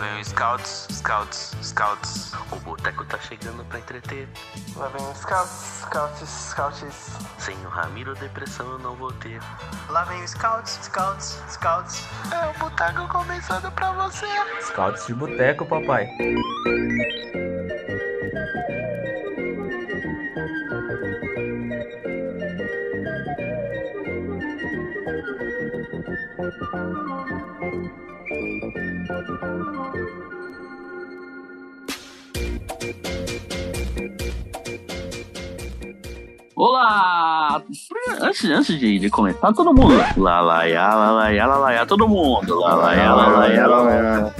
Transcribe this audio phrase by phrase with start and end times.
[0.00, 2.32] Lá vem o Scouts, Scouts, Scouts.
[2.50, 4.26] O boteco tá chegando pra entreter.
[4.74, 7.18] Lá vem o Scouts, Scouts, Scouts.
[7.38, 9.38] Sem o Ramiro, depressão eu não vou ter.
[9.90, 12.08] Lá vem o Scouts, Scouts, Scouts.
[12.32, 14.24] É o boteco começando pra você.
[14.62, 16.08] Scouts de boteco, papai.
[36.62, 37.62] Olá!
[38.20, 39.96] Antes, antes de, de começar, todo mundo.
[40.18, 42.60] Lá, lá, lá, lá, lá, lá, ya, todo mundo.
[42.60, 44.32] Lá, lá, lá, lá, ya, lá.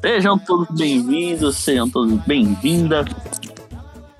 [0.00, 3.04] Sejam todos bem-vindos, sejam todos bem-vindas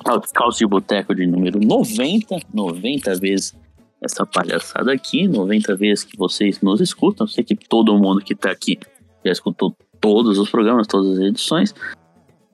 [0.05, 2.36] ao Calço de Boteco de número 90.
[2.53, 3.56] 90 vezes
[4.03, 7.25] essa palhaçada aqui, 90 vezes que vocês nos escutam.
[7.25, 8.78] Eu sei que todo mundo que tá aqui
[9.25, 11.75] já escutou todos os programas, todas as edições.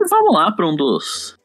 [0.01, 1.44] E vamos lá para um dos um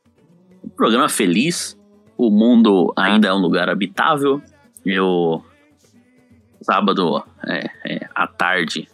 [0.79, 1.77] programa feliz.
[2.17, 4.41] O mundo ainda é um lugar habitável.
[4.85, 5.43] Eu,
[6.61, 8.87] sábado é, é, à tarde,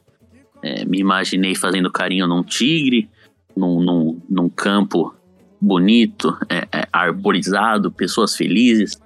[0.63, 3.07] é, me imaginei fazendo carinho num tigre,
[3.55, 5.15] num, num, num campo
[5.61, 8.99] bonito, é, é, arborizado, pessoas felizes.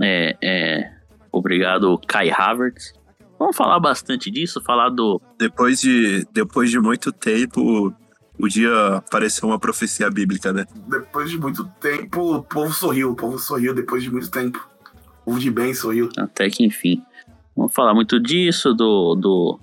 [0.00, 0.90] É,
[1.30, 2.94] obrigado, Kai Havertz.
[3.38, 5.20] Vamos falar bastante disso, falar do.
[5.38, 7.94] Depois de, depois de muito tempo,
[8.38, 10.66] o dia pareceu uma profecia bíblica, né?
[10.86, 13.10] Depois de muito tempo, o povo sorriu.
[13.10, 14.66] O povo sorriu depois de muito tempo.
[15.22, 16.08] O povo de bem sorriu.
[16.16, 17.02] Até que enfim.
[17.56, 19.60] Vamos falar muito disso, do, do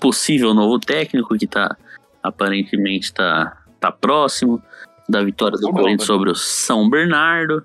[0.00, 1.76] possível novo técnico que tá
[2.22, 4.62] aparentemente tá, tá próximo,
[5.08, 7.64] da vitória do Corinthians sobre o São Bernardo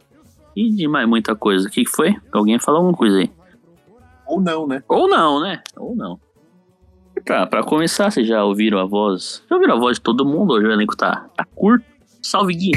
[0.55, 1.67] e de mais muita coisa.
[1.67, 2.15] O que que foi?
[2.31, 3.31] Alguém falou alguma coisa aí?
[4.25, 4.83] Ou não, né?
[4.87, 5.61] Ou não, né?
[5.75, 6.19] Ou não.
[7.17, 9.41] E pra, começar, vocês já ouviram a voz?
[9.49, 10.53] Já ouviram a voz de todo mundo?
[10.53, 11.83] Hoje o elenco tá, tá curto.
[12.21, 12.71] Salve, Gui!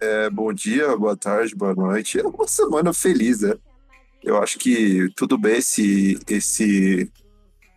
[0.00, 2.20] É, bom dia, boa tarde, boa noite.
[2.20, 3.54] É uma semana feliz, né?
[4.22, 7.10] Eu acho que tudo bem esse, esse,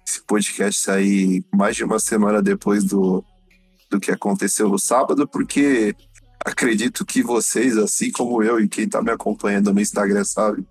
[0.08, 3.26] esse podcast sair mais de uma semana depois do,
[3.90, 5.96] do que aconteceu no sábado, porque
[6.46, 10.64] acredito que vocês, assim como eu e quem tá me acompanhando no Instagram, sabe?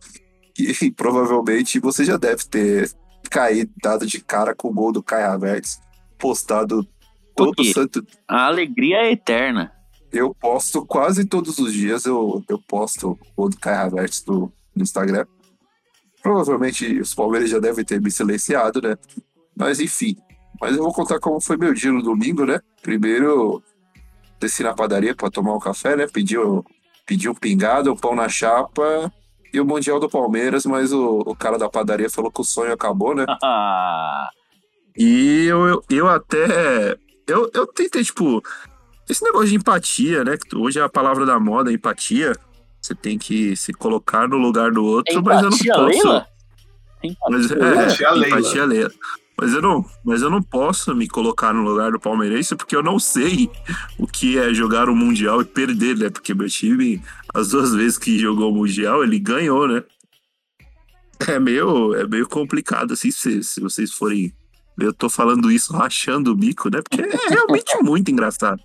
[0.69, 2.91] E provavelmente você já deve ter
[3.31, 5.81] caído, dado de cara com o gol do Kai Havertz,
[6.19, 6.87] postado
[7.35, 8.05] todo santo.
[8.29, 9.73] A alegria é eterna.
[10.13, 14.83] Eu posto quase todos os dias, eu, eu posto o do Kai Havertz no, no
[14.83, 15.25] Instagram.
[16.23, 18.97] Provavelmente os Palmeiras já devem ter me silenciado, né?
[19.57, 20.17] Mas enfim.
[20.61, 22.61] Mas eu vou contar como foi meu dia no domingo, né?
[22.83, 23.63] Primeiro,
[24.39, 26.07] desci na padaria para tomar um café, né?
[26.07, 26.35] Pedi,
[27.07, 29.11] pedi um pingado, um pão na chapa
[29.53, 32.73] e o Mundial do Palmeiras, mas o, o cara da padaria falou que o sonho
[32.73, 33.25] acabou, né?
[34.97, 36.97] E eu, eu, eu até.
[37.27, 38.43] Eu, eu tentei, tipo.
[39.09, 40.37] Esse negócio de empatia, né?
[40.37, 42.33] que Hoje é a palavra da moda, empatia.
[42.81, 45.87] Você tem que se colocar no lugar do outro, mas eu não Empatia, posso.
[45.87, 46.27] Leila?
[47.29, 48.39] Mas, é, Empatia, Leila.
[48.41, 48.91] empatia, Leila.
[49.41, 52.83] Mas eu, não, mas eu não posso me colocar no lugar do palmeirense porque eu
[52.83, 53.51] não sei
[53.99, 56.11] o que é jogar o Mundial e perder, né?
[56.11, 57.03] Porque meu time,
[57.33, 59.83] as duas vezes que jogou o Mundial, ele ganhou, né?
[61.27, 64.31] É meio, é meio complicado, assim, se, se vocês forem.
[64.79, 66.83] Eu tô falando isso rachando o bico, né?
[66.83, 68.61] Porque é realmente muito engraçado.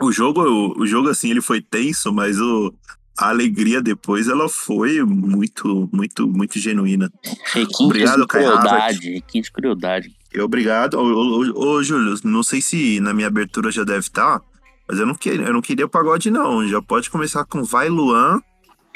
[0.00, 2.74] O jogo, o, o jogo, assim, ele foi tenso, mas o,
[3.20, 7.12] a alegria depois, ela foi muito, muito, muito genuína.
[7.52, 9.10] Requinte Obrigado, de Kai crueldade.
[9.10, 10.16] Requinte de crueldade.
[10.42, 10.94] Obrigado.
[10.94, 14.40] Ô, ô, ô, ô, Júlio, não sei se na minha abertura já deve estar,
[14.88, 16.66] mas eu não, que, eu não queria pagode, não.
[16.66, 18.40] Já pode começar com Vai Luan,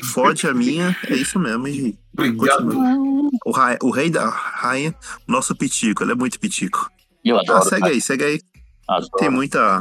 [0.03, 0.97] fode a minha.
[1.09, 1.99] É isso mesmo, hein?
[2.13, 2.65] Obrigado.
[2.65, 3.31] Continua.
[3.45, 4.95] O, rai- o rei da rainha,
[5.29, 6.89] nosso pitico, ele é muito pitico.
[7.25, 7.65] Eu Ah, adoro.
[7.69, 8.41] segue aí, segue aí.
[8.89, 9.11] adoro.
[9.19, 9.81] Tem muita,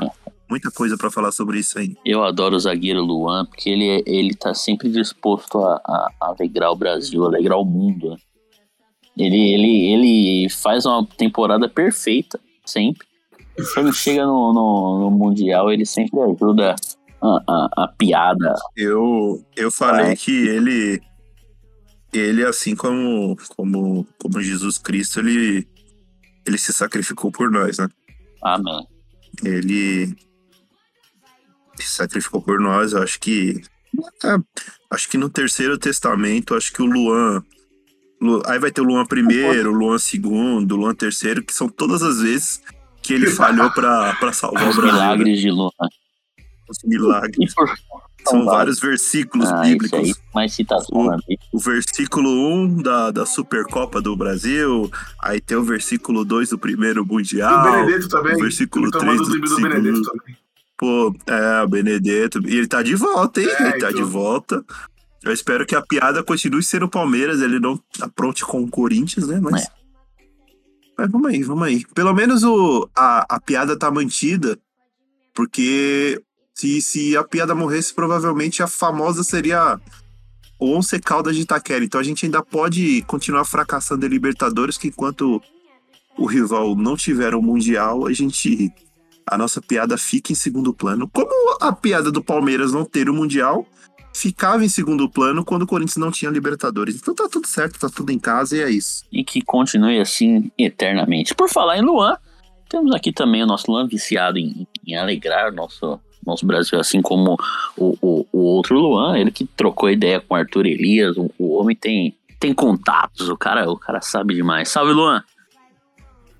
[0.53, 1.95] muita coisa pra falar sobre isso aí.
[2.05, 6.27] Eu adoro o zagueiro Luan, porque ele, é- ele tá sempre disposto a, a, a
[6.29, 8.11] alegrar o Brasil, alegrar o mundo.
[8.11, 8.17] né?
[9.17, 13.07] Ele, ele, ele faz uma temporada perfeita, sempre.
[13.73, 16.75] Quando chega no, no, no Mundial, ele sempre ajuda
[17.21, 18.53] a, a, a piada.
[18.75, 20.99] Eu, eu falei que ele,
[22.11, 25.67] ele assim como, como, como Jesus Cristo, ele,
[26.47, 27.87] ele se sacrificou por nós, né?
[28.43, 28.85] Amém.
[29.45, 30.15] ele
[31.75, 32.93] se sacrificou por nós.
[32.93, 33.61] Eu acho que.
[34.23, 34.35] é,
[34.91, 37.43] acho que no terceiro testamento, acho que o Luan.
[38.21, 41.67] Lu- Aí vai ter o Luan primeiro, o Luan segundo, o Luan terceiro, que são
[41.67, 42.61] todas as vezes
[43.01, 44.93] que ele falhou pra, pra salvar o Os Brasil.
[44.95, 45.01] né?
[45.03, 45.69] milagres de Luan.
[46.69, 47.53] Os milagres.
[48.25, 50.07] São vários versículos Ah, bíblicos.
[50.07, 51.37] isso aí, mais citação O- Bíblia.
[51.51, 52.29] O versículo
[52.63, 54.89] 1 da, da Supercopa do Brasil,
[55.21, 57.63] aí tem o versículo 2 do primeiro E o Mundial.
[57.85, 58.35] Benedetto também.
[58.35, 59.69] o versículo Tomando 3 o do do segundo.
[59.69, 60.37] Benedetto também.
[60.83, 62.45] Pô, é, o Benedetto.
[62.45, 63.47] E ele tá de volta, hein?
[63.47, 63.93] É, ele tá então.
[63.93, 64.65] de volta.
[65.23, 69.25] Eu espero que a piada continue sendo o Palmeiras, ele não apronte com o Corinthians,
[69.25, 69.39] né?
[69.41, 69.63] Mas.
[69.63, 69.67] É.
[70.97, 71.85] Mas vamos aí, vamos aí.
[71.95, 74.59] Pelo menos o, a, a piada tá mantida,
[75.33, 76.21] porque
[76.53, 79.79] se, se a piada morresse, provavelmente a famosa seria
[80.59, 81.85] o Once Caldas de Itaquera.
[81.85, 85.41] Então a gente ainda pode continuar fracassando em Libertadores, que enquanto
[86.17, 88.69] o rival não tiver o Mundial, a gente
[89.25, 91.09] a nossa piada fica em segundo plano.
[91.11, 93.65] Como a piada do Palmeiras não ter o Mundial
[94.13, 96.95] ficava em segundo plano quando o Corinthians não tinha Libertadores.
[96.95, 99.03] Então tá tudo certo, tá tudo em casa e é isso.
[99.11, 101.33] E que continue assim eternamente.
[101.33, 102.15] Por falar em Luan,
[102.69, 107.01] temos aqui também o nosso Luan viciado em, em alegrar o nosso, nosso Brasil, assim
[107.01, 107.37] como
[107.75, 111.17] o, o, o outro Luan, ele que trocou ideia com Arthur Elias.
[111.17, 114.69] O, o homem tem, tem contatos, o cara, o cara sabe demais.
[114.69, 115.23] Salve, Luan!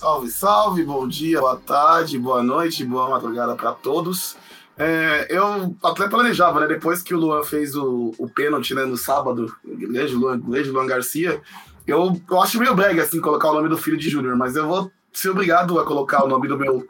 [0.03, 4.35] Salve, salve, bom dia, boa tarde, boa noite, boa madrugada pra todos.
[4.77, 6.67] É, eu até planejava, né?
[6.67, 10.87] Depois que o Luan fez o, o pênalti né, no sábado, o Luan, grande Luan
[10.87, 11.41] Garcia,
[11.87, 14.67] eu, eu acho meio brega assim colocar o nome do filho de Júnior, mas eu
[14.67, 16.85] vou ser obrigado a colocar o nome do meu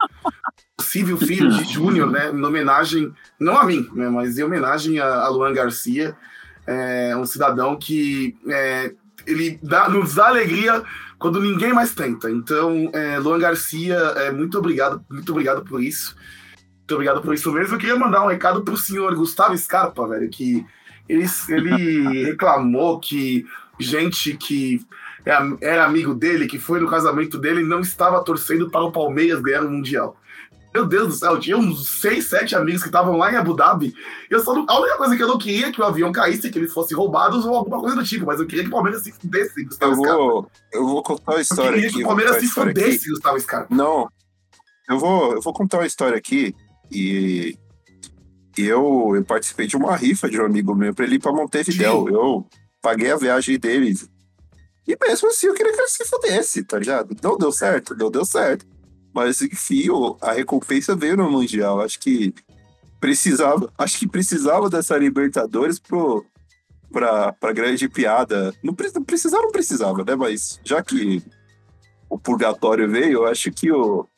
[0.76, 2.32] possível filho de Júnior, né?
[2.32, 4.08] Em homenagem, não a mim, né?
[4.08, 6.16] Mas em homenagem a, a Luan Garcia,
[6.66, 8.92] é, um cidadão que é,
[9.24, 10.82] ele dá, nos dá alegria
[11.24, 12.30] quando ninguém mais tenta.
[12.30, 16.14] Então, é, Luan Garcia, é, muito obrigado, muito obrigado por isso.
[16.60, 17.76] Muito obrigado por isso mesmo.
[17.76, 20.66] Eu queria mandar um recado pro senhor Gustavo Scarpa, velho, que
[21.08, 23.46] ele, ele reclamou que
[23.80, 24.82] gente que
[25.24, 29.40] é- era amigo dele, que foi no casamento dele, não estava torcendo para o Palmeiras
[29.40, 30.20] ganhar o Mundial.
[30.74, 33.94] Meu Deus do céu, tinha uns seis, sete amigos que estavam lá em Abu Dhabi.
[34.28, 36.50] Eu só não- a única coisa que eu não queria é que o avião caísse,
[36.50, 39.02] que eles fossem roubados ou alguma coisa do tipo, mas eu queria que o Palmeiras
[39.02, 40.18] se fudesse, Gustavo Eu Scarpa.
[40.18, 41.96] vou, eu vou contar uma Eu história queria aqui.
[41.98, 42.80] que o Palmeiras se história aqui.
[42.82, 43.74] fudesse, Gustavo Scarpa.
[43.74, 44.08] Não,
[44.88, 46.54] eu vou, eu vou contar uma história aqui
[46.90, 47.56] e
[48.56, 52.08] eu, eu participei de uma rifa de um amigo meu pra ele ir pra Montevidéu.
[52.08, 52.46] Eu
[52.82, 53.94] paguei a viagem dele.
[54.86, 57.16] E mesmo assim eu queria que ele se fudesse, tá ligado?
[57.22, 58.66] Não deu certo, não deu certo.
[59.14, 59.86] Mas enfim,
[60.20, 61.80] a recompensa veio no Mundial.
[61.80, 62.34] Acho que
[63.00, 66.24] precisava, acho que precisava dessa Libertadores pro,
[66.90, 68.52] pra, pra grande piada.
[68.62, 70.16] Não precisava, não precisava, né?
[70.16, 71.22] Mas já que
[72.08, 74.08] o purgatório veio, eu acho que o,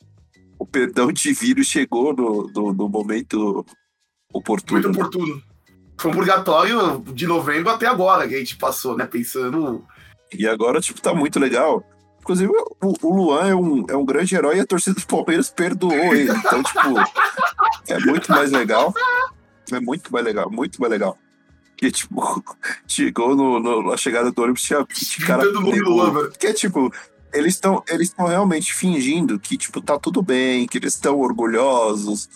[0.57, 3.65] o perdão divino chegou no, no, no momento
[4.33, 4.81] oportuno.
[4.81, 5.43] Muito oportuno.
[5.99, 9.05] Foi um purgatório de novembro até agora que a gente passou, né?
[9.05, 9.85] Pensando.
[10.33, 11.83] E agora, tipo, tá muito legal.
[12.27, 12.51] Inclusive,
[12.83, 15.93] o, o Luan é um, é um grande herói e a torcida do Palmeiras perdoou
[15.93, 16.29] ele.
[16.29, 16.81] Então, tipo,
[17.87, 18.93] é muito mais legal.
[19.71, 21.17] É muito mais legal, muito mais legal.
[21.77, 22.43] Que, tipo,
[22.85, 25.43] chegou no, no- na chegada do ônibus, tinha 20 cara.
[26.37, 26.91] Que é, tipo,
[27.31, 32.27] eles estão eles tão realmente fingindo que, tipo, tá tudo bem, que eles estão orgulhosos.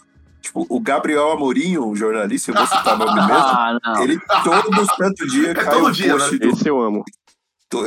[0.42, 3.34] Tipo, o Gabriel Amorim, o jornalista, eu vou citar o nome mesmo,
[3.84, 6.38] Ah, ele todo santo dia É cai todo um dia, post né?
[6.40, 7.04] do- Esse eu amo.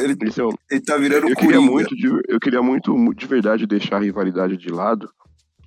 [0.01, 0.59] Ele, Esse eu amo.
[0.71, 4.01] ele tá virando Eu queria muito, de, eu queria muito, mu- de verdade, deixar a
[4.01, 5.09] rivalidade de lado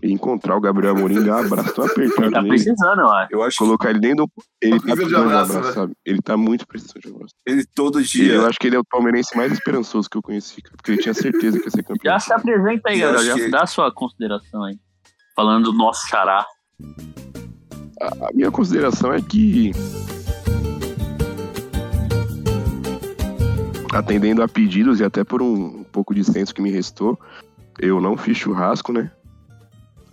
[0.02, 3.28] e encontrar o Gabriel Amorim, dar abraço tão apertado Tá nele, precisando, eu acho.
[3.34, 4.32] Eu acho colocar ele dentro do...
[4.62, 5.74] Ele tá Precisa de precisando de um abraço, abraço, né?
[5.74, 5.94] sabe?
[6.06, 7.34] Ele tá muito precisando de um abraço.
[7.48, 8.34] ele todo E dia.
[8.34, 11.02] eu acho que ele é o palmeirense mais esperançoso que eu conheci, cara, porque ele
[11.02, 12.14] tinha certeza que ia ser campeão.
[12.14, 13.16] Já se apresenta aí, Gabriel.
[13.16, 14.76] acho Já que- dá a sua consideração aí.
[15.36, 16.46] Falando do nosso xará.
[18.00, 19.72] A minha consideração é que.
[23.94, 27.18] Atendendo a pedidos e até por um, um pouco de senso que me restou,
[27.80, 29.12] eu não fiz churrasco, né?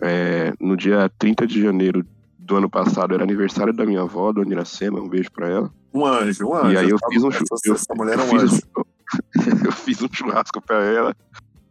[0.01, 2.05] É, no dia 30 de janeiro
[2.37, 5.71] do ano passado era aniversário da minha avó, Dona Iracema, um beijo pra ela.
[5.93, 6.71] Um anjo, um anjo.
[6.73, 8.61] e aí eu fiz um chu- essa, mulher é um fiz anjo.
[8.77, 11.15] um- eu fiz um churrasco pra ela,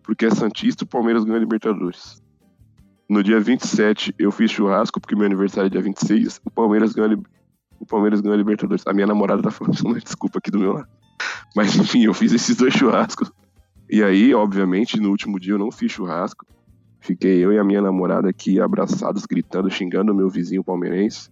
[0.02, 2.22] porque é Santista e o Palmeiras ganhou a Libertadores.
[3.08, 7.10] No dia 27 eu fiz churrasco, porque meu aniversário é dia 26, o Palmeiras ganhou
[7.10, 7.22] a, Li-
[7.78, 8.84] o Palmeiras ganhou a Libertadores.
[8.86, 10.88] A minha namorada tá falando uma desculpa aqui do meu lado.
[11.54, 13.30] Mas enfim, eu fiz esses dois churrascos.
[13.88, 16.46] E aí, obviamente, no último dia eu não fiz churrasco.
[17.00, 21.30] Fiquei eu e a minha namorada aqui abraçados, gritando, xingando o meu vizinho palmeirense.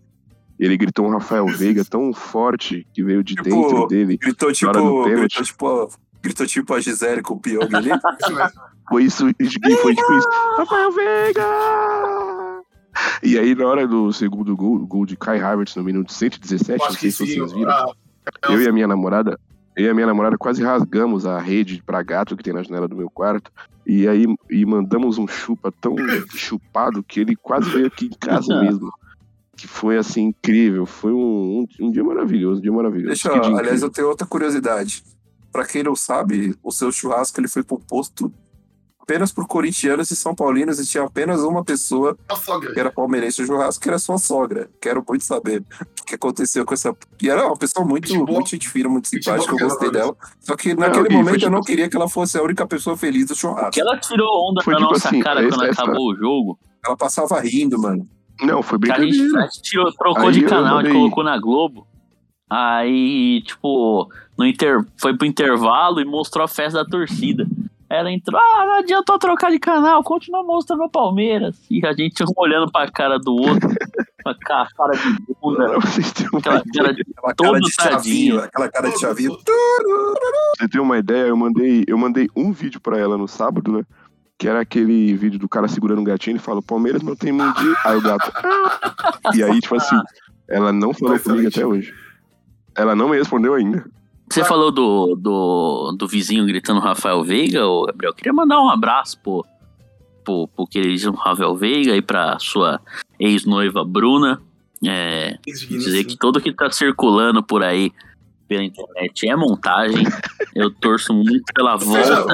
[0.59, 4.19] Ele gritou um Rafael Veiga tão forte que veio de Tipo, dentro dele.
[4.19, 5.89] Gritou tipo, gritou tipo,
[6.23, 7.91] gritou tipo a Gisele com o Pyong ali.
[8.89, 10.29] Foi isso, foi tipo isso.
[10.59, 11.43] Rafael Veiga!
[13.23, 16.81] E aí, na hora do segundo gol, o gol de Kai Havertz no minuto 117,
[16.81, 17.95] Eu não sei se vocês viram,
[18.51, 19.39] eu e a minha namorada,
[19.77, 22.87] eu e a minha namorada quase rasgamos a rede pra gato que tem na janela
[22.89, 23.51] do meu quarto.
[23.87, 25.97] E aí e mandamos um chupa tão
[26.35, 28.93] chupado que ele quase veio aqui em casa mesmo.
[29.57, 30.87] que foi assim incrível.
[30.87, 33.09] Foi um, um, um dia maravilhoso, um dia maravilhoso.
[33.09, 33.87] Deixa, Que dia aliás, incrível.
[33.89, 35.03] eu tenho outra curiosidade.
[35.51, 38.33] Pra quem não sabe, o seu churrasco ele foi composto
[38.99, 42.17] apenas por corintianos e são paulinos e tinha apenas uma pessoa
[42.73, 44.71] que era palmeirense no churrasco, que era sua sogra.
[44.81, 45.61] Quero muito saber
[46.01, 46.95] o que aconteceu com essa.
[47.23, 48.33] E era uma pessoa muito, Gente boa.
[48.39, 50.15] muito gente fina, muito simpática, eu gostei dela.
[50.41, 52.43] Só que Não, naquele foi momento eu tipo não assim- queria que ela fosse a
[52.43, 53.71] única pessoa feliz do churrasco.
[53.71, 56.17] Que ela tirou onda Foi na tipo nossa assim, cara essa- quando essa- acabou o
[56.17, 56.59] jogo.
[56.85, 58.07] Ela passava rindo, mano.
[58.41, 59.39] Não, foi Que a gente, brincadeira.
[59.39, 61.87] a gente tirou, trocou Aí de canal e colocou na Globo.
[62.51, 64.85] Aí, tipo, no inter...
[65.01, 67.47] foi pro intervalo e mostrou a festa da torcida.
[67.89, 71.57] Ela entrou, ah, não adiantou trocar de canal, continua mostrando o Palmeiras.
[71.71, 73.69] E a gente um olhando pra cara do outro,
[74.23, 77.61] com a ca- cara de bunda, Pra vocês terem uma aquela cara de Aquela cara
[77.61, 79.37] de chavinho, aquela cara de chavinho.
[80.59, 83.83] você ter uma ideia, eu mandei, eu mandei um vídeo pra ela no sábado, né?
[84.39, 87.55] Que era aquele vídeo do cara segurando um gatinho e fala: Palmeiras não tem mundial.
[87.85, 88.33] Aí o gato.
[89.35, 89.97] e aí, tipo assim,
[90.49, 91.95] ela não falou comigo até hoje.
[92.75, 93.85] Ela não me respondeu ainda.
[94.31, 98.15] Você falou do, do, do vizinho gritando Rafael Veiga, ô Gabriel.
[98.15, 99.45] Queria mandar um abraço pro,
[100.25, 102.81] pro, pro queridíssimo Rafael Veiga e pra sua
[103.27, 104.41] ex-noiva Bruna.
[104.85, 107.93] É, dizer que tudo que tá circulando por aí
[108.49, 110.05] pela internet é montagem.
[110.55, 112.25] Eu torço muito pela volta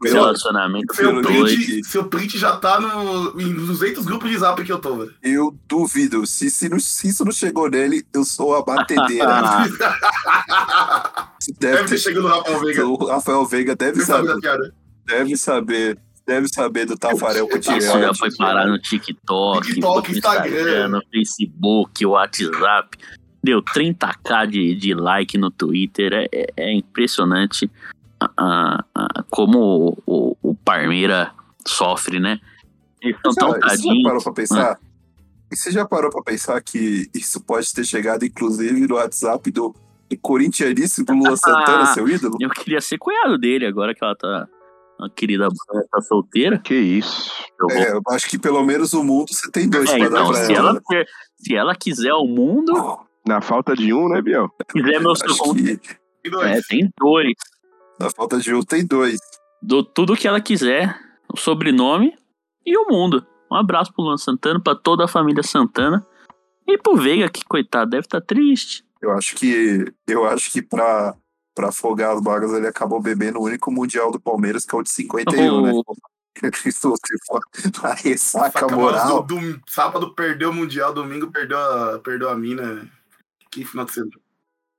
[0.00, 4.72] do relacionamento seu, print, seu print já tá no, em 200 grupos de zap que
[4.72, 5.12] eu tô, velho.
[5.22, 6.24] Eu duvido.
[6.26, 9.66] Se, se, não- se isso não chegou nele, eu sou a batedeira.
[11.58, 12.86] Deve deve ter chegado no Rafael Veiga.
[12.86, 14.36] O Rafael Veiga deve saber,
[15.06, 20.46] deve saber, deve saber do Tafarel Isso já foi parar no TikTok, TikTok, no Instagram,
[20.46, 20.88] Instagram.
[20.88, 22.98] no Facebook, WhatsApp.
[23.42, 26.12] Deu 30k de, de like no Twitter.
[26.12, 27.70] É, é- é impressionante
[28.36, 31.32] ah, ah, como o, o, o Parmeira
[31.66, 32.38] sofre, né?
[33.00, 34.02] Eles estão tão Você já tadinhos.
[34.02, 34.78] parou pra pensar?
[35.50, 39.74] E você já parou pra pensar que isso pode ter chegado, inclusive, no WhatsApp do,
[40.10, 42.36] do corintianíssimo do Lua Santana, seu ídolo?
[42.38, 44.46] Eu queria ser cunhado dele agora que ela tá.
[45.00, 46.58] A querida Bruna tá solteira.
[46.58, 47.30] Que isso.
[47.60, 50.08] Eu vou É, eu acho que pelo menos o mundo você tem dois É, pra
[50.08, 50.70] dar então, pra se ela.
[50.70, 52.72] ela, ter- se ela quiser o mundo,
[53.26, 54.48] Na falta de um, né, Biel?
[54.72, 55.54] quiser meu segundo.
[56.24, 56.46] que dois.
[56.50, 57.32] É, tem dois.
[58.00, 59.18] na falta de um tem dois.
[59.62, 60.96] Do tudo que ela quiser,
[61.32, 62.12] o sobrenome
[62.66, 63.24] e o mundo.
[63.50, 66.04] Um abraço pro Luan Santana, pra toda a família Santana.
[66.66, 68.84] E pro Veiga, que coitado, deve estar triste.
[69.00, 71.14] Eu acho que eu acho que pra,
[71.58, 74.82] pra afogar as vagas ele acabou bebendo o único mundial do Palmeiras, que é o
[74.82, 75.72] de 51, né?
[75.72, 75.82] O-
[76.64, 77.42] Isso, se for
[77.82, 79.24] a ressaca Saca, moral.
[79.24, 82.88] Do, do- sábado perdeu o Mundial, domingo perdeu a, perdeu a mina.
[83.50, 84.12] Que final de semana.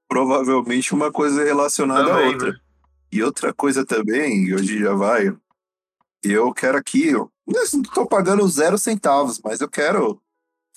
[0.07, 2.51] Provavelmente uma coisa relacionada à Também, outra.
[2.53, 2.59] né?
[3.11, 5.35] E outra coisa também, hoje já vai.
[6.23, 10.21] Eu quero aqui, eu não tô pagando zero centavos, mas eu quero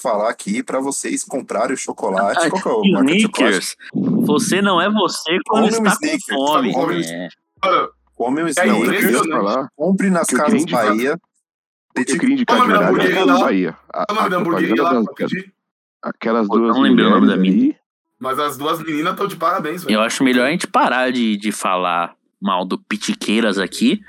[0.03, 2.51] falar aqui pra vocês comprarem o chocolate.
[2.51, 3.59] Qual que é o marca de chocolate?
[3.59, 3.77] Snickers,
[4.27, 6.73] você não é você quando Come um está com Snickers, fome.
[6.73, 7.03] tá com fome.
[7.07, 7.29] É.
[8.15, 9.31] Come um É Snickers, queria impressionante.
[9.31, 11.21] falar, compre nas que casas Bahia.
[11.97, 13.41] eu queria indicar Qual de o nome da verdade?
[13.41, 13.77] Bahia.
[13.93, 14.05] A, a
[14.41, 15.53] propaganda lá pedir?
[16.03, 17.77] Aquelas Pô, duas não lembrei o nome da aí,
[18.19, 19.95] Mas as duas meninas estão de parabéns, velho.
[19.97, 24.03] Eu acho melhor a gente parar de, de falar mal do Pitiqueiras aqui,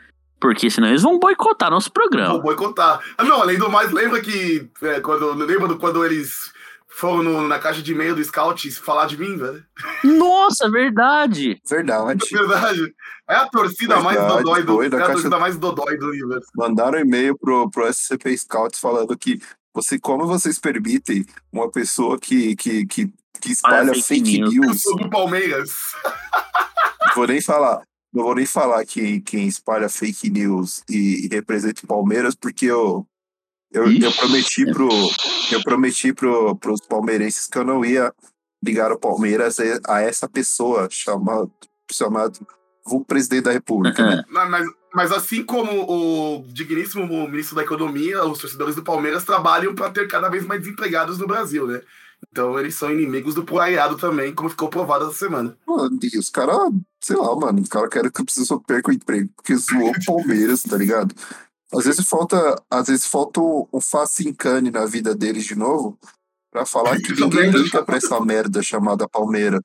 [0.43, 2.37] porque senão eles vão boicotar nosso Vou programa.
[2.39, 2.99] boicotar.
[3.17, 4.69] Ah, não, além do mais, lembra que.
[4.81, 6.51] É, quando, lembra do, quando eles
[6.89, 9.63] foram no- na caixa de e-mail do Scout falar de mim, velho?
[10.03, 11.61] Nossa, verdade!
[11.67, 12.23] Verdade.
[12.35, 12.93] É verdade.
[13.29, 14.75] É a torcida mais Verdade, dodói do.
[14.75, 16.47] foi É da a caixa- torcida mais dodói do universo.
[16.57, 19.39] Mandaram um e-mail pro, pro SCP Scouts falando que
[19.73, 23.07] você, como vocês permitem uma pessoa que, que, que,
[23.41, 24.53] que espalha fake fake news.
[24.53, 25.71] news Sobre o Palmeiras.
[27.15, 27.81] Vou nem falar.
[28.13, 32.65] Não vou nem falar quem, quem espalha fake news e, e representa o Palmeiras, porque
[32.67, 33.07] eu,
[33.71, 34.89] eu, eu prometi pro.
[35.51, 38.13] Eu prometi pro, pros palmeirenses que eu não ia
[38.63, 39.63] ligar o Palmeiras a,
[39.95, 41.51] a essa pessoa chamado,
[41.91, 42.39] chamado
[42.85, 44.05] o presidente da República.
[44.05, 44.23] né?
[44.29, 49.73] Mas, mas- mas assim como o digníssimo ministro da Economia, os torcedores do Palmeiras trabalham
[49.73, 51.81] para ter cada vez mais desempregados no Brasil, né?
[52.31, 55.57] Então eles são inimigos do Puraiado também, como ficou provado essa semana.
[55.67, 56.57] Mano, e os caras,
[57.01, 60.05] sei lá, mano, os caras querem que eu preciso perca o emprego, porque zoou o
[60.05, 61.13] Palmeiras, tá ligado?
[61.73, 65.97] Às vezes falta, às vezes falta um facincane na vida deles de novo
[66.51, 69.61] pra falar que ninguém liga pra essa merda chamada Palmeiras.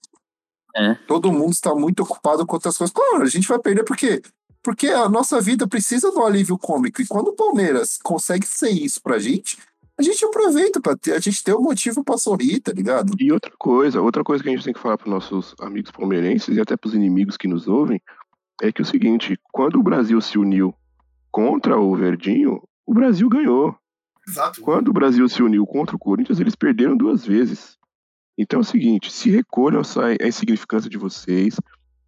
[0.74, 0.94] É.
[1.06, 2.94] Todo mundo está muito ocupado com outras coisas.
[2.94, 4.22] Claro, a gente vai perder por quê?
[4.62, 7.02] Porque a nossa vida precisa do alívio cômico.
[7.02, 9.58] E quando o Palmeiras consegue ser isso pra gente,
[9.98, 13.14] a gente aproveita pra ter, a gente ter um motivo pra sorrir, tá ligado?
[13.18, 16.56] E outra coisa, outra coisa que a gente tem que falar para nossos amigos palmeirenses
[16.56, 18.00] e até para os inimigos que nos ouvem,
[18.62, 20.72] é que é o seguinte, quando o Brasil se uniu
[21.32, 23.76] contra o Verdinho, o Brasil ganhou.
[24.26, 24.60] Exato.
[24.60, 27.76] Quando o Brasil se uniu contra o Corinthians, eles perderam duas vezes.
[28.36, 29.82] Então é o seguinte, se recolham
[30.20, 31.56] a insignificância de vocês.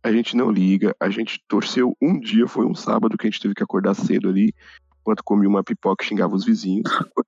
[0.02, 3.40] A gente não liga, a gente torceu um dia, foi um sábado que a gente
[3.40, 4.54] teve que acordar cedo ali,
[5.00, 6.84] enquanto comia uma pipoca e xingava os vizinhos.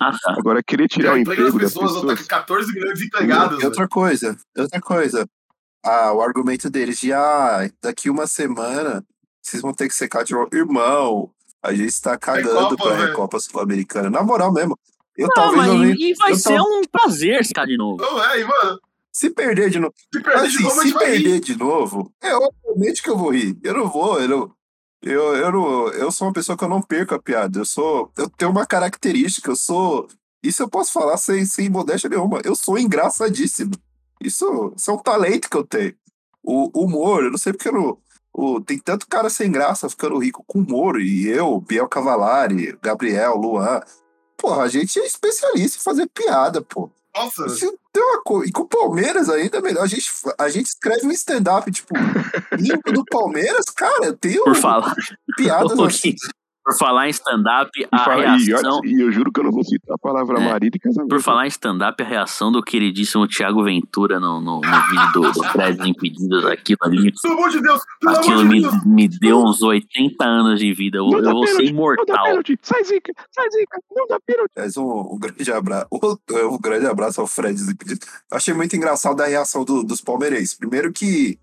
[0.00, 0.34] Ah, tá.
[0.38, 2.16] Agora, querer tirar o emprego das pessoas, pessoas.
[2.16, 3.62] tá com 14 milhões de empregados.
[3.62, 5.28] E outra coisa, outra coisa.
[5.84, 9.04] Ah, o argumento deles de ah, daqui uma semana
[9.42, 10.48] vocês vão ter que secar de novo.
[10.52, 11.30] Irmão,
[11.62, 13.06] a gente tá cagando Copa, pra velho.
[13.08, 14.08] Recopa Sul-Americana.
[14.10, 14.78] Na moral mesmo.
[15.16, 18.00] Eu Não, talvez nem- e, vai eu ser tal- um prazer ficar de novo.
[18.02, 18.80] Não, é, e, mano,
[19.12, 19.92] Se perder de novo.
[20.12, 23.30] se perder de Assim, novo, a se perder de novo, é obviamente que eu vou
[23.32, 23.58] rir.
[23.62, 24.50] Eu não vou, eu não.
[25.02, 27.58] Eu, eu, não, eu sou uma pessoa que eu não perco a piada.
[27.58, 28.10] Eu sou.
[28.16, 30.08] Eu tenho uma característica, eu sou.
[30.42, 32.40] Isso eu posso falar sem, sem modéstia nenhuma.
[32.44, 33.72] Eu sou engraçadíssimo.
[34.20, 35.94] Isso, isso é um talento que eu tenho.
[36.42, 37.98] O humor, eu não sei porque eu não.
[38.32, 41.00] O, tem tanto cara sem graça ficando rico com humor.
[41.00, 43.80] E eu, Biel Cavalari, Gabriel, Luan.
[44.36, 46.90] Porra, a gente é especialista em fazer piada, pô.
[47.14, 48.48] Nossa, Se tem uma coisa.
[48.48, 49.82] E com o Palmeiras ainda é melhor.
[49.82, 51.94] A gente, a gente escreve um stand-up, tipo,
[52.58, 54.94] limpo do Palmeiras, cara, eu tenho Por falar,
[55.36, 56.14] piadas Ô, assim.
[56.64, 58.80] Por falar em stand-up, E, a fala- reação.
[58.84, 60.48] e eu juro que eu não vou citar a palavra É.
[60.48, 61.08] marido e casamento.
[61.08, 65.32] Por falar em stand-up, a reação do queridíssimo Thiago Ventura no, no, no vídeo do,
[65.32, 68.84] do Prédios Impedidos, aquilo ali, pelo amor de Deus, pelo aquilo me, Deus.
[68.84, 70.98] me deu uns 80 anos de vida.
[70.98, 72.26] Eu, eu vou ser pênalti, Não dá imortal.
[72.62, 73.12] Sai, Zica.
[73.34, 73.78] Sai, Zica.
[73.94, 74.50] Não dá pênalti.
[74.56, 75.86] Mas um, um grande abraço.
[76.52, 78.00] Um, grande abraço ao Fred Desimpedido.
[78.30, 80.54] Eu achei muito engraçado a reação do- dos palmeirenses.
[80.54, 81.38] Primeiro que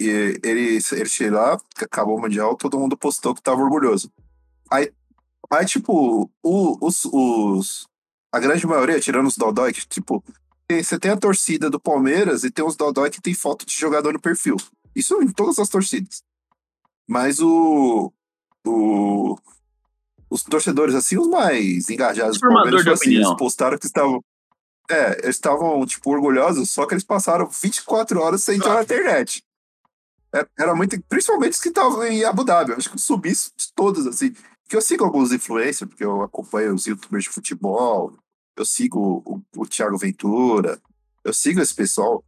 [0.00, 4.10] e, eles, eles chegaram lá, acabou o Mundial, todo mundo postou que tava orgulhoso.
[4.70, 4.92] Aí,
[5.50, 7.86] aí tipo, o- os, os,
[8.32, 10.22] a grande maioria, tirando os Dodói, que, tipo,
[10.66, 13.74] tem- você tem a torcida do Palmeiras e tem os Dodói que tem foto de
[13.76, 14.56] jogador no perfil.
[14.94, 16.22] Isso em todas as torcidas.
[17.08, 18.12] Mas o,
[18.66, 19.36] o,
[20.28, 24.22] os torcedores, assim, os mais engajados do Palmeiras, tipo assim, eles postaram que estavam.
[24.88, 29.42] É, eles estavam, tipo, orgulhosos, só que eles passaram 24 horas sem entrar na internet.
[30.34, 31.00] É- Era muito.
[31.08, 32.70] Principalmente os que estavam em Abu Dhabi.
[32.72, 33.32] Eu acho que eu subi
[33.74, 34.32] todos, assim.
[34.70, 38.16] Porque eu sigo alguns influencers, porque eu acompanho os youtubers de futebol,
[38.56, 40.80] eu sigo o, o Thiago Ventura,
[41.24, 42.24] eu sigo esse pessoal.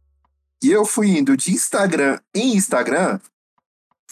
[0.61, 3.17] E eu fui indo de Instagram em Instagram,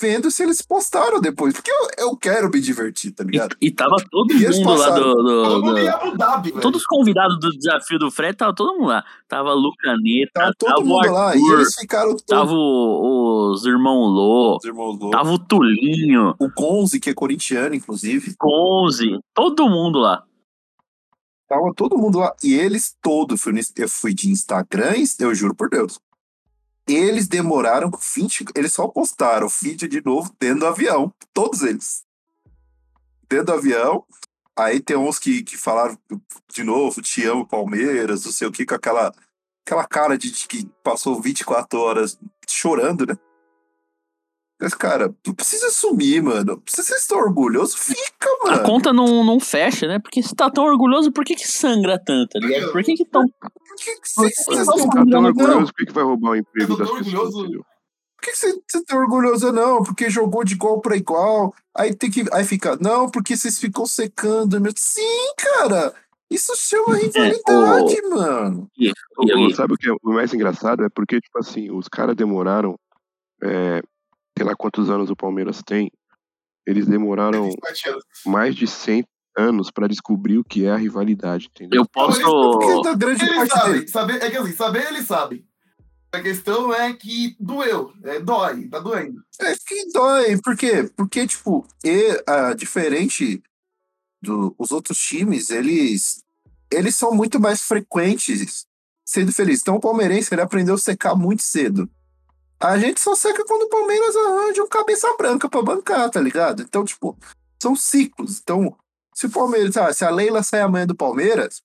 [0.02, 1.54] vendo se eles postaram depois.
[1.54, 3.56] Porque eu, eu quero me divertir, tá ligado?
[3.62, 5.14] E, e tava todo E mundo lá do.
[5.14, 9.04] do- do- Abu Dhabi, todos os convidados do desafio do Fred, tava todo mundo lá.
[9.28, 11.36] Tava Lucaneta, Tava todo tava mundo lá.
[11.36, 12.24] E Arthur, eles ficaram todos.
[12.26, 15.12] tava o- os irmãos Lô, Os irmãos loucos.
[15.12, 18.36] tava o Tulinho, O Gonzi, que é corintiano, inclusive.
[18.38, 20.24] Conze, todo mundo lá.
[21.48, 22.34] Tava todo mundo lá.
[22.44, 23.42] E eles todos,
[23.78, 26.00] eu fui de Instagram, e- eu juro por Deus.
[26.88, 28.46] Eles demoraram 20.
[28.56, 31.14] Eles só postaram o vídeo de novo dentro do avião.
[31.34, 32.04] Todos eles.
[33.30, 34.06] Dentro do avião.
[34.58, 35.98] Aí tem uns que, que falaram
[36.54, 39.14] de novo, te amo, Palmeiras, não sei o que, com aquela,
[39.66, 43.18] aquela cara de, de que passou 24 horas chorando, né?
[44.62, 46.62] Mas, cara, não precisa sumir, mano.
[46.68, 48.64] Se vocês estão orgulhosos, fica, A mano.
[48.64, 49.98] conta não, não fecha, né?
[50.00, 52.72] Porque você tá tão orgulhoso, por que que sangra tanto, tá ligado?
[52.72, 53.26] Por que que tão...
[53.28, 55.06] Por que que não estão Tá tão?
[55.06, 55.24] Não.
[55.26, 57.08] orgulhoso, por que que vai roubar o emprego das pessoas?
[57.08, 57.40] orgulhoso.
[57.42, 57.66] entendeu?
[58.18, 59.82] Por que você, você tá orgulhoso, não?
[59.82, 61.56] Porque jogou de igual pra igual.
[61.76, 62.24] Aí tem que.
[62.32, 64.62] Aí fica, não, porque vocês ficam secando.
[64.62, 64.72] Meu.
[64.78, 65.92] Sim, cara!
[66.30, 68.68] Isso chama rivalidade, mano.
[68.78, 70.86] E, e, e- Sabe o que é o mais engraçado?
[70.86, 72.76] É porque, tipo assim, os caras demoraram,
[73.44, 73.82] é,
[74.42, 75.92] sei lá quantos anos o Palmeiras tem,
[76.66, 78.04] eles demoraram 27 anos.
[78.26, 79.06] mais de 100
[79.38, 81.82] anos pra descobrir o que é a rivalidade, entendeu?
[81.82, 82.82] eu posso...
[82.82, 85.46] Da grande Eles parte sabem, saber, é que assim, saber eles sabem.
[86.12, 89.24] A questão é que doeu, é, dói, tá doendo.
[89.40, 90.38] É que dói.
[90.42, 90.92] Por quê?
[90.98, 93.42] Porque, tipo, e, ah, diferente
[94.22, 96.24] dos outros times, eles,
[96.72, 98.66] eles são muito mais frequentes
[99.06, 99.62] sendo felizes.
[99.62, 101.90] Então, o palmeirense ele aprendeu a secar muito cedo.
[102.62, 106.62] A gente só seca quando o Palmeiras arranja um cabeça branca pra bancar, tá ligado?
[106.62, 107.18] Então, tipo,
[107.62, 108.40] são ciclos.
[108.40, 108.78] Então,
[109.16, 111.64] se o Palmeiras, ah, se a Leila sai amanhã do Palmeiras,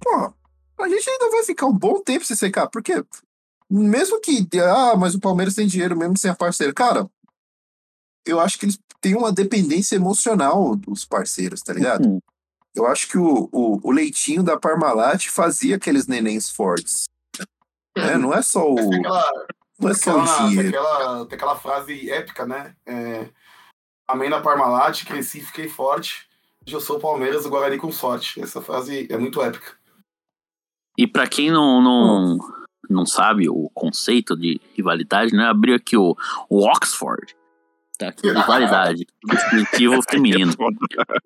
[0.00, 0.34] pô,
[0.82, 3.04] a gente ainda vai ficar um bom tempo sem secar, porque
[3.70, 6.74] mesmo que, ah, mas o Palmeiras tem dinheiro mesmo sem a parceira.
[6.74, 7.08] Cara,
[8.26, 12.08] eu acho que eles têm uma dependência emocional dos parceiros, tá ligado?
[12.08, 12.20] Hum.
[12.74, 17.04] Eu acho que o, o, o leitinho da Parmalat fazia aqueles nenéns fortes.
[17.96, 19.46] É, não é só o, é só
[19.80, 22.74] o aquela, tem aquela, tem aquela frase épica, né?
[22.86, 23.28] É,
[24.10, 26.26] Amém da Parmalat, cresci, fiquei forte.
[26.66, 28.40] Hoje eu sou o Palmeiras, o Guarani com sorte.
[28.40, 29.74] Essa frase é muito épica.
[30.98, 32.38] E pra quem não, não,
[32.88, 35.44] não sabe o conceito de rivalidade, né?
[35.44, 36.16] Abriu aqui o,
[36.48, 37.36] o Oxford.
[37.96, 39.06] Tá aqui, rivalidade.
[39.24, 40.54] Distintivo feminino.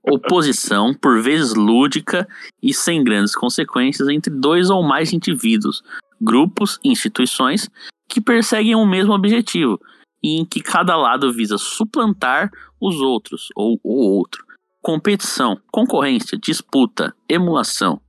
[0.02, 2.28] Oposição, por vezes lúdica
[2.62, 5.82] e sem grandes consequências, entre dois ou mais indivíduos,
[6.20, 7.70] grupos, instituições
[8.08, 9.78] que perseguem o mesmo objetivo
[10.22, 14.44] e em que cada lado visa suplantar os outros ou o outro.
[14.80, 18.00] Competição, concorrência, disputa, emulação.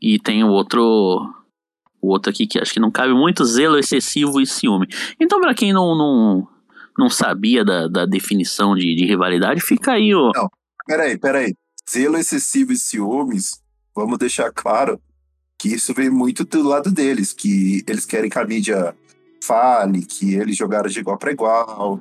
[0.00, 1.34] E tem o outro
[2.00, 4.86] o outro aqui que acho que não cabe muito, zelo excessivo e ciúme.
[5.18, 6.48] Então, para quem não, não,
[6.96, 10.30] não sabia da, da definição de, de rivalidade, fica aí o.
[10.34, 10.48] Não,
[10.86, 11.54] peraí, peraí.
[11.90, 13.60] Zelo excessivo e ciúmes,
[13.94, 15.00] vamos deixar claro
[15.58, 18.94] que isso vem muito do lado deles, que eles querem que a mídia
[19.42, 22.00] fale, que eles jogaram de igual para igual,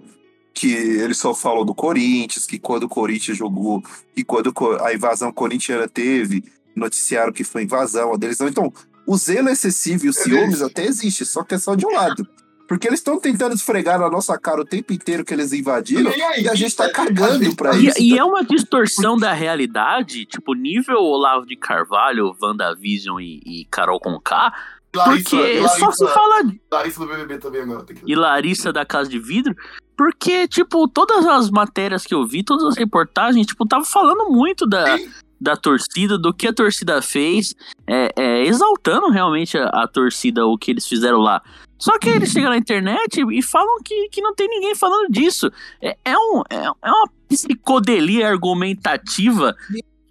[0.53, 3.83] que eles só falam do Corinthians, que quando o Corinthians jogou,
[4.15, 6.43] e quando a invasão corintiana teve,
[6.75, 8.47] noticiaram que foi invasão, a deles não.
[8.47, 8.71] Então,
[9.07, 12.27] o zelo excessivo e os ciúmes até existe, só que é só de um lado.
[12.67, 16.41] Porque eles estão tentando esfregar na nossa cara o tempo inteiro que eles invadiram e,
[16.41, 18.01] e a gente tá cagando pra e, isso.
[18.01, 18.17] E tá?
[18.17, 24.53] é uma distorção da realidade, tipo, nível Olavo de Carvalho, WandaVision e, e Carol Conká,
[24.91, 26.43] porque Larissa, só se fala.
[26.71, 27.83] Larissa do BBB também agora.
[27.83, 28.03] Tem que...
[28.05, 29.55] E Larissa da Casa de Vidro.
[29.95, 34.67] Porque, tipo, todas as matérias que eu vi, todas as reportagens, tipo, tava falando muito
[34.67, 34.95] da,
[35.41, 37.55] da torcida, do que a torcida fez,
[37.87, 41.41] é, é, exaltando realmente a, a, torcida, o que eles fizeram lá.
[41.77, 45.51] Só que eles chegam na internet e falam que, que não tem ninguém falando disso.
[45.81, 49.55] É, é, um, é, é uma psicodelia argumentativa.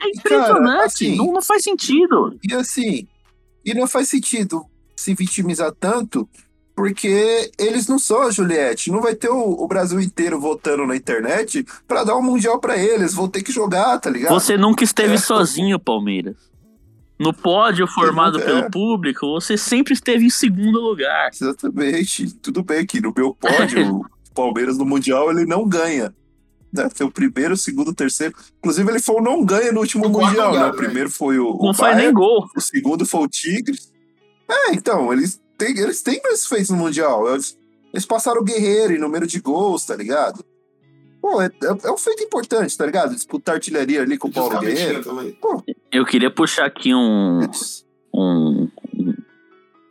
[0.00, 2.38] É impressionante, Cara, assim, não, não faz sentido.
[2.42, 3.06] E assim,
[3.64, 6.28] e não faz sentido se vitimizar tanto,
[6.74, 8.92] porque eles não são a Juliette.
[8.92, 12.76] Não vai ter o, o Brasil inteiro votando na internet para dar um mundial para
[12.78, 13.14] eles.
[13.14, 14.32] Vão ter que jogar, tá ligado?
[14.32, 15.18] Você nunca esteve é.
[15.18, 16.36] sozinho, Palmeiras.
[17.18, 18.70] No pódio formado pelo é.
[18.70, 21.30] público, você sempre esteve em segundo lugar.
[21.32, 22.34] Exatamente.
[22.34, 26.14] Tudo bem que no meu pódio, o Palmeiras no Mundial ele não ganha.
[26.72, 26.88] Né?
[26.94, 28.34] Foi o primeiro, o segundo, o terceiro.
[28.58, 30.70] Inclusive, ele foi o não ganha no último Mundial, lugar, né?
[30.70, 31.56] O primeiro foi o.
[31.56, 32.46] Não o foi nem gol.
[32.54, 33.90] O segundo foi o Tigres.
[34.48, 37.32] É, então, eles têm, eles têm mais feitos no Mundial.
[37.32, 37.56] Eles,
[37.94, 40.44] eles passaram o Guerreiro em número de gols, tá ligado?
[41.26, 43.12] Pô, é, é, é, um feito importante, tá ligado?
[43.12, 45.02] Disputar artilharia ali com o Paulo Guerreiro.
[45.40, 45.60] Pô.
[45.90, 47.40] Eu queria puxar aqui um,
[48.14, 48.68] um,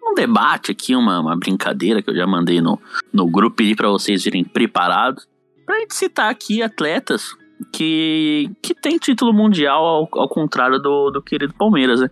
[0.01, 2.79] um debate aqui, uma, uma brincadeira que eu já mandei no,
[3.11, 5.27] no grupo e para vocês virem preparados.
[5.65, 7.35] Pra gente citar aqui atletas
[7.69, 12.09] que, que tem título mundial ao, ao contrário do, do querido Palmeiras, né?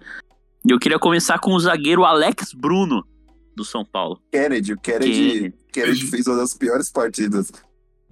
[0.68, 3.08] E eu queria começar com o zagueiro Alex Bruno,
[3.56, 4.20] do São Paulo.
[4.30, 5.54] Kennedy, o Kennedy, Kennedy.
[5.72, 7.54] Kennedy fez uma das piores partidas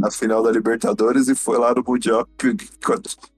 [0.02, 2.28] na final da Libertadores e foi lá no Mundial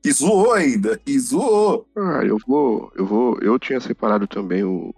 [0.04, 1.86] e zoou ainda, e zoou.
[1.94, 4.96] Ah, eu vou, eu vou, eu tinha separado também o,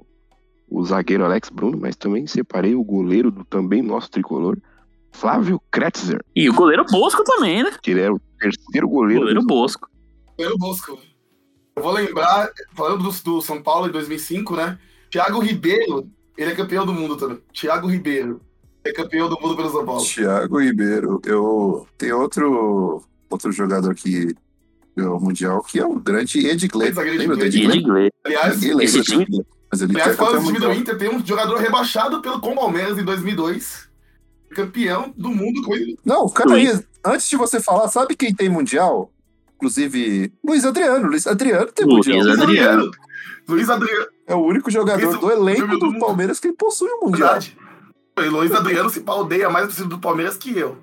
[0.69, 4.57] o zagueiro Alex Bruno, mas também separei o goleiro do também nosso tricolor,
[5.11, 6.23] Flávio Kretzer.
[6.35, 7.71] E o goleiro Bosco também, né?
[7.81, 9.21] Que ele era o terceiro goleiro.
[9.21, 9.89] Goleiro Bosco.
[10.37, 10.99] Goleiro Bosco.
[11.75, 14.77] Eu vou lembrar, falando do, do São Paulo em 2005, né?
[15.09, 17.39] Thiago Ribeiro, ele é campeão do mundo também.
[17.51, 18.39] Thiago Ribeiro
[18.85, 20.05] é campeão do mundo pelo São Paulo.
[20.05, 21.21] Thiago Ribeiro.
[21.25, 24.35] Eu tem outro outro jogador que
[24.95, 26.91] ganhou o mundial que é o grande Edgley.
[26.91, 28.11] Lembra do Edgley?
[28.23, 32.39] Aliás, esse time, mas ele aliás, o time do Inter tem um jogador rebaixado pelo
[32.39, 33.85] com Palmeiras em 2002
[34.55, 35.99] campeão do mundo com ele.
[36.05, 39.11] Não, cara, aí, antes de você falar, sabe quem tem mundial?
[39.55, 41.07] Inclusive, Luiz Adriano.
[41.07, 42.41] Luiz Adriano tem Luiz mundial.
[42.41, 42.91] Adriano.
[43.47, 44.07] Luiz Adriano.
[44.25, 47.33] É o único jogador Isso, do elenco do, do Palmeiras que possui o mundial.
[47.33, 47.57] Verdade.
[48.17, 50.77] Luiz Adriano se paldeia mais torcida do Palmeiras que eu.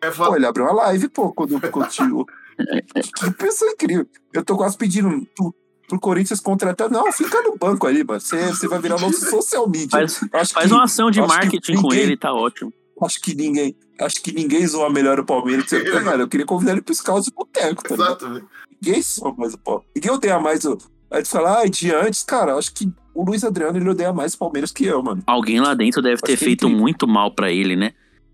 [0.00, 0.30] É foda.
[0.30, 2.26] Pô, ele abriu uma live, pô, quando continuou.
[3.16, 4.06] que pessoa incrível.
[4.32, 5.54] Eu tô quase pedindo pro,
[5.86, 6.90] pro Corinthians contratar.
[6.90, 8.20] Não, fica no banco ali, mano.
[8.20, 9.90] Você, você vai virar nosso social media.
[9.90, 12.72] Faz, faz que, uma ação de marketing com ele, tá ótimo.
[13.00, 15.66] Acho que ninguém, acho que ninguém zoa melhor o Palmeiras.
[15.66, 17.82] Que você, cara, eu queria convidar ele para os carros de boteco.
[17.82, 18.48] Tá Exato, velho.
[18.80, 19.90] Ninguém zoa mais o Palmeiras.
[19.94, 20.78] Ninguém odeia mais o.
[21.12, 24.32] Aí tu fala, ah, de antes, cara, acho que o Luiz Adriano ele odeia mais
[24.32, 25.22] o Palmeiras que eu, mano.
[25.26, 27.92] Alguém lá dentro deve acho ter feito muito mal para ele, né?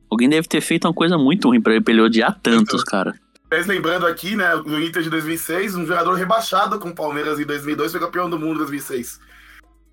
[0.09, 2.85] Alguém deve ter feito uma coisa muito ruim pra ele, pra ele odiar tantos, então,
[2.85, 3.15] cara.
[3.51, 7.45] Mas lembrando aqui, né, no Inter de 2006, um jogador rebaixado com o Palmeiras em
[7.45, 9.19] 2002 foi campeão do mundo em 2006.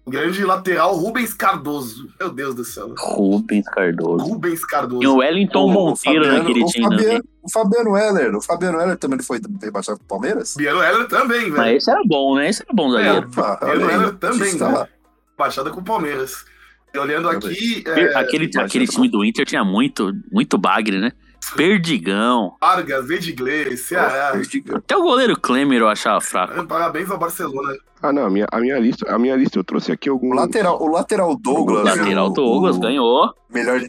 [0.05, 2.07] O grande lateral Rubens Cardoso.
[2.19, 2.93] Meu Deus do céu.
[2.95, 4.23] Rubens Cardoso.
[4.23, 5.03] Rubens Cardoso.
[5.03, 6.83] E o Wellington o, Monteiro Fabiano, naquele o time.
[6.83, 8.35] Fabiano, o Fabiano Heller.
[8.35, 10.53] O Fabiano Heller também foi rebaixado pro Palmeiras?
[10.53, 11.57] Fabiano Heller também, velho.
[11.57, 12.49] Mas esse era bom, né?
[12.49, 13.27] Esse era bom, zagueiro.
[13.27, 14.87] É, Fabiano Heller também, né?
[15.35, 16.45] Baixada com o Palmeiras.
[16.93, 17.83] E olhando aqui.
[17.87, 18.15] É...
[18.15, 21.11] Aquele, aquele time do Inter tinha muito, muito bagre, né?
[21.55, 22.55] Perdigão.
[22.61, 24.33] Vargas, Edgley, Ceará.
[24.73, 26.65] Até o goleiro Klemer eu achava fraco.
[26.67, 27.75] Parabéns ao Barcelona.
[28.01, 30.29] Ah, não, a minha, a minha, lista, a minha lista eu trouxe aqui algum.
[30.29, 31.81] O lateral, o lateral Douglas.
[31.81, 33.33] O lateral Douglas o, ganhou.
[33.49, 33.81] Melhor,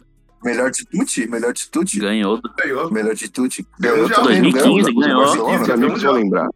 [0.43, 1.27] Melhor de Tuti?
[1.27, 1.99] Melhor de Tuti?
[1.99, 2.39] Ganhou.
[2.57, 2.91] Ganhou.
[2.91, 3.67] Melhor de Tuti.
[3.79, 4.15] Ganhou Ganhou já.
[4.15, 5.25] também, não 2015 ganhou?
[5.25, 5.61] ganhou.
[5.61, 6.47] Os amigos vão lembrar.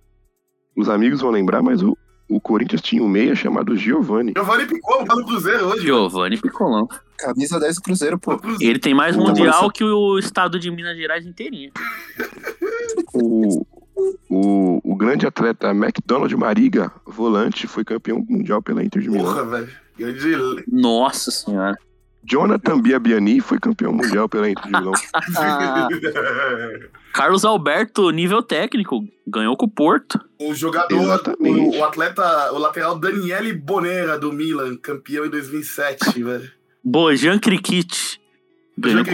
[0.77, 1.97] Os amigos vão lembrar, mas o,
[2.35, 4.31] o Corinthians tinha um meia chamado Giovanni.
[4.35, 5.81] Giovanni Piccolo tá no Cruzeiro hoje.
[5.81, 6.87] Giovanni Picolão.
[7.17, 8.39] Camisa 10 do Cruzeiro, pô.
[8.59, 11.71] Ele tem mais mundial mas- que o estado de Minas Gerais inteirinho.
[13.13, 13.65] O,
[14.29, 19.25] o, o grande atleta McDonald Mariga, volante, foi campeão mundial pela Inter de Milão.
[19.33, 19.69] Porra, velho.
[19.97, 20.63] Grande.
[20.71, 21.77] Nossa senhora.
[22.31, 24.93] Jonathan Biabiani foi campeão mundial pela Inter de Milão.
[27.13, 30.17] Carlos Alberto, nível técnico, ganhou com o Porto.
[30.39, 31.77] o jogador, Exatamente.
[31.77, 36.49] o, o atleta, o lateral Daniele Bonera do Milan, campeão em 2007, velho.
[36.81, 37.37] Bojan.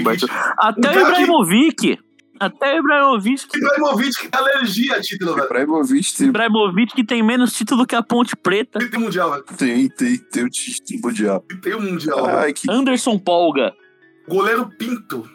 [0.03, 0.53] Barcelona.
[0.59, 1.99] Até o Ibrahimovic.
[2.39, 3.47] Até o Ibrahimovic.
[3.47, 5.45] que- Ibrahimovic que tem alergia a título, velho.
[5.45, 8.79] Ibrahimovic tem, Ibrahimovic que tem menos título que a Ponte Preta.
[8.79, 9.43] Ele tem mundial, velho.
[9.57, 11.43] tem, tem, tem o título mundial.
[11.61, 12.25] Tem o mundial.
[12.25, 13.73] Ai, que Anderson Polga.
[14.27, 15.29] Goleiro Pinto.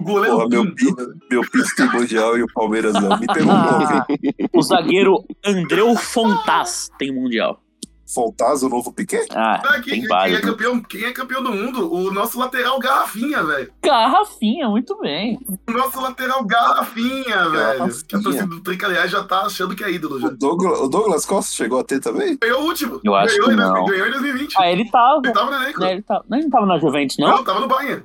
[0.00, 0.74] Goleiro Porra, meu Pinto.
[0.76, 0.96] Pinto.
[0.96, 1.14] velho.
[1.30, 3.18] meu Pinto tem mundial e o Palmeiras não.
[3.18, 4.04] Me perguntou, velho.
[4.52, 7.62] O zagueiro Andreu Fontás tem mundial.
[8.06, 9.26] Fontaz, o novo Piquet?
[9.34, 11.92] Ah, Ah, quem, tem quem é campeão, quem é campeão do mundo?
[11.92, 13.72] O nosso lateral Garrafinha, velho.
[13.82, 15.38] Garrafinha, muito bem.
[15.68, 18.04] O nosso lateral Garrafinha, velho.
[18.06, 20.28] Que a torcida do Trica, aliás, já tá achando que é ídolo já.
[20.28, 22.38] O Douglas, o Douglas Costa chegou a ter também?
[22.40, 23.00] Ganhou o último.
[23.02, 23.84] Eu acho ganhou, que não.
[23.86, 24.54] ganhou em 2020.
[24.56, 25.20] Ah, ele tava.
[25.24, 25.80] Ele tava no elenco.
[25.80, 27.28] né, ele, tava não, ele não tava na Juventus, não?
[27.28, 28.04] Não, tava no Bayern.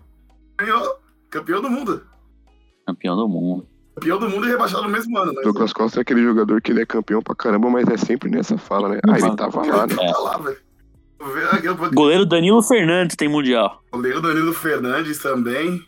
[0.57, 0.95] Ganhou.
[1.29, 2.03] Campeão do mundo.
[2.87, 3.67] Campeão do mundo.
[4.01, 5.41] Campeão do mundo e rebaixado no mesmo ano, né?
[5.43, 8.57] Douglas Costa é aquele jogador que ele é campeão pra caramba, mas é sempre nessa
[8.57, 8.99] fala, né?
[9.07, 9.95] Ah, ele tava lá, né?
[9.95, 10.57] Tá lá, velho.
[11.63, 13.83] Eu Goleiro Danilo Fernandes tem mundial.
[13.91, 15.85] Goleiro Danilo Fernandes também.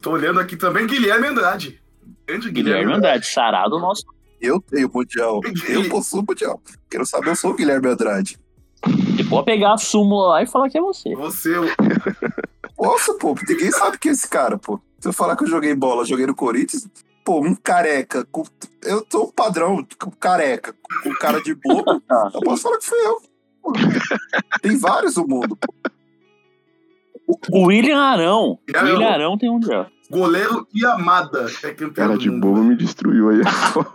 [0.00, 1.78] Tô olhando aqui também Guilherme Andrade.
[2.26, 4.04] Grande Guilherme Andrade, charado nosso.
[4.40, 5.42] Eu tenho mundial.
[5.68, 6.58] Eu possuo mundial.
[6.90, 8.38] Quero saber, eu sou o Guilherme Andrade.
[8.86, 11.14] Você pode pegar a súmula lá e falar que é você.
[11.14, 11.66] Você, o-
[12.80, 14.80] Nossa, pô, ninguém sabe quem é esse cara, pô.
[14.98, 16.88] Se eu falar que eu joguei bola, joguei no Corinthians,
[17.24, 18.24] pô, um careca.
[18.30, 18.44] com-
[18.82, 22.02] Eu tô um padrão, com careca, com cara de bobo.
[22.34, 23.20] eu posso falar que fui eu.
[23.62, 23.72] pô.
[24.62, 25.56] Tem vários no mundo.
[25.56, 25.74] pô.
[27.50, 28.58] O William Arão.
[28.72, 28.92] O Arão.
[28.92, 29.86] William Arão tem mundial.
[30.10, 33.40] goleiro Yamada é campeão Cara de bobo me destruiu aí.
[33.40, 33.88] é foda.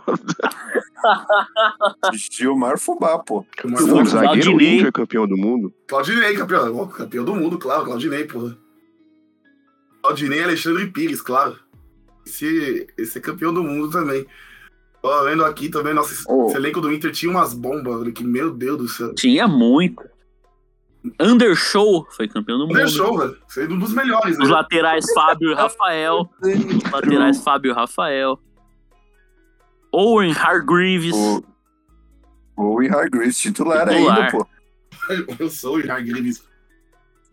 [2.32, 3.38] Gilmar Fubá, pô.
[3.38, 4.04] O Claudinei.
[4.06, 5.72] zagueiro índio é campeão do mundo.
[5.86, 6.86] Claudinei, campeão.
[6.88, 7.84] Campeão do mundo, claro.
[7.84, 8.56] Claudinei, porra.
[10.02, 11.56] Claudinei e Alexandre Pires, claro.
[12.26, 14.26] Esse, esse campeão do mundo também.
[15.02, 16.50] Ó, vendo aqui também, nossa, esse Oh.
[16.54, 19.14] elenco do Inter tinha umas bombas, que meu Deus do céu.
[19.14, 20.02] Tinha muito.
[21.18, 22.76] Undershow foi campeão do mundo.
[22.76, 23.36] Deixou, velho.
[23.48, 24.54] Foi um dos melhores, Os né?
[24.54, 26.28] laterais Fábio e Rafael.
[26.42, 28.38] Os laterais Fábio e Rafael.
[29.92, 31.14] Owen Hargreaves.
[31.14, 31.42] O,
[32.56, 34.18] o Hargreaves, titular, Titular.
[34.18, 34.46] ainda, pô.
[35.40, 36.44] Eu sou o Jair Grimes.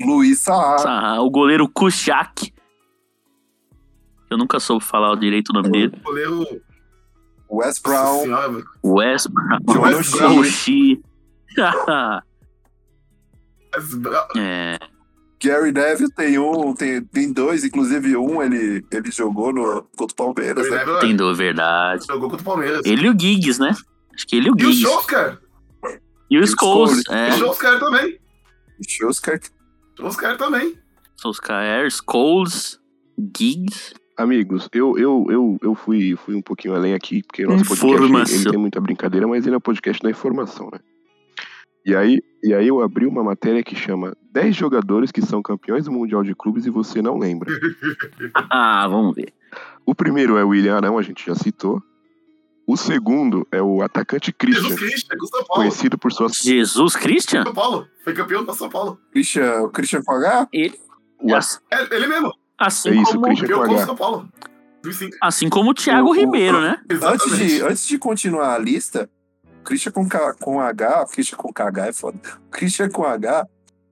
[0.01, 0.79] Luiz Saar.
[0.87, 2.53] Ah, o goleiro Kuchak.
[4.29, 6.01] Eu nunca soube falar direito o nome dele.
[6.03, 6.61] Goleiro.
[7.49, 8.25] Wes Brown.
[8.83, 9.59] Wes Brown.
[9.81, 10.13] Wes.
[10.39, 11.01] Oshie.
[13.73, 14.79] Mas, bra- é,
[15.41, 20.15] Gary Neville tem um, tem, tem dois, inclusive um ele, ele jogou no, contra o
[20.15, 20.79] Palmeiras, né?
[20.79, 22.05] Jogou tem do verdade.
[22.07, 22.85] contra o Palmeiras.
[22.85, 23.75] Ele e o Giggs, né?
[24.15, 24.87] Acho que ele e o E o Giggs.
[24.87, 25.39] Oscar.
[26.29, 27.03] E o o Scholes.
[27.09, 28.19] É, O Oscar também.
[28.87, 29.39] Schusker.
[29.99, 30.77] O Oscar também.
[31.15, 32.79] Solskjaer, Scholes,
[33.35, 33.93] Giggs.
[34.17, 38.35] Amigos, eu, eu, eu, eu fui, fui um pouquinho além aqui, porque o nosso podcast
[38.35, 40.79] ele, tem muita brincadeira, mas ele é um podcast da informação, né?
[41.85, 45.85] E aí, e aí eu abri uma matéria que chama 10 jogadores que são campeões
[45.85, 47.49] do Mundial de Clubes e você não lembra.
[48.49, 49.33] Ah, vamos ver.
[49.85, 51.81] O primeiro é o William Arão, a gente já citou.
[52.67, 55.61] O segundo é o atacante Jesus Christian, Cristo, com o São Paulo.
[55.61, 56.33] conhecido por suas...
[56.33, 57.43] Jesus Christian?
[57.43, 57.87] São Paulo.
[58.03, 58.99] Foi campeão do São Paulo.
[59.11, 60.49] Christian, o Christian H?
[60.51, 60.77] Ele.
[61.21, 62.33] o Assim, É, ele mesmo.
[62.57, 63.47] Assim É isso, como, Christian.
[63.55, 63.85] Com o H.
[63.85, 64.29] São Paulo.
[64.83, 65.17] 2005.
[65.21, 66.79] assim como o Thiago O- o- Ribeiro, né?
[67.03, 69.09] Antes de, antes de continuar a lista,
[69.63, 72.19] Christian com, K, com H, Christian com KH é foda.
[72.51, 73.45] Christian com H,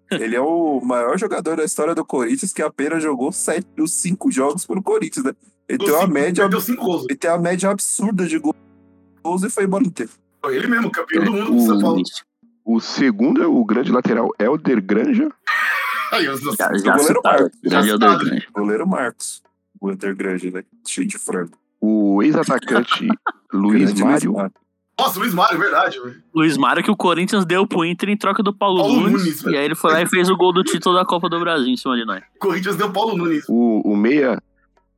[0.11, 4.31] ele é o maior jogador da história do Corinthians que apenas jogou sete, os cinco
[4.31, 5.33] jogos pelo Corinthians, né?
[5.67, 7.05] Ele tem uma Cinco- média, cinco gols.
[7.09, 10.11] ele tem uma média absurda de gols e foi embora inteiro.
[10.41, 12.03] Foi ele mesmo, campeão do mundo com o São Paulo.
[12.63, 15.27] O segundo é o grande lateral Helder Granja.
[16.17, 17.39] Os Já, O já goleiro citaram.
[17.41, 17.59] Marcos.
[17.63, 18.25] Já Já citado.
[18.25, 18.41] né?
[18.53, 19.43] Goleiro Marcos.
[19.81, 20.63] O Eder Grande, né?
[20.87, 21.51] Cheio de frango.
[21.81, 23.07] O ex-atacante
[23.53, 24.33] Luiz Mário.
[24.97, 25.99] Nossa, Luiz Mário, verdade.
[25.99, 26.23] velho.
[26.33, 29.21] Luiz Mário que o Corinthians deu pro Inter em troca do Paulo, Paulo Nunes.
[29.21, 31.37] Nunes, e aí ele foi lá e fez o gol do título da Copa do
[31.39, 32.23] Brasil em cima de nós.
[32.39, 33.43] Corinthians deu Paulo Nunes.
[33.49, 34.41] O, o meia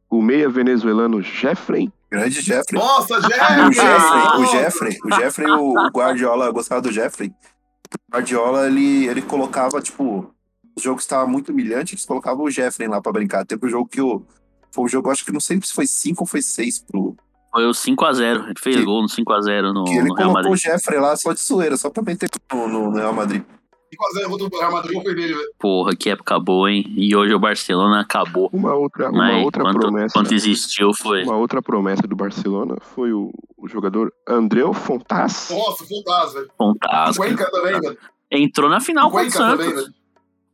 [0.10, 1.92] o meia venezuelano Jeffrey.
[2.10, 2.80] Grande Jeffrey.
[2.80, 3.74] Nossa, O Jeffrey!
[3.74, 4.46] Jeffrey, o!
[4.46, 7.30] Jeffrey, o Jeffrey, o, o Guardiola, eu gostava do Jeffrey.
[7.30, 10.34] O Guardiola, ele, ele colocava, tipo,
[10.78, 13.46] o jogo estava muito humilhante, eles colocavam o Jeffrey lá pra brincar.
[13.46, 14.24] Teve um jogo que o.
[14.72, 17.16] Foi um jogo, acho que não sei se foi 5 ou foi 6 pro.
[17.52, 18.44] Foi o 5x0.
[18.46, 20.54] Ele fez Que- gol no 5x0 no, Que ele no Real colocou Madrid.
[20.54, 23.44] o Jeffrey lá só de zoeira, só pra meter no, no, no Real Madrid.
[23.92, 25.50] 5x0 contra o Real Madrid, foi dele, velho.
[25.58, 26.84] Porra, que época boa, hein?
[26.90, 28.50] E hoje o Barcelona acabou.
[28.54, 30.14] Uma outra, uma Mas outra quanto, promessa.
[30.14, 31.24] quanto existiu foi.
[31.24, 35.50] Uma outra promessa do Barcelona foi o, o jogador Andreu Fontas.
[35.50, 36.52] Nossa, fantasma, velho.
[36.58, 37.26] Fantástico.
[37.26, 37.98] Cuenca também, velho.
[38.30, 39.84] Entrou na final com o Cuenca também, Santos.
[39.84, 39.94] velho.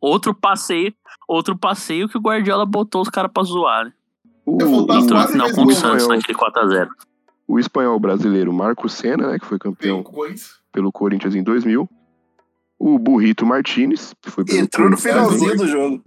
[0.04, 0.94] Outro passeio,
[1.28, 3.94] outro passeio que o Guardiola botou os caras pra zoar, né?
[4.46, 6.88] O, Entrou na final fez com o Santos espanhol, naquele 4x0.
[7.48, 10.04] o espanhol brasileiro Marco Senna, né, que foi campeão
[10.74, 11.90] pelo Corinthians em 2000.
[12.78, 16.04] O Burrito Martinez, que foi pelo Entrou no finalzinho do jogo.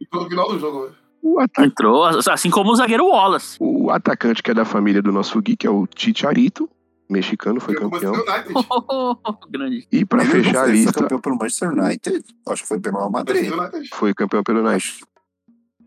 [0.00, 0.94] E foi no final do jogo, velho.
[1.20, 3.56] O, ata- Entrou, assim como o zagueiro Wallace.
[3.60, 6.70] o atacante que é da família do nosso Gui, que é o Chicharito,
[7.12, 8.12] mexicano, foi campeão.
[9.92, 12.24] E pra Ele fechar a lista, Foi campeão pelo Manchester United.
[12.48, 13.52] Acho que foi pelo Real Madrid.
[13.94, 15.00] Foi campeão pelo United.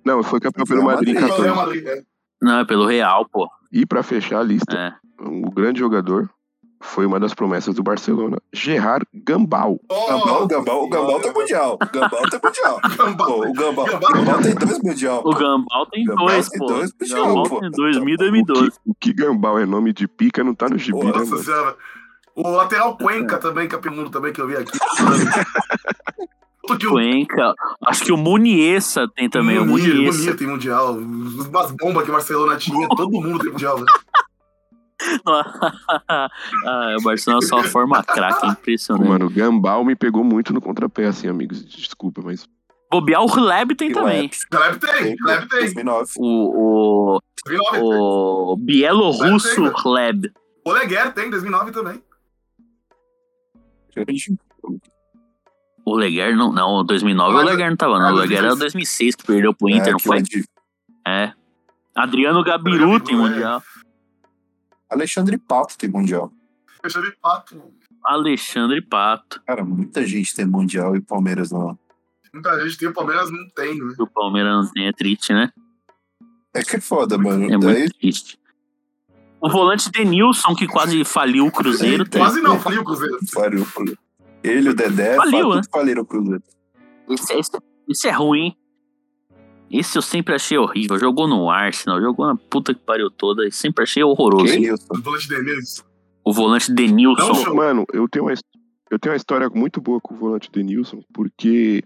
[0.06, 1.34] Não, foi campeão pelo Real Madrid em Madrid.
[1.36, 1.82] Pelo Real 14.
[1.84, 2.04] Madrid, é.
[2.42, 3.48] Não, é pelo Real, pô.
[3.72, 4.94] E pra fechar a lista, É.
[5.22, 6.30] o grande jogador
[6.86, 9.80] foi uma das promessas do Barcelona, Gerard Gambal.
[9.90, 11.74] Gambal, o Gambal, o Gambal tem mundial.
[11.82, 12.80] O Gambal tem mundial.
[12.98, 13.28] Gambal.
[13.28, 14.10] Pô, o Gambal, Gambal.
[14.12, 15.22] o Gambal tem dois mundial.
[15.26, 16.66] O Gambal tem Gambal dois, tem pô.
[16.68, 17.60] dois, O bicho, Gambal pô.
[17.62, 18.72] tem 2000 e O 2012.
[18.72, 21.44] que, o que Gambal é nome de pica não tá no gibi, né, Nossa mano?
[21.44, 21.76] senhora.
[22.36, 24.72] O lateral Cuenca também, campeão do mundo também, que eu vi aqui.
[26.80, 27.54] Que o Cuenca.
[27.86, 29.60] Acho que o Muniesa tem também.
[29.60, 30.34] O Munir, Muniesa.
[30.34, 30.94] Tem mundial.
[30.94, 33.88] Umas bombas que o Barcelona tinha, todo mundo tem mundial, velho.
[36.66, 39.08] ah, o Barcelona só forma craque, é impressionante.
[39.08, 41.64] Mano, Gambal me pegou muito no contrapé, assim, amigos.
[41.66, 42.48] Desculpa, mas.
[42.92, 44.26] Bobear o Leb tem E o também.
[44.26, 45.60] Ep, Gleb tem, Gleb tem.
[45.60, 46.12] 2009.
[46.18, 47.82] O, o, 2009 tem.
[47.98, 50.32] o bielorrusso Leb tem, Leb.
[50.66, 52.02] O Leguer tem, 2009 também.
[55.86, 58.08] O Leguer não, não, 2009 Ah, o Leguer não tava, não.
[58.08, 60.20] ah, O Leguer era 2006 que perdeu pro Inter, É, não foi?
[60.22, 60.24] o
[61.08, 61.34] É.
[61.96, 63.18] Adriano Gabiru tem é.
[63.18, 63.62] mundial.
[64.90, 66.32] Alexandre Pato tem mundial.
[66.86, 67.64] De pato.
[68.04, 69.42] Alexandre Pato.
[69.48, 71.80] Cara, muita gente tem mundial e Palmeiras não.
[72.34, 73.94] Muita gente tem, o Palmeiras não tem, né?
[73.98, 75.50] O Palmeiras não tem, é triste, né?
[76.54, 77.46] É que é foda, mano.
[77.46, 78.38] É Daí, muito triste.
[79.40, 82.22] O volante Denilson, que quase faliu o Cruzeiro, tem.
[82.22, 83.18] Quase não, faliu o Cruzeiro.
[83.32, 83.66] faliu.
[84.44, 85.62] Ele, o Dedé, Faliu, fa- né?
[85.72, 86.44] faliram o Cruzeiro.
[87.10, 87.34] Esse,
[87.88, 88.58] esse é ruim, hein?
[89.74, 91.00] Esse eu sempre achei horrível.
[91.00, 93.48] Jogou no Arsenal, jogou na puta que pariu toda.
[93.48, 94.54] e Sempre achei horroroso.
[94.54, 94.86] Denilson.
[94.94, 95.84] O volante de Denilson.
[96.24, 97.44] O volante Denilson.
[97.46, 97.56] Não.
[97.56, 98.34] Mano, eu tenho, uma,
[98.92, 101.84] eu tenho uma história muito boa com o volante Denilson, porque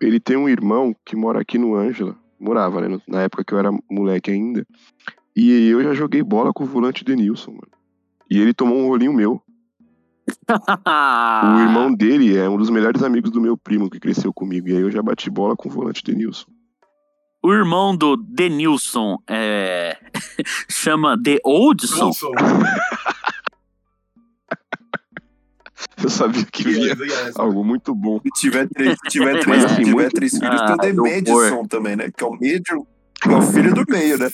[0.00, 2.16] ele tem um irmão que mora aqui no Ângela.
[2.38, 3.00] Morava, né?
[3.08, 4.64] Na época que eu era moleque ainda.
[5.34, 7.72] E eu já joguei bola com o volante Denilson, mano.
[8.30, 9.42] E ele tomou um rolinho meu.
[10.86, 14.68] O irmão dele é um dos melhores amigos do meu primo que cresceu comigo.
[14.68, 16.55] E aí eu já bati bola com o volante Denilson.
[17.46, 19.96] O irmão do Denilson é...
[20.68, 22.10] chama The Oldson.
[26.02, 26.96] Eu sabia que vinha
[27.36, 28.18] algo muito bom.
[28.24, 30.96] Se tiver três, se tiver Mas, três, assim, se tiver três filhos, Ah, tem o
[30.96, 32.10] do Demedson também, né?
[32.10, 32.84] Que é o médio,
[33.22, 34.28] que é o filho do meio, né?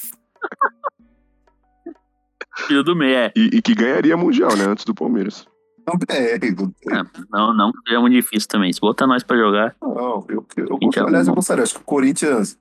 [2.66, 3.32] Filho do meio, é.
[3.36, 4.64] E, e que ganharia mundial, né?
[4.64, 5.46] Antes do Palmeiras.
[6.08, 6.38] É,
[7.30, 8.72] Não, não, é muito difícil também.
[8.72, 9.76] Se botar nós pra jogar.
[9.82, 12.58] não, eu, eu, eu, aliás, eu gostaria, acho que o Corinthians,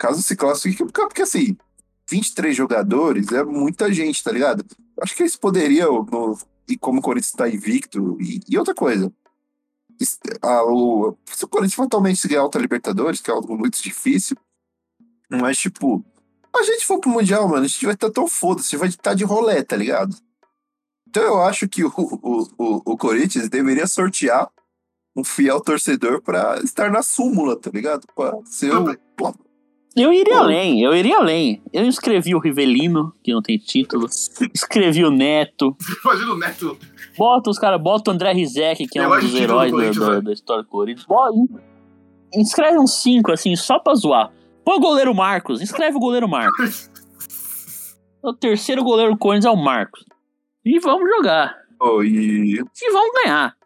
[0.00, 1.54] caso se classifique, porque assim,
[2.08, 4.64] 23 jogadores é muita gente, tá ligado?
[5.00, 9.12] Acho que eles poderiam, no- e como o Corinthians tá invicto, e, e outra coisa,
[10.42, 14.36] a- o- se o Corinthians fatalmente ganhar outra Libertadores, que é algo muito difícil,
[15.30, 16.02] mas tipo,
[16.56, 18.88] a gente for pro Mundial, mano, a gente vai estar tão foda-se, a gente vai
[18.88, 20.16] estar de rolê, tá ligado?
[21.08, 24.50] Então eu acho que o, o, o, o Corinthians deveria sortear
[25.14, 28.06] um fiel torcedor pra estar na súmula, tá ligado?
[28.14, 28.96] Pra ser o.
[29.96, 30.40] Eu iria Pô.
[30.42, 31.60] além, eu iria além.
[31.72, 34.06] Eu escrevi o Rivelino, que não tem título.
[34.54, 35.76] Escrevi o Neto.
[36.04, 36.78] Imagina o Neto.
[37.18, 39.96] Bota os caras, bota o André Rizek, que é Eu um dos título do heróis
[39.96, 40.20] da, né?
[40.20, 41.06] da história do Corinthians.
[41.06, 41.36] Bota,
[42.34, 44.32] inscreve uns cinco, assim, só pra zoar.
[44.64, 46.88] Põe o goleiro Marcos, inscreve o goleiro Marcos.
[48.22, 50.04] O terceiro goleiro do Corinthians é o Marcos.
[50.62, 51.56] E vamos jogar.
[51.80, 53.56] Oh, e, E vamos ganhar.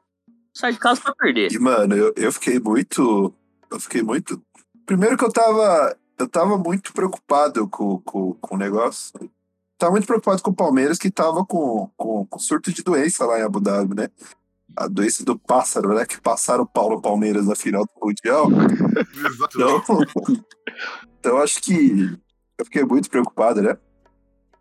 [0.52, 1.50] Sai de casa pra perder.
[1.52, 3.34] e, mano, eu, eu fiquei muito.
[3.68, 4.40] Eu fiquei muito.
[4.86, 5.96] Primeiro que eu tava.
[6.18, 9.12] Eu tava muito preocupado com, com, com o negócio.
[9.76, 13.38] Tava muito preocupado com o Palmeiras, que tava com, com, com surto de doença lá
[13.38, 14.08] em Abu Dhabi, né?
[14.76, 16.06] A doença do pássaro, né?
[16.06, 18.48] Que passaram o Paulo Palmeiras na final do Mundial.
[19.42, 19.82] Então,
[21.18, 22.16] então acho que
[22.56, 23.76] eu fiquei muito preocupado, né?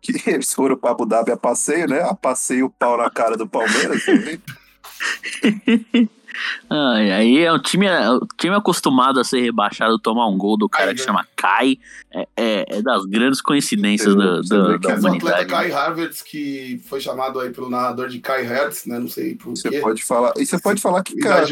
[0.00, 2.02] Que eles foram para Abu Dhabi a passeio, né?
[2.02, 4.42] A passeio o pau na cara do Palmeiras também.
[6.68, 10.68] Ai, aí é um time, o time acostumado a ser rebaixado, tomar um gol do
[10.68, 11.06] cara Kai, que né?
[11.06, 11.78] chama Kai.
[12.12, 15.46] É, é- é das grandes coincidências da, Você da, atleta humanidade.
[15.46, 18.98] Kai Havertz, que foi chamado aí pelo narrador de Kai Hertz, né?
[18.98, 19.80] Não sei por Você quê.
[19.80, 20.32] pode falar.
[20.36, 21.46] E você pode falar que, cara.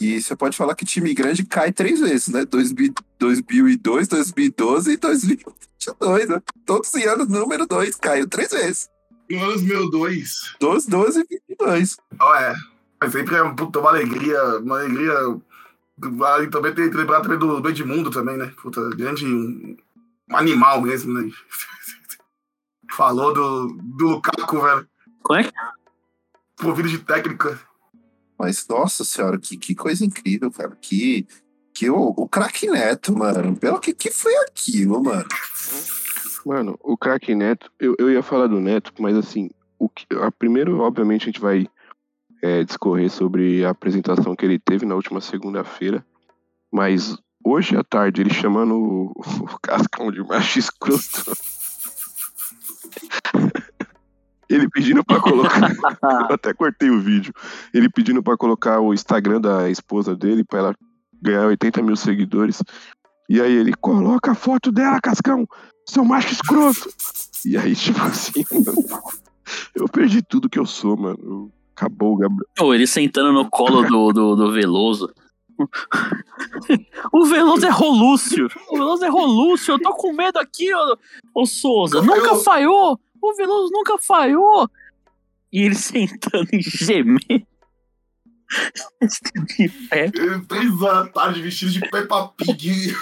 [0.00, 2.44] E você pode falar que time grande cai três vezes, né?
[2.44, 6.42] 2000 2002, 2012 e 2022, né?
[6.66, 8.88] Todos os anos, número 2 caiu três vezes.
[9.32, 10.54] Anos meu dois.
[10.60, 11.96] 12, 12 e 22.
[12.20, 12.54] Ó, é.
[13.00, 15.14] Mas sempre é um puta, uma alegria, uma alegria.
[15.96, 18.52] Vale também tem que lembrar também do, do Edmundo também, né?
[18.60, 19.26] Puta, grande.
[19.26, 19.76] Um,
[20.30, 21.30] um animal mesmo, né?
[22.90, 24.88] Falou do, do Lukaku, velho.
[25.22, 25.52] Como é que
[26.56, 27.58] Provido de técnica.
[28.38, 30.76] Mas, nossa senhora, que, que coisa incrível, cara.
[30.80, 31.26] Que,
[31.72, 33.56] que o, o craque Neto, mano.
[33.56, 35.26] Pelo que, que foi aquilo, mano?
[36.44, 40.30] Mano, o craque Neto, eu, eu ia falar do Neto, mas assim, o que, a
[40.30, 41.66] primeiro, obviamente, a gente vai
[42.44, 46.04] é, discorrer sobre a apresentação que ele teve na última segunda-feira,
[46.70, 51.32] mas hoje à tarde ele chamando o, o Cascão de macho escroto.
[54.46, 55.72] ele pedindo pra colocar.
[56.28, 57.32] eu até cortei o vídeo.
[57.72, 60.74] Ele pedindo pra colocar o Instagram da esposa dele pra ela
[61.22, 62.62] ganhar 80 mil seguidores.
[63.26, 65.48] E aí ele coloca a foto dela, Cascão,
[65.88, 66.90] seu macho escroto.
[67.46, 69.02] E aí, tipo assim, mano,
[69.74, 71.18] eu perdi tudo que eu sou, mano.
[71.22, 72.48] Eu- Acabou o Gabriel.
[72.56, 75.12] Pô, ele sentando no colo do, do, do Veloso.
[77.12, 78.48] O Veloso é Rolúcio.
[78.70, 79.72] O Veloso é Rolúcio.
[79.74, 80.98] Eu tô com medo aqui, ô,
[81.34, 82.00] ô Souza.
[82.00, 82.98] Nunca Nunca falhou.
[83.20, 84.68] O Veloso nunca falhou.
[85.52, 87.46] E ele sentando e gemer.
[89.56, 90.10] de pé.
[90.14, 92.94] Ele, Três anos da tarde vestido de Peppa Pig.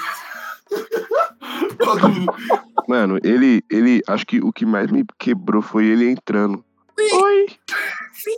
[2.89, 4.03] Mano, ele, ele.
[4.07, 6.65] Acho que o que mais me quebrou foi ele entrando.
[6.99, 7.47] Oi!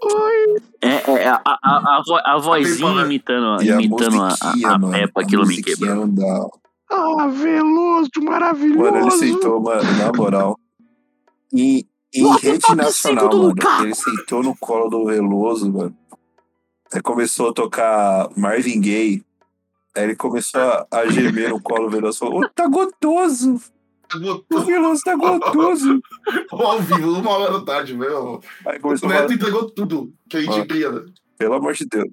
[0.03, 0.63] Oi!
[0.83, 4.79] É, é, a, a, a, vo- a vozinha imitando, E a imitando a, a, a
[4.79, 4.91] mano.
[4.93, 5.95] Peppa, a aquilo me quebrou.
[5.97, 6.47] não dá.
[6.91, 8.79] Ah, Veloso, maravilhoso!
[8.93, 10.59] Mano, ele sentou, mano, na moral.
[11.53, 13.55] Em, em Nossa, rede top nacional, mano.
[13.83, 15.97] Ele sentou no colo do Veloso, mano.
[16.93, 19.25] Aí começou a tocar Marvin Gaye.
[19.97, 22.19] Aí ele começou a, a gemer no colo do Veloso.
[22.19, 23.61] Falou, ô, tá gostoso!
[24.17, 26.01] O Botou Veloso tá gostoso!
[26.51, 28.41] ao vivo, uma hora da tarde, velho.
[28.67, 30.63] Aí O a Neto entregou tudo que a gente Ó.
[30.67, 31.05] queria, né?
[31.37, 32.09] pelo amor de Deus.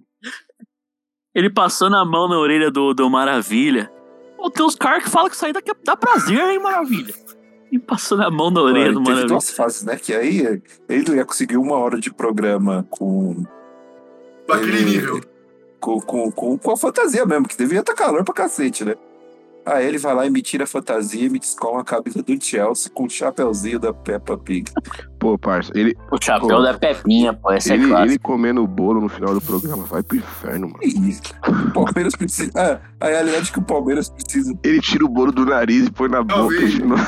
[1.34, 3.92] Ele passando a mão na orelha do, do Maravilha.
[4.36, 7.14] Pô, tem uns caras que falam que isso aí dá, dá prazer, hein, Maravilha?
[7.72, 9.28] E passando a mão na orelha Mano, do teve Maravilha.
[9.30, 9.96] duas fases, né?
[9.96, 13.44] Que aí ele ia conseguir uma hora de programa com.
[14.48, 15.22] Daquele ele- nível.
[15.80, 18.96] Com, com, com, com a fantasia mesmo, que devia estar calor pra cacete, né?
[19.66, 22.44] Aí ele vai lá e me tira a fantasia e me descola a camisa do
[22.44, 24.72] Chelsea com o chapeuzinho da Peppa Pig.
[25.20, 26.62] Pô, parça, ele, O chapéu Pô.
[26.62, 28.10] da Pepinha, pô, essa é ele, clássica.
[28.12, 29.84] ele comendo o bolo no final do programa.
[29.84, 30.80] Vai pro inferno, mano.
[30.80, 31.22] Que isso?
[31.70, 32.52] O Palmeiras precisa.
[32.56, 34.58] Ah, a realidade é que o Palmeiras precisa.
[34.64, 36.66] Ele tira o bolo do nariz e põe na boca.
[36.66, 37.04] de novo.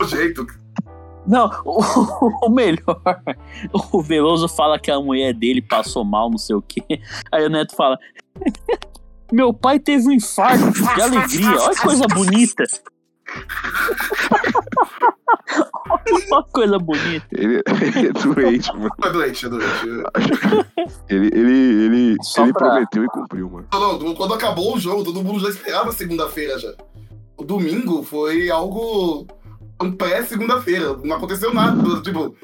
[0.00, 0.44] O jeito.
[1.24, 3.00] Não, o, o melhor.
[3.92, 6.82] O Veloso fala que a mulher dele passou mal, não sei o quê.
[7.30, 7.96] Aí o Neto fala.
[9.32, 11.50] Meu pai teve um infarto de alegria.
[11.58, 12.64] Olha que coisa bonita.
[15.90, 17.26] Olha que coisa bonita.
[17.32, 17.62] Ele,
[17.96, 18.90] ele é doente, mano.
[19.04, 19.86] É doente, é doente.
[21.08, 23.66] Ele, ele, ele, Só ele pra- prometeu e cumpriu, mano.
[23.72, 26.72] Não, não, quando acabou o jogo, todo mundo já esperava segunda-feira já.
[27.36, 29.26] O domingo foi algo.
[29.82, 30.96] Um pré-segunda-feira.
[31.02, 32.00] Não aconteceu nada.
[32.02, 32.34] Tipo,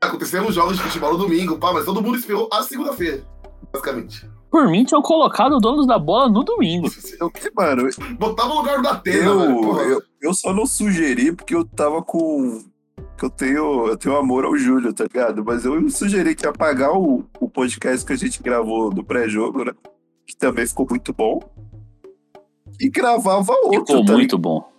[0.00, 3.24] aconteceram jogos de futebol no domingo, pá, mas todo mundo esperou a segunda-feira,
[3.72, 4.28] basicamente.
[4.54, 6.86] Por mim, tinham colocado o dono da bola no domingo.
[7.20, 11.64] Eu, mano, Botava no lugar da tela, eu, eu, eu só não sugeri porque eu
[11.64, 12.62] tava com.
[13.18, 15.44] que eu tenho, eu tenho amor ao Júlio, tá ligado?
[15.44, 19.72] Mas eu sugeri que apagar o, o podcast que a gente gravou do pré-jogo, né?
[20.24, 21.40] Que também ficou muito bom.
[22.80, 24.70] E gravava outro, Ficou tá muito bom.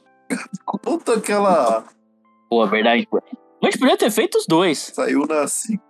[0.63, 1.83] Conta aquela.
[2.49, 3.05] Pô, a verdade.
[3.61, 4.93] A gente podia ter feito os dois.
[4.95, 5.83] Saiu na cinco-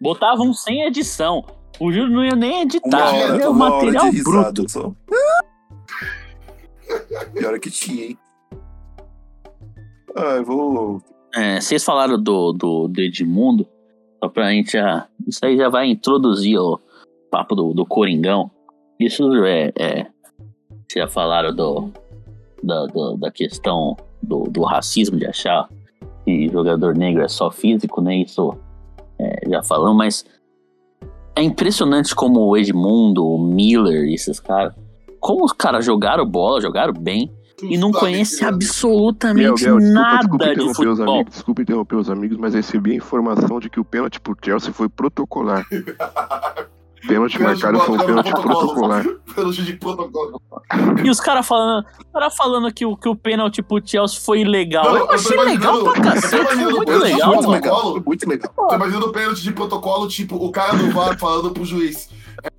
[0.00, 1.44] Botava um sem edição.
[1.80, 3.14] O Júlio não ia nem uma editar.
[3.14, 4.68] Ia hora, o uma hora material de bruto.
[4.68, 4.92] só.
[7.34, 8.18] Pior que tinha, hein?
[10.16, 11.02] Ah, eu vou.
[11.34, 13.66] É, vocês falaram do, do, do Edmundo,
[14.22, 15.06] só pra gente já.
[15.26, 16.80] Isso aí já vai introduzir o
[17.30, 18.50] papo do, do Coringão.
[18.98, 19.72] Isso é.
[19.78, 20.06] é
[20.88, 21.90] vocês já falaram do,
[22.62, 25.68] da, do- da questão do, do racismo, de achar
[26.24, 28.16] que jogador negro é só físico, né?
[28.16, 28.56] Isso
[29.18, 30.24] é, já falamos, mas
[31.38, 34.74] é impressionante como o Edmundo, o Miller e esses caras.
[35.20, 37.32] Como os caras jogaram bola, jogaram bem,
[37.62, 38.54] e não conhece mentindo.
[38.54, 41.14] absolutamente Biel, Biel, nada desculpa, desculpa de interromper os futebol.
[41.14, 44.72] amigos, desculpa interromper os amigos, mas recebi a informação de que o pênalti pro Chelsea
[44.72, 45.66] foi protocolar.
[47.06, 49.04] Pênalti marcado foi um pênalti protocolar.
[49.34, 50.40] Pênalti de protocolo.
[51.04, 54.84] E os caras falando, cara falando que, o, que o pênalti pro Chelsea foi ilegal.
[54.84, 58.00] Não, eu achei legal imaginando- pra cacete, foi muito pênalti legal, muito legal.
[58.04, 58.52] Muito legal.
[58.68, 62.08] Tô imaginando o pênalti de protocolo, tipo, o cara do VAR falando pro juiz.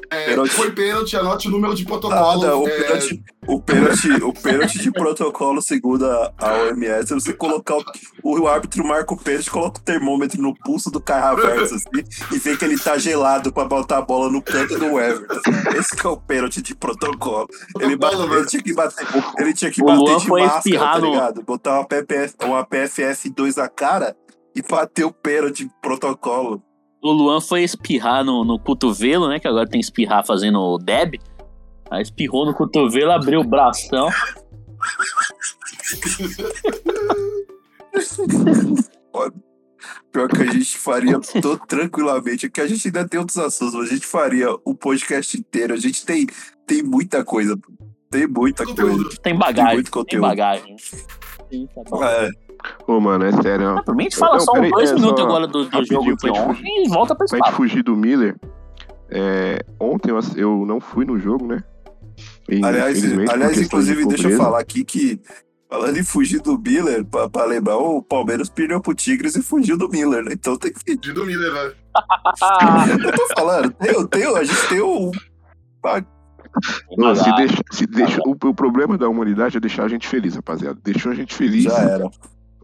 [0.09, 0.51] É, Pênalti.
[0.51, 2.41] Foi pênalti, anote o número de protocolo.
[2.41, 7.15] Nada, o é, pênalti, o, pênalti, o pênalti de protocolo, segundo a, a OMS, é
[7.15, 7.77] você colocar
[8.23, 12.03] o, o árbitro marca o pênalti, coloca o termômetro no pulso do Kai Havertz, assim,
[12.33, 15.51] e vê que ele tá gelado pra botar a bola no canto do Everton.
[15.77, 17.47] Esse que é o pênalti de protocolo.
[17.79, 19.07] Ele, bate, ele tinha que bater,
[19.37, 21.43] ele tinha que O bater Luan de máscara, tá ligado?
[21.43, 24.15] Botar uma, PPF, uma PFF2 na cara
[24.55, 26.63] e bater o pênalti de protocolo.
[27.01, 29.39] O Luan foi espirrar no, no cotovelo, né?
[29.39, 31.15] Que agora tem que espirrar fazendo o deb.
[31.89, 34.09] Aí espirrou no cotovelo, abriu o bração.
[40.11, 43.75] Pior que a gente faria to- tranquilamente, é que a gente ainda tem outros assuntos,
[43.75, 45.73] mas a gente faria o podcast inteiro.
[45.73, 46.27] A gente tem,
[46.65, 47.57] tem muita coisa.
[48.09, 49.03] Tem muita Conteúdo.
[49.03, 49.17] coisa.
[49.21, 49.73] Tem bagagem.
[49.75, 50.21] muito Tem conteúdo.
[50.21, 50.75] bagagem.
[51.51, 52.03] Sim, tá bom.
[52.03, 52.29] É,
[52.87, 53.77] Ô, mano, é sério.
[53.77, 55.47] Ah, por mim, a gente fala Não, só peraí, uns dois é, minutos só agora
[55.47, 57.95] do, do jogo de pra gente ontem e volta pra esse Pra gente fugir do
[57.95, 58.35] Miller,
[59.09, 61.63] é, ontem eu, eu não fui no jogo, né?
[62.47, 65.21] E, aliás, aliás questões de inclusive, deixa eu falar aqui que,
[65.69, 69.77] falando em fugir do Miller, pra, pra lembrar, o Palmeiras perdeu pro Tigres e fugiu
[69.77, 70.31] do Miller, né?
[70.33, 70.95] Então tem que.
[70.95, 71.75] De do Miller, velho.
[73.03, 75.11] Eu tô falando, tem, tem, a gente tem um.
[76.97, 80.35] Não, se deixa, se deixa, o, o problema da humanidade é deixar a gente feliz,
[80.35, 80.79] rapaziada.
[80.83, 82.09] Deixou a gente feliz, Já era.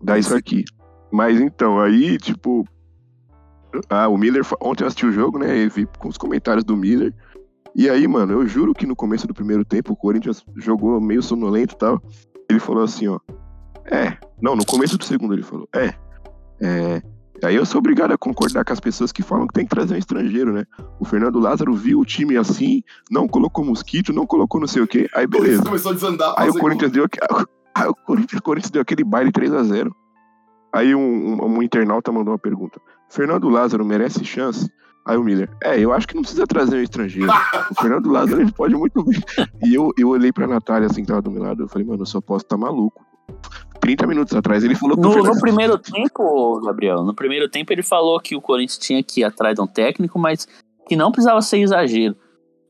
[0.01, 0.63] Dá isso aqui.
[1.11, 2.65] Mas então, aí, tipo.
[3.89, 4.43] Ah, o Miller.
[4.61, 5.57] Ontem eu assisti o jogo, né?
[5.57, 7.13] E vi com os comentários do Miller.
[7.75, 11.21] E aí, mano, eu juro que no começo do primeiro tempo o Corinthians jogou meio
[11.21, 12.01] sonolento e tal.
[12.49, 13.19] Ele falou assim, ó.
[13.91, 14.17] É.
[14.41, 15.67] Não, no começo do segundo ele falou.
[15.75, 15.93] É.
[16.61, 17.01] É.
[17.43, 19.93] Aí eu sou obrigado a concordar com as pessoas que falam que tem que trazer
[19.93, 20.63] um estrangeiro, né?
[20.99, 22.81] O Fernando Lázaro viu o time assim,
[23.11, 25.09] não colocou mosquito, não colocou não sei o quê.
[25.13, 25.63] Aí beleza.
[25.63, 26.33] Começou a desandar.
[26.37, 27.05] Aí o Corinthians deu,
[27.75, 29.91] aí o Corinthians, o Corinthians deu aquele baile 3x0.
[30.73, 34.69] Aí um, um, um internauta mandou uma pergunta: Fernando Lázaro merece chance?
[35.05, 37.31] Aí o Miller, é, eu acho que não precisa trazer um estrangeiro.
[37.71, 39.21] o Fernando Lázaro ele pode muito bem.
[39.63, 42.01] E eu, eu olhei pra Natália assim que tava do meu lado, eu falei, mano,
[42.01, 43.05] eu só posso estar maluco.
[43.79, 47.71] 30 minutos atrás ele falou que No, Fernando- no primeiro tempo, Gabriel, no primeiro tempo
[47.71, 50.47] ele falou que o Corinthians tinha que ir atrás de um técnico, mas
[50.87, 52.15] que não precisava ser exagero.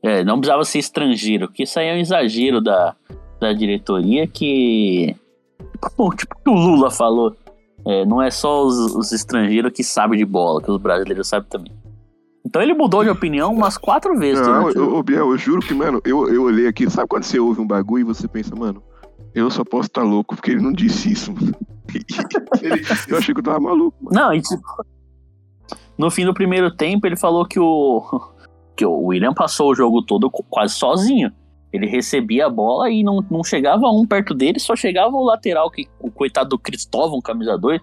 [0.02, 2.94] É, não precisava ser estrangeiro, que isso aí é um exagero da,
[3.40, 5.14] da diretoria que.
[5.82, 7.34] Tipo o que o Lula falou.
[7.86, 11.48] é, não é só os, os estrangeiros que sabem de bola, que os brasileiros sabem
[11.48, 11.72] também.
[12.44, 14.46] Então ele mudou de opinião umas quatro vezes.
[14.46, 17.38] Não, o- eu, Biel, eu juro que, mano, eu, eu olhei aqui, sabe quando você
[17.40, 18.82] ouve um bagulho e você pensa, mano,
[19.34, 21.32] eu só posso estar louco porque ele não disse isso.
[22.62, 24.14] Ele- Eu achei que eu tava maluco, mano.
[24.20, 24.62] Não, e tipo,
[25.96, 28.02] no fim do primeiro tempo ele falou que o
[28.76, 31.32] que o William passou o jogo todo quase sozinho.
[31.76, 35.70] Ele recebia a bola e não, não chegava um perto dele, só chegava o lateral,
[35.70, 37.80] que o coitado do Cristóvão, camisa 2,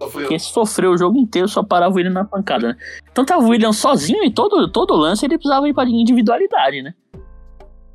[0.00, 0.28] Sofreu.
[0.28, 2.76] que sofreu o jogo inteiro, só parava o William na pancada, né?
[3.12, 6.94] Então tava o William sozinho e todo, todo lance ele precisava ir pra individualidade, né?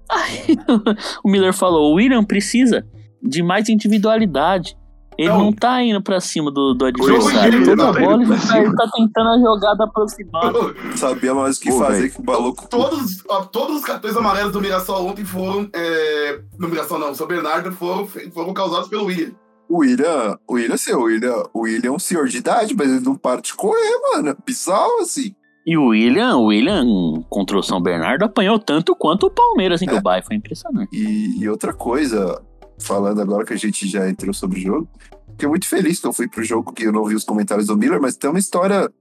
[0.10, 0.56] Aí
[1.24, 2.86] o Miller falou: o William precisa
[3.22, 4.78] de mais individualidade.
[5.18, 5.54] Ele não, Não.
[5.54, 7.64] tá indo pra cima do, do adversário.
[7.66, 10.60] Toda tá bola ele tá, ele tá tentando a jogada aproximada.
[10.96, 12.14] Sabia mais o que Pô, fazer velho.
[12.14, 12.68] que o maluco.
[12.70, 15.70] Todos, ó, todos os cartões amarelos do Mirassol ontem foram.
[15.74, 16.40] É...
[16.60, 19.32] No Mirassol não, São Bernardo foram, foram causados pelo William.
[19.68, 22.88] O William, o William, seu, o William, o William é um senhor de idade, mas
[22.92, 24.30] ele não para de correr, mano.
[24.30, 25.34] É bizarro assim.
[25.66, 26.86] E o William, o William
[27.28, 29.96] contra o São Bernardo apanhou tanto quanto o Palmeiras em É.
[29.96, 30.22] Dubai.
[30.22, 30.90] Foi impressionante.
[30.94, 32.40] E, e outra coisa,
[32.80, 34.90] falando agora que a gente já entrou sobre o jogo,
[35.32, 37.78] fiquei muito feliz que eu fui pro jogo, que eu não vi os comentários do
[37.78, 38.92] Miller, mas tem uma história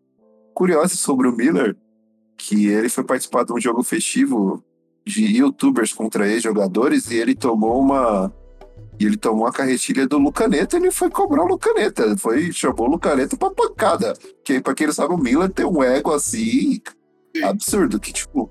[0.55, 1.77] curiosa sobre o Miller,
[2.37, 4.63] que ele foi participar de um jogo festivo
[5.07, 8.33] de youtubers contra ex-jogadores e ele tomou uma.
[8.99, 12.17] E ele tomou a carretilha do Lucaneta e ele foi cobrar o Lucaneta.
[12.17, 14.15] Foi, chamou o Lucaneta pra pancada.
[14.45, 16.81] Que, pra quem não sabe, o Miller tem um ego assim
[17.43, 18.51] absurdo, que tipo.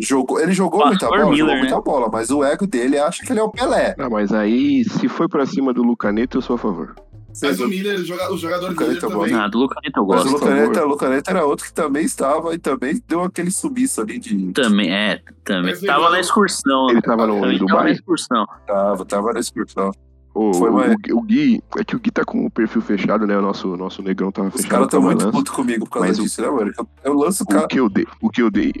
[0.00, 1.60] Jogou, ele jogou muita bola, Miller, jogou né?
[1.60, 3.94] muita bola, mas o ego dele acha que ele é o Pelé.
[3.98, 6.94] Ah, mas aí, se foi pra cima do Lucaneta, eu sou a favor.
[7.42, 9.34] Mas o Miller, o joga- o jogador Lucaneta Miller é também.
[9.44, 10.32] Ah, do Lucaneta eu Mas o gosto.
[10.44, 14.52] Lucaneta, o Lucaneta era outro que também estava e também deu aquele subiço ali de.
[14.52, 15.70] Também, é, também.
[15.70, 16.90] Mas Tava ele- na excursão.
[16.90, 17.92] Ele tava no, Também em tava na Dubai?
[17.92, 18.46] excursão.
[18.66, 19.92] Tava, tava na excursão.
[20.32, 20.74] Foi o,
[21.14, 23.36] o, o Gui, é que o Gui tá com o perfil fechado, né?
[23.36, 24.70] O nosso, nosso negrão tava Os fechado.
[24.70, 26.72] caras estão muito putos comigo por causa Mas o- disso, né, mano?
[26.76, 27.64] Eu, eu lanço o cara.
[27.64, 28.72] O que eu dei, o que eu dei,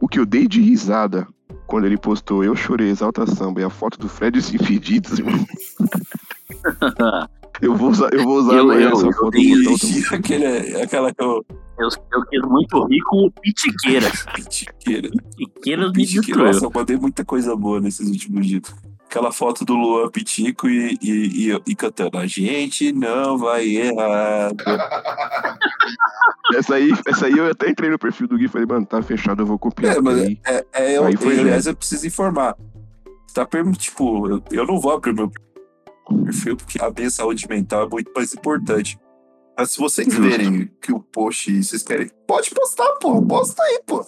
[0.00, 1.26] o que eu dei de risada
[1.66, 5.44] quando ele postou Eu Chorei Exalta Samba e a foto do Fred Desimpedidos, irmão.
[7.60, 9.30] Eu vou usar, eu vou usar Eu- amanhã eu- essa eu foto.
[9.30, 11.44] dei vou botar outra E aquele, aquela que eu.
[11.78, 14.24] Eu, eu quis muito rir com o Pitiqueiras.
[14.34, 15.10] Pitiqueira.
[15.36, 16.44] Pitiqueiras me Pitiqueira.
[16.44, 18.62] Nossa, eu mandei muita coisa boa nesses últimos dias.
[19.16, 22.18] Aquela foto do Luan Pitico e, e, e, e cantando.
[22.18, 24.50] A gente não vai errar.
[26.54, 29.00] Essa aí, essa aí eu até entrei no perfil do Gui e falei, mano, tá
[29.00, 29.96] fechado, eu vou copiar.
[29.96, 32.54] É, mas Aí, é, é, Aí foi aliás, eu preciso informar.
[33.32, 33.48] Tá
[33.78, 35.30] tipo, eu, eu não vou abrir meu
[36.22, 38.98] perfil porque a minha saúde mental é muito mais importante.
[39.58, 43.22] Mas se vocês verem que o post vocês querem, pode postar, pô.
[43.22, 44.04] Posta aí, pô.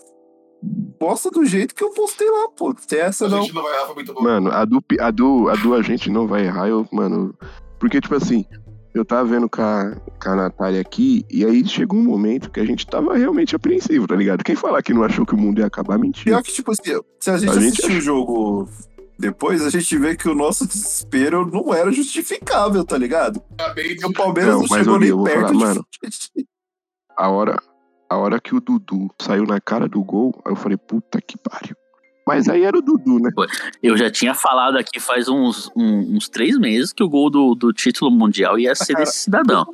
[0.98, 2.68] Posta do jeito que eu postei lá, pô.
[2.68, 3.42] Não tem essa A não.
[3.42, 4.22] gente não vai errar, foi muito bom.
[4.22, 7.34] Mano, a do, a, do, a do a gente não vai errar, eu, mano.
[7.78, 8.44] Porque, tipo assim,
[8.92, 12.58] eu tava vendo com a, com a Natália aqui, e aí chegou um momento que
[12.58, 14.42] a gente tava realmente apreensivo, tá ligado?
[14.42, 16.24] Quem falar que não achou que o mundo ia acabar, mentiu.
[16.24, 18.68] Pior que, tipo assim, se a gente A gente assistir o jogo
[19.16, 23.40] depois, a gente vê que o nosso desespero não era justificável, tá ligado?
[23.58, 25.86] Acabei de- E o Palmeiras Não, não, chegou nem perto falar, de mano.
[27.16, 27.56] A hora,
[28.08, 31.36] a hora que o Dudu saiu na cara do gol, aí eu falei, puta que
[31.38, 31.76] pariu.
[32.26, 33.30] Mas aí era o Dudu, né?
[33.82, 37.54] Eu já tinha falado aqui faz uns, um- uns três meses que o gol do,
[37.54, 39.64] do título mundial ia ser desse cidadão.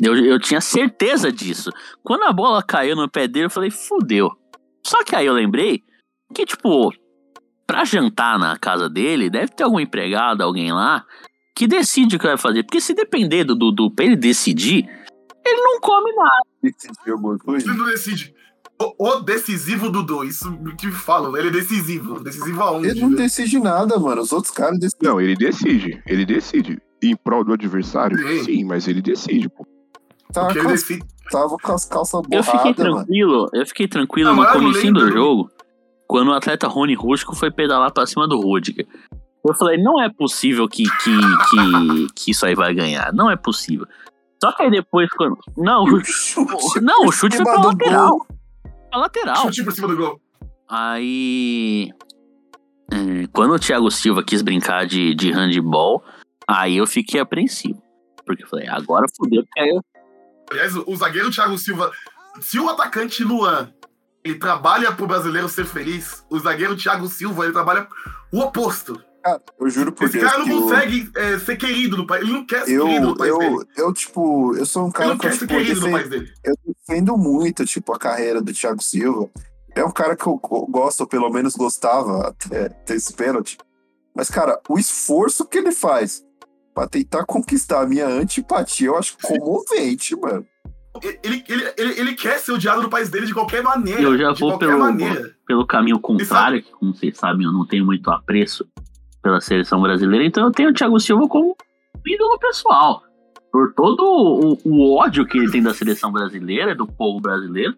[0.00, 1.70] Eu, eu tinha certeza disso.
[2.02, 4.30] Quando a bola caiu no pé dele, eu falei, fudeu.
[4.84, 5.82] Só que aí eu lembrei
[6.34, 6.92] que, tipo,
[7.66, 11.04] pra jantar na casa dele, deve ter algum empregado, alguém lá,
[11.56, 12.64] que decide o que vai fazer.
[12.64, 14.84] Porque se depender do Dudu pra ele decidir,
[15.46, 16.51] ele não come nada.
[16.62, 17.66] Decidiu alguma coisa?
[17.68, 18.34] Ele não decide.
[18.80, 22.20] O, o decisivo Dudu, isso que falam, ele é decisivo.
[22.20, 22.88] Decisivo aonde?
[22.88, 24.22] Ele não decide nada, mano.
[24.22, 25.08] Os outros caras decidem.
[25.08, 26.02] Não, ele decide.
[26.06, 26.80] Ele decide.
[27.02, 28.16] Em prol do adversário?
[28.16, 28.44] Sim.
[28.44, 29.66] Sim, mas ele decide, pô.
[30.32, 31.04] Tava, Porque ele com as, decide.
[31.30, 32.96] tava com as calças Eu fiquei borradas, mano.
[32.96, 35.50] tranquilo, eu fiquei tranquilo Não, no comecinho do jogo,
[36.06, 38.86] quando o atleta Rony Rústico foi pedalar pra cima do Rudiger.
[39.46, 41.16] Eu falei, não é possível que, que,
[41.50, 43.12] que, que isso aí vai ganhar.
[43.12, 43.86] Não é possível.
[44.42, 45.38] Só que aí depois, quando.
[45.56, 48.08] Não, o chute, não, o chute foi pra lateral.
[48.08, 48.26] gol.
[48.90, 49.36] Pra lateral.
[49.36, 50.20] Chute por cima do gol.
[50.68, 51.92] Aí.
[52.92, 56.02] é, quando o Thiago Silva quis brincar de, de handball,
[56.48, 57.80] aí eu fiquei apreensivo.
[58.26, 59.80] Porque eu falei, agora fudeu, porque aí eu
[60.50, 61.92] Aliás, o, o zagueiro Thiago Silva.
[62.40, 63.72] Se o atacante Luan
[64.24, 67.86] ele trabalha pro brasileiro ser feliz, o zagueiro Thiago Silva ele trabalha
[68.32, 69.00] o oposto.
[69.22, 70.30] Cara, eu juro por Esse Deus.
[70.30, 72.22] cara não que eu- consegue é, ser querido no país.
[72.24, 73.54] Ele não quer ser Eu, querido no país dele.
[73.54, 75.80] eu, eu, tipo, eu sou um Ele cara não que eu, quer ser tipo, querido
[75.80, 76.32] no defendo, país dele.
[76.44, 79.30] eu defendo muito, tipo, a carreira do Thiago Silva.
[79.74, 83.56] É um cara que eu go- gosto, ou pelo menos gostava até ter esse pênalti.
[84.14, 86.22] Mas, cara, o esforço que ele faz
[86.74, 90.44] pra tentar conquistar a minha antipatia, eu acho comovente, mano.
[91.22, 94.02] Ele, ele, ele, ele quer ser odiado no país dele de qualquer maneira.
[94.02, 95.34] Eu já de vou qualquer pelo- maneira.
[95.46, 98.66] pelo caminho contrário, que como vocês sabem, eu não tenho muito apreço
[99.22, 101.56] pela seleção brasileira, então eu tenho o Thiago Silva como
[102.06, 103.02] ídolo pessoal.
[103.50, 107.74] Por todo o, o ódio que ele tem da seleção brasileira, do povo brasileiro.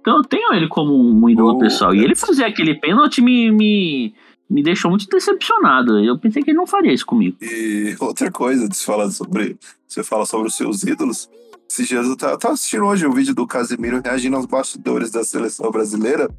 [0.00, 1.94] Então eu tenho ele como um ídolo Oh, pessoal.
[1.94, 4.14] E ele fazer aquele pênalti me, me,
[4.48, 5.98] me deixou muito decepcionado.
[6.02, 7.36] Eu pensei que ele não faria isso comigo.
[7.42, 9.58] E outra coisa, de se falar sobre.
[9.86, 11.28] Você fala sobre os seus ídolos.
[11.70, 15.70] Esses dias eu tava, assistindo hoje um vídeo do Casemiro reagindo aos bastidores da seleção
[15.70, 16.30] brasileira.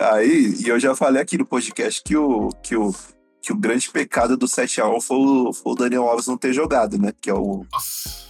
[0.00, 2.94] Aí, e eu já falei aqui no podcast que o, que o,
[3.42, 6.96] que o grande pecado do 7x1 foi o, foi o Daniel Alves não ter jogado,
[6.96, 7.12] né?
[7.20, 7.66] Que é o,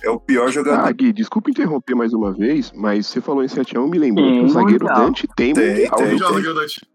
[0.02, 0.86] é o pior jogador.
[0.88, 4.38] Ah, Gui, desculpa interromper mais uma vez, mas você falou em 7x1, me lembrou Tem
[4.40, 5.04] que o zagueiro mundial.
[5.06, 5.96] Dante tem, Tem, mundial.
[5.96, 6.42] tem.
[6.54, 6.88] Dante.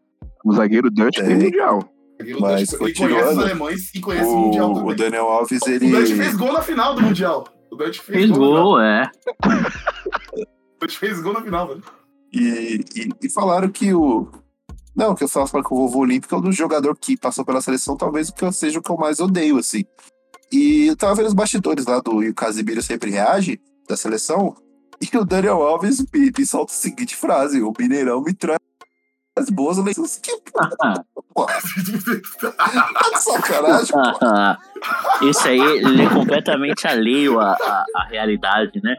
[0.44, 1.38] O zagueiro Dante tem, Tem.
[1.38, 1.94] mundial.
[2.20, 4.92] Zagueiro Mas, Dante, conhece os alemães e conhece o Mundial O, também.
[4.92, 5.92] o Daniel Alves, O ele.
[5.92, 7.44] Dante fez gol na final do Mundial.
[7.72, 8.64] O Dante fez, Fez gol.
[8.64, 9.12] gol, é.
[10.34, 11.84] O Dante fez gol na final, velho.
[12.34, 14.28] E, e, e falaram que o.
[14.98, 17.46] Não, que eu estava falando que o vovô Olímpico é um dos jogadores que passou
[17.46, 19.86] pela seleção, talvez o que eu seja o que eu mais odeio, assim.
[20.52, 24.56] E eu tava vendo os bastidores lá do E o Casimiro sempre reage, da seleção,
[25.00, 28.60] e o Daniel Alves me, me solta a seguinte frase: o Mineirão me traz
[29.52, 30.18] boas lembranças.
[30.18, 30.36] Que
[31.32, 35.28] porra, tá de sacanagem, pô.
[35.30, 38.98] Esse aí, ele é completamente alheio à, à, à realidade, né?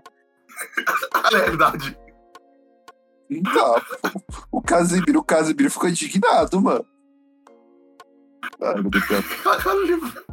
[1.12, 1.98] A realidade.
[3.30, 3.82] Então,
[4.50, 6.84] o Casimiro, o Casimiro ficou indignado, mano.
[8.62, 10.24] Ai, meu Deus do céu.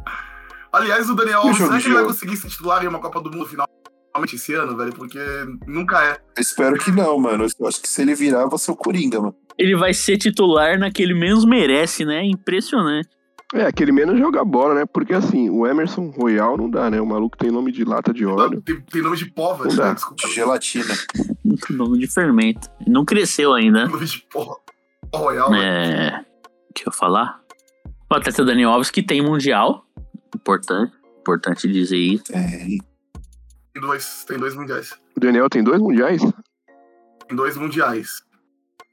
[0.72, 3.20] Aliás, o Daniel o Alves, será que ele vai conseguir ser titular em uma Copa
[3.20, 4.92] do Mundo finalmente esse ano, velho?
[4.92, 5.18] Porque
[5.66, 6.20] nunca é.
[6.36, 7.46] Eu espero que não, mano.
[7.58, 9.36] Eu acho que se ele virar, eu vou ser o Coringa, mano.
[9.58, 12.24] Ele vai ser titular na que ele menos merece, né?
[12.24, 13.08] Impressionante.
[13.54, 14.84] É, aquele menos joga bola, né?
[14.86, 17.00] Porque assim, o Emerson Royal não dá, né?
[17.00, 18.60] O maluco tem nome de lata de óleo.
[18.62, 19.32] Tem, tem nome de.
[19.36, 19.92] Não dá.
[19.94, 20.26] Desculpa.
[20.26, 20.94] De gelatina.
[21.70, 22.68] Nome de fermento.
[22.86, 23.86] Não cresceu ainda.
[23.86, 24.24] Nome de.
[24.32, 24.58] Pó
[25.14, 25.50] Royal.
[25.50, 25.62] velho.
[25.62, 26.24] É.
[26.70, 27.40] O que eu ia falar?
[28.10, 29.84] O atleta Daniel Alves que tem mundial.
[30.34, 30.92] Importante.
[31.20, 32.24] Importante dizer isso.
[32.32, 34.92] É, Tem dois, tem dois mundiais.
[35.16, 36.20] O Daniel tem dois mundiais?
[37.28, 38.22] Tem dois mundiais.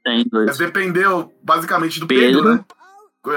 [0.04, 0.58] Tem Mas dois.
[0.58, 2.42] dependeu basicamente do Pedro.
[2.42, 2.64] Pedro, né?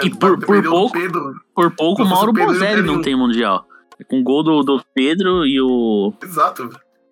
[0.03, 1.33] E por- por Dependeu do pouco- Pedro.
[1.55, 3.65] Por pouco Mauro o Pedro, Bozelli não tem mundial.
[3.99, 6.69] É Com o gol do, do Pedro e o, Exato.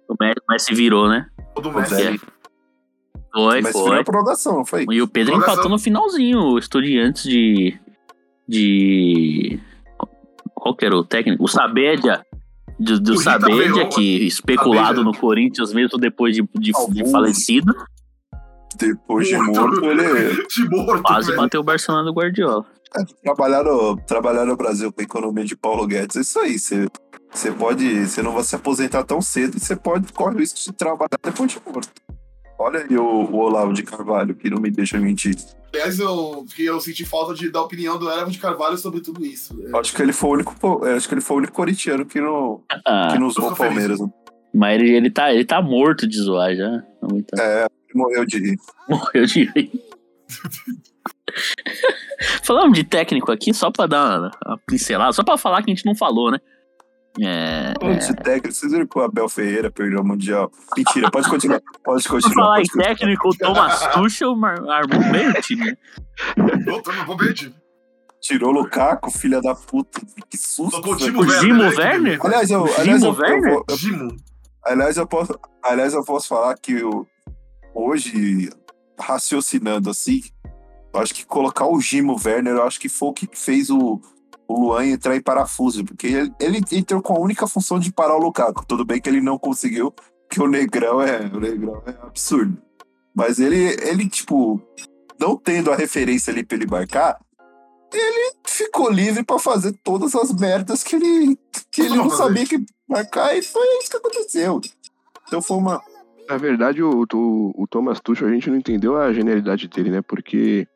[0.09, 1.28] o Messi- o Messi virou, né?
[1.55, 1.95] O do O Messi.
[1.95, 2.17] Zé.
[3.34, 4.03] Foi, Mas foi foi.
[4.03, 4.86] prorrogação, foi?
[4.91, 5.53] E o Pedro Prorrogação.
[5.55, 7.78] empatou no finalzinho, o Estudiantes de.
[8.47, 9.59] de.
[10.53, 11.43] Qual que era o técnico?
[11.43, 12.23] O Sabedia.
[12.78, 13.13] Do, do
[13.95, 15.03] que especulado Sabedia.
[15.05, 17.73] no Corinthians mesmo depois de, de, de falecido,
[18.78, 19.86] Depois de Morto.
[19.86, 21.41] ele De morto, quase velho.
[21.41, 22.65] bateu o Barcelona do Guardiola.
[23.23, 26.15] trabalhar no, trabalhar no Brasil com a economia de Paulo Guedes.
[26.15, 26.57] É isso aí.
[26.59, 26.88] Você,
[27.32, 28.07] você pode.
[28.07, 31.17] Você não vai se aposentar tão cedo e você pode correr o risco de trabalhar
[31.23, 31.89] depois de morto.
[32.57, 35.36] Olha aí o, o Olavo de Carvalho, que não me deixa mentir.
[35.73, 39.26] Aliás, eu, que eu senti falta de, da opinião do Elavo de Carvalho sobre tudo
[39.26, 39.53] isso.
[39.61, 42.21] É, Acho que ele foi o único, acho que ele foi o único corintiano que
[42.21, 43.73] não, Ah, que não usou o feliz.
[43.73, 43.99] Palmeiras.
[43.99, 44.07] né?
[44.53, 46.82] mas ele, ele, tá, ele tá morto de zoar já.
[47.38, 48.57] É, morreu de rir.
[48.89, 49.71] Morreu de rir.
[52.43, 55.75] Falamos de técnico aqui, só pra dar uma, uma pincelada, só pra falar que a
[55.75, 56.39] gente não falou, né?
[57.21, 60.51] É, Falando de técnico, vocês viram que o Abel Ferreira perdeu o Mundial?
[60.75, 61.61] Mentira, pode continuar.
[61.83, 62.33] Pode continuar.
[62.35, 62.87] falar em Pode continuar.
[62.95, 65.65] técnico, o Thomas Tuchel mar- armou bem o time.
[65.65, 65.77] né?
[66.67, 67.53] Eu.
[68.21, 70.01] Tirou o Lukaku, filha da puta.
[70.29, 70.71] Que susto.
[70.81, 71.13] Tocou o velho.
[71.13, 71.77] Timo O Werner.
[71.77, 72.25] Né, Werner?
[72.25, 74.15] Aliás, eu, O aliás, eu, eu, eu- Gimo.
[74.65, 77.07] aliás, eu posso, aliás, eu posso falar que eu,
[77.76, 78.49] hoje,
[78.97, 80.23] raciocinando assim,
[80.93, 83.99] eu acho que colocar o Gimo Werner, eu acho que foi o que fez o,
[84.47, 88.15] o Luan entrar em parafuso, porque ele, ele entrou com a única função de parar
[88.15, 88.65] o Lukaku.
[88.65, 92.57] Tudo bem que ele não conseguiu, porque o Negrão é, o Negrão é absurdo.
[93.13, 94.61] Mas ele, ele, tipo,
[95.19, 97.19] não tendo a referência ali pra ele marcar,
[97.93, 101.38] ele ficou livre pra fazer todas as merdas que ele,
[101.71, 104.61] que ele não sabia que marcar, e foi isso que aconteceu.
[105.28, 105.82] Então foi uma.
[106.28, 110.01] Na verdade, o, o, o Thomas Tuchel, a gente não entendeu a genialidade dele, né?
[110.01, 110.67] Porque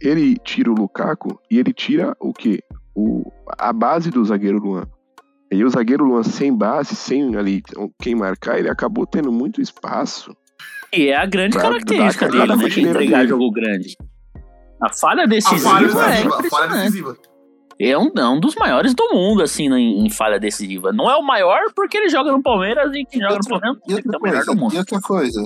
[0.00, 2.62] ele tira o Lukaku e ele tira o quê?
[2.94, 4.86] O, a base do zagueiro Luan.
[5.50, 7.62] E o zagueiro Luan sem base, sem ali
[8.02, 10.36] quem marcar, ele acabou tendo muito espaço.
[10.92, 12.68] E é a grande Pra característica dele, né?
[12.68, 13.28] De entregar dele.
[13.28, 13.96] jogo grande.
[14.82, 16.38] A falha A falha decisiva é decisiva.
[16.38, 17.16] A falha decisiva.
[17.80, 20.92] É um, é um dos maiores do mundo, assim, na- em, falha decisiva.
[20.92, 23.92] Não é o maior porque ele joga no Palmeiras e quem joga no Palmeiras E
[23.92, 24.74] é outra o melhor coisa, do mundo.
[24.74, 25.44] e outra coisa.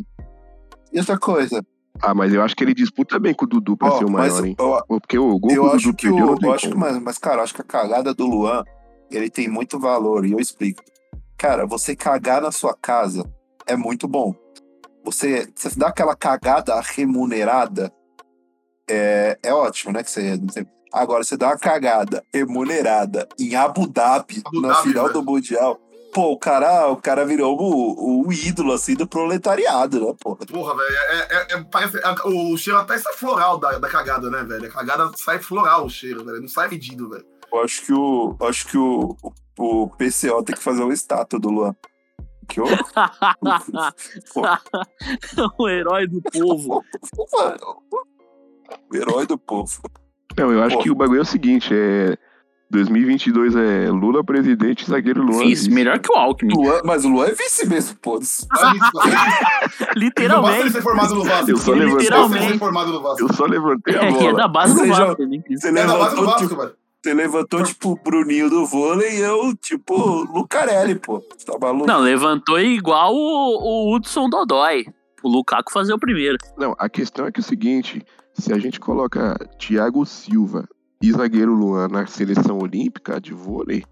[0.92, 1.62] E outra coisa.
[2.02, 4.10] Ah, mas eu acho que ele disputa bem com o Dudu pra Ó, ser o
[4.10, 4.56] mas maior, hein?
[4.58, 6.38] eu, Porque o gol eu acho Dudu que perdeu o.
[6.42, 8.64] Eu acho que, mas, mas, cara, eu acho que a cagada do Luan,
[9.10, 10.82] ele tem muito valor, e eu explico.
[11.36, 13.24] Cara, você cagar na sua casa
[13.66, 14.34] é muito bom.
[15.04, 17.92] Você, você dá aquela cagada remunerada,
[18.88, 20.02] é, é ótimo, né?
[20.02, 24.82] Que você, você- Agora, você dá uma cagada remunerada em Abu Dhabi, Abu na Dhabi,
[24.88, 25.20] final velho.
[25.20, 25.80] do Mundial.
[26.12, 30.36] Pô, o cara, o cara virou o, o ídolo, assim, do proletariado, né, pô?
[30.36, 30.94] Porra, velho.
[30.94, 34.66] É, é- é- parece, é- o cheiro até sai floral da, da cagada, né, velho?
[34.66, 36.42] A cagada sai floral o cheiro, velho.
[36.42, 37.24] Não sai medido, velho.
[37.50, 39.16] Eu acho que o, acho que o,
[39.58, 41.74] o, PCO tem que fazer uma estátua do Luan.
[42.46, 42.64] Que o,
[45.56, 46.84] o herói do povo.
[48.90, 49.80] o herói do povo.
[50.36, 50.82] Não, eu acho Pô.
[50.82, 52.16] que o bagulho é o seguinte, é...
[52.70, 55.40] 2022 é Lula presidente, zagueiro Luan.
[55.40, 55.70] Fiz, vice.
[55.70, 56.54] melhor que o Alckmin.
[56.54, 58.16] Luan, mas o Luan é vice mesmo, pô.
[58.22, 58.46] Isso,
[59.94, 60.70] ele Literalmente.
[60.70, 61.50] ser formado no Vasco.
[61.50, 62.08] Eu só levantei-
[62.48, 63.22] ele formado no Vasco.
[63.22, 64.36] Eu só levantei a É, que é bola.
[64.38, 65.22] da base do Vasco.
[65.26, 65.42] né?
[65.50, 66.72] Você É da base do levantou, Vasco, tipo, velho.
[67.04, 69.94] você levantou tipo o Bruninho do vôlei e eu, tipo,
[70.32, 71.22] Lucarelli, pô.
[71.36, 71.86] Você tá maluco?
[71.86, 74.86] Não, levantou igual o, o Hudson Dodói.
[75.22, 76.38] O Lukaku fazer o primeiro.
[76.56, 78.02] Não, a questão é que é o seguinte:
[78.34, 80.68] se a gente coloca Thiago Silva
[81.02, 83.84] e zagueiro Luan na seleção olímpica de vôlei,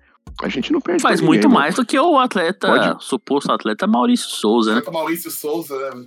[0.43, 3.53] a gente não perde Faz pra muito ninguém, mais do que o atleta, Pode- suposto
[3.53, 4.83] atleta Maurício Souza, né?
[4.93, 6.07] Maurício Souza, né.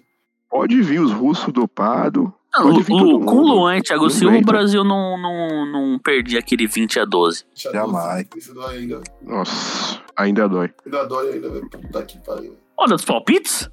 [0.49, 2.29] Pode vir os russos dopados.
[2.59, 4.41] Lu- todo Lu- com Luan e Thiago Silva, o.
[4.41, 7.43] Brasil não, não, não perdia aquele 20 a 12.
[7.55, 8.27] Jamais.
[8.38, 9.01] Isso dói ainda.
[9.23, 10.69] Nossa, ainda dói.
[10.86, 11.67] Ainda dói ainda, velho.
[11.67, 12.55] Puta que pariu.
[12.77, 13.67] Olha os palpites?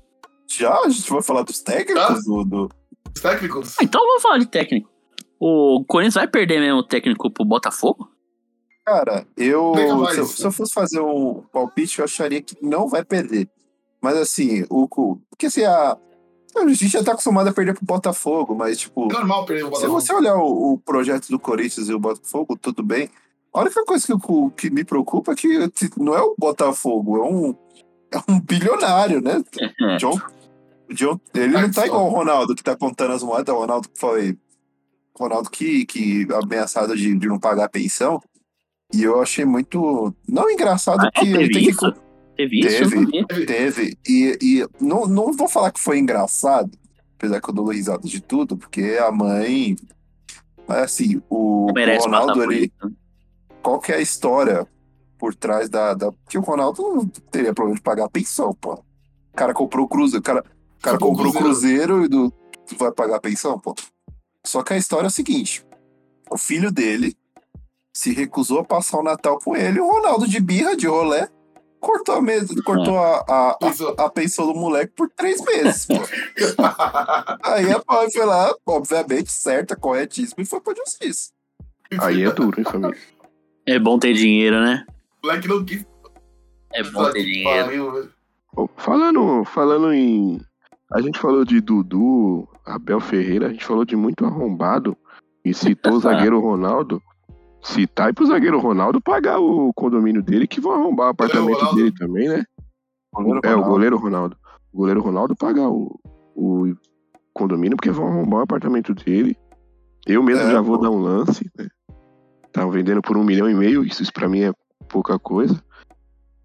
[0.48, 2.70] Já a gente vai falar dos técnicos do, do-
[3.14, 3.76] Os técnicos.
[3.78, 4.88] Ah, Então vamos falar de técnico.
[5.38, 8.08] O Corinthians vai perder mesmo o técnico pro Botafogo?
[8.84, 9.72] Cara, eu.
[9.74, 13.48] Se, eu- se eu fosse fazer um palpite, eu acharia que não vai perder.
[14.02, 14.88] Mas assim, o.
[15.30, 15.96] Porque assim, a.
[16.56, 19.08] A gente já tá acostumado a perder pro Botafogo, mas, tipo.
[19.11, 20.00] É normal perder o Se Botafogo.
[20.00, 23.08] você olhar o, o projeto do Corinthians e o Botafogo, tudo bem.
[23.54, 27.18] A única coisa que, eu- que me preocupa é que tipo, não é o Botafogo,
[27.18, 27.54] é um,
[28.12, 29.40] é um bilionário, né?
[29.61, 29.96] É.
[29.98, 30.18] John,
[30.95, 33.55] John, ele não tá igual o Ronaldo, que tá contando as moedas.
[33.55, 34.36] O Ronaldo foi.
[35.18, 38.20] Ronaldo que, que ameaçado de, de não pagar a pensão.
[38.93, 40.14] E eu achei muito.
[40.28, 41.70] Não engraçado Ah, é, que ele teve que.
[41.70, 41.95] isso?
[42.36, 42.82] Teve isso?
[42.82, 43.26] Não vi.
[43.26, 43.99] Teve, teve.
[44.09, 46.70] E, e não, não vou falar que foi engraçado,
[47.16, 49.76] apesar que eu dou risada de tudo, porque a mãe.
[50.66, 52.95] Mas assim, o, o Ronaldo, ele, isso.
[53.62, 54.66] qual que é a história
[55.18, 55.95] por trás da.
[55.95, 56.11] da...
[56.11, 58.74] Porque o Ronaldo não teria problema de pagar a pensão, pô.
[59.32, 60.45] O cara comprou o Cruzeiro, o cara,
[60.81, 62.33] o cara Comprou o o Cruzeiro e do,
[62.66, 63.74] tu vai pagar a pensão, pô.
[64.47, 65.62] Só que a história é a seguinte:
[66.31, 67.14] o filho dele
[67.95, 71.28] se recusou a passar o Natal com ele, e o Ronaldo de birra, de rolé,
[71.78, 73.95] cortou a mesa, cortou a, a, Pensou.
[73.99, 75.95] a, a pensão do moleque por três meses, pô.
[77.45, 81.31] Aí a mãe foi lá, obviamente, certa, corretíssima, e foi pra justiça.
[82.01, 82.97] Aí é duro, hein, família?
[83.66, 84.87] É bom ter dinheiro, né?
[85.22, 85.85] O moleque não quis.
[86.72, 88.11] É bom ter dinheiro.
[88.76, 90.41] Falando, falando em.
[90.93, 94.97] A gente falou de Dudu, Abel Ferreira, a gente falou de muito arrombado
[95.45, 97.01] e citou o zagueiro Ronaldo.
[97.62, 101.76] Citar e pro zagueiro Ronaldo pagar o condomínio dele, que vão arrombar o apartamento Ronaldo.
[101.76, 102.43] dele também, né?
[103.45, 104.36] é, o goleiro Ronaldo.
[104.72, 105.99] O goleiro Ronaldo pagar o,
[106.34, 106.72] o
[107.34, 109.36] condomínio, porque vão arrombar o apartamento dele.
[110.07, 110.84] Eu mesmo É, já vou pô.
[110.84, 111.68] dar um lance, né?
[112.47, 114.53] Estavam vendendo por um milhão e meio, isso, isso pra mim é
[114.88, 115.62] pouca coisa.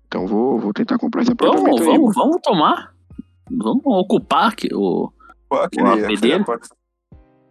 [0.07, 1.87] Então vou, vou tentar comprar esse apartamento Vamos, aí.
[1.87, 2.93] vamos, vamos tomar.
[3.51, 5.11] Vamos ocupar aqui o.
[5.49, 6.33] Pô, aquele, O aquele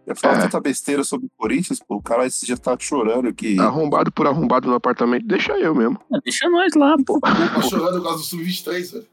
[0.05, 0.41] Eu falo É.
[0.41, 3.59] tanta besteira sobre o Corinthians, pô, o cara já tá chorando que.
[3.59, 5.99] Arrombado por arrombado no apartamento, deixa eu mesmo.
[6.13, 7.19] Ah, Deixa nós lá, pô.
[7.55, 9.07] Tá chorando por causa do Sub-23, velho.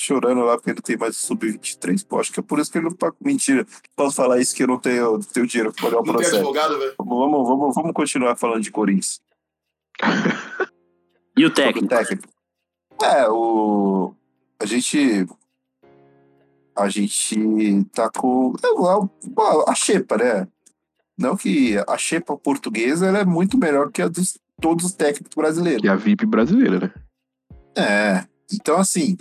[0.00, 2.06] chorando lá porque ele tem mais sub-23.
[2.06, 3.12] Pô, acho que é por isso que ele não tá.
[3.20, 3.66] Mentira.
[3.96, 6.36] Posso falar isso que eu não tenho, tenho dinheiro pra pagar o Não tem processo.
[6.36, 6.94] advogado, velho.
[6.98, 9.20] Vamos, vamos, vamos, continuar falando de Corinthians.
[11.36, 11.88] E o Sobre o técnico?
[11.88, 12.28] técnico.
[13.02, 14.14] É, o.
[14.60, 15.26] A gente.
[16.78, 18.54] A gente tá com.
[18.62, 20.48] é, A, a Xepa, né?
[21.18, 25.34] Não que a Xepa portuguesa ela é muito melhor que a dos todos os técnicos
[25.34, 25.84] brasileiros.
[25.84, 26.94] E a VIP brasileira, né?
[27.76, 28.28] É.
[28.52, 29.16] Então, assim.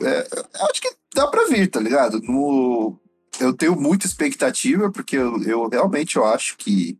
[0.00, 0.28] é,
[0.70, 2.20] acho que dá pra vir, tá ligado?
[2.20, 2.98] No,
[3.40, 6.98] eu tenho muita expectativa, porque eu, eu realmente eu acho que,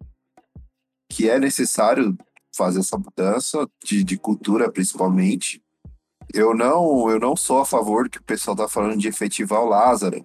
[1.09, 2.17] que é necessário
[2.55, 5.63] fazer essa mudança de, de cultura, principalmente.
[6.33, 9.69] Eu não, eu não sou a favor que o pessoal tá falando de efetivar o
[9.69, 10.25] Lázaro,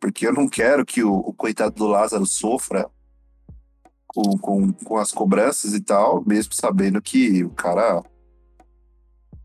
[0.00, 2.88] porque eu não quero que o, o coitado do Lázaro sofra
[4.06, 8.00] com, com, com as cobranças e tal, mesmo sabendo que o cara.
[8.00, 8.04] O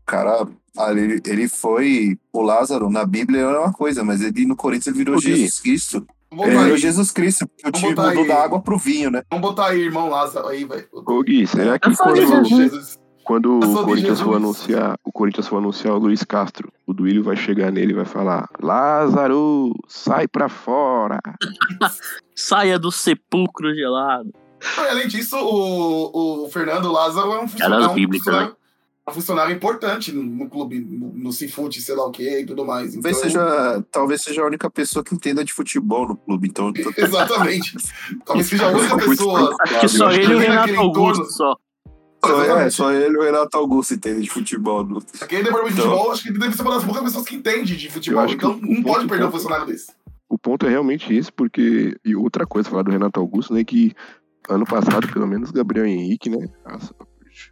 [0.06, 0.46] cara.
[0.76, 2.18] ali, Ele foi.
[2.32, 5.20] O Lázaro na Bíblia era uma coisa, mas ele no Corinthians ele virou.
[5.20, 6.06] Jesus Cristo.
[6.30, 8.26] Vamos Ele virou aí, Jesus Cristo, porque o time mudou aí.
[8.26, 9.22] da água pro vinho, né?
[9.30, 10.88] vamos botar aí, irmão Lázaro, aí, velho.
[10.92, 12.98] Ô Gui, será que quando, Jesus.
[13.24, 17.24] Quando sou o Corinthians for anunciar, o Corinthians for anunciar o Luiz Castro, o Duílio
[17.24, 21.18] vai chegar nele e vai falar: Lázaro, sai pra fora.
[22.36, 24.30] Saia do sepulcro gelado.
[24.90, 28.56] Além disso, o, o Fernando Lázaro é um funcionário, um bíblicas, funcionário,
[29.08, 32.64] um funcionário importante no, no clube, no, no Cifute, sei lá o que e tudo
[32.64, 32.92] mais.
[32.92, 36.48] Talvez, Então, seja, talvez seja a única pessoa que entenda de futebol no clube.
[36.48, 37.74] Então, Exatamente.
[38.24, 39.56] Talvez seja a única pessoa.
[39.60, 41.56] Acho que só ele e o Renato Augusto só.
[42.26, 44.84] Só, é, só ele e o Renato Augusto entendem de futebol.
[44.84, 44.98] No...
[45.20, 47.34] Aquele departamento de Então- futebol, acho que ele deve ser uma das poucas pessoas que
[47.36, 48.20] entende de futebol.
[48.20, 49.92] Eu acho que Então o não ponto- pode perder um ponto- funcionário desse.
[50.28, 51.96] O ponto é realmente esse, porque.
[52.04, 53.62] E outra coisa, falar do Renato Augusto, né?
[53.62, 53.92] Que
[54.48, 56.48] ano passado, pelo menos, Gabriel Henrique, né?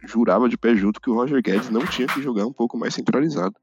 [0.05, 2.93] Jurava de pé junto que o Roger Guedes não tinha que jogar um pouco mais
[2.93, 3.53] centralizado.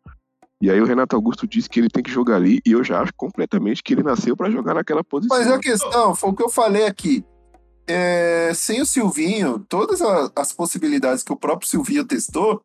[0.62, 3.00] E aí o Renato Augusto disse que ele tem que jogar ali, e eu já
[3.00, 5.36] acho completamente que ele nasceu pra jogar naquela posição.
[5.36, 7.24] Mas a questão, foi o que eu falei aqui.
[7.86, 12.60] É, sem o Silvinho, todas a- as possibilidades que o próprio Silvinho testou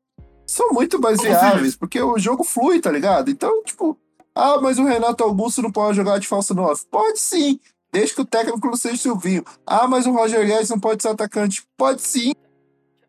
[0.45, 3.32] são muito mais viáveis, porque o jogo flui, tá ligado?
[3.32, 3.97] Então, tipo,
[4.36, 6.84] ah, mas o Renato Augusto não pode jogar de falso 9.
[6.91, 7.59] Pode sim,
[7.91, 9.43] desde que o técnico não seja o Silvinho.
[9.66, 11.63] Ah, mas o Roger Guedes não pode ser atacante.
[11.76, 12.32] Pode sim,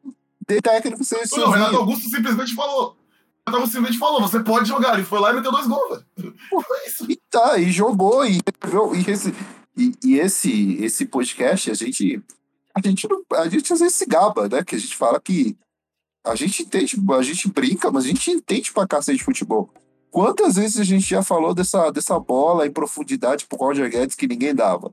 [0.04, 1.80] o técnico seja o Não, o Renato Silvinho.
[1.90, 2.96] Augusto simplesmente falou.
[3.46, 4.94] O Renato Augusto simplesmente falou: você pode jogar.
[4.94, 6.34] Ele foi lá e meteu dois gols, velho.
[7.08, 9.34] E tá, e jogou, e, e, esse,
[9.76, 12.22] e, e esse, esse podcast, a gente,
[12.74, 14.64] a gente a gente às vezes se gaba, né?
[14.64, 15.56] Que a gente fala que
[16.24, 19.70] a gente entende, a gente brinca, mas a gente entende pra cacete de futebol.
[20.10, 24.26] Quantas vezes a gente já falou dessa, dessa bola em profundidade pro Roger Guedes que
[24.26, 24.92] ninguém dava?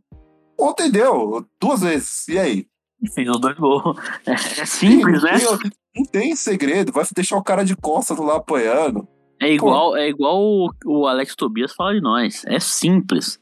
[0.59, 2.27] Ontem deu, duas vezes.
[2.27, 2.67] E aí?
[3.13, 3.97] Fez os dois gols.
[4.27, 5.39] É, simples, não, né?
[5.39, 9.07] tem, não tem segredo, vai deixar o cara de costas lá apoiando.
[9.41, 12.43] É igual, é igual o, o Alex Tobias fala de nós.
[12.45, 13.39] É simples.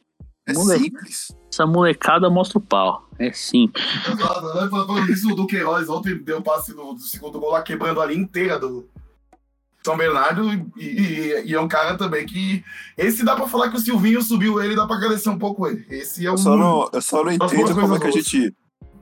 [0.47, 0.83] É Moleque.
[0.85, 1.27] simples.
[1.51, 3.07] Essa molecada mostra o pau.
[3.19, 3.83] É simples.
[4.07, 5.05] Né?
[5.09, 8.57] Isso, o Duqueiroz ontem deu passe do, do segundo gol lá, quebrando a linha inteira
[8.57, 8.87] do
[9.85, 10.51] São Bernardo.
[10.77, 12.63] E, e- e é um cara também que.
[12.97, 15.85] Esse dá pra falar que o Silvinho subiu ele, dá pra agradecer um pouco ele.
[15.89, 16.33] Esse é o.
[16.33, 18.55] Eu só não, eu só não entendo como é que a gente.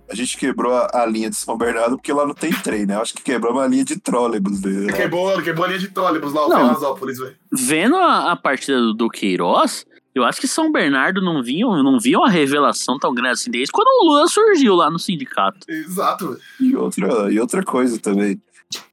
[0.10, 2.96] a gente quebrou a, a linha de São Bernardo porque lá não tem trem, né?
[2.98, 4.92] Acho que quebramos a linha de trólebus dele.
[4.92, 6.50] Quebrou, quebrou a linha de trólebus lá, o.
[6.50, 7.36] Ferrazópolis, velho.
[7.52, 9.86] Vendo a, a partida do, do Queiroz,
[10.20, 13.72] eu acho que São Bernardo não via, não via uma revelação tão grande assim desde
[13.72, 15.60] quando o Lula surgiu lá no sindicato.
[15.68, 16.42] Exato, velho.
[16.60, 18.42] E outra, e outra coisa também.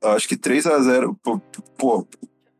[0.02, 1.16] Acho que 3x0.
[1.22, 1.40] Pô,
[1.76, 2.06] pô,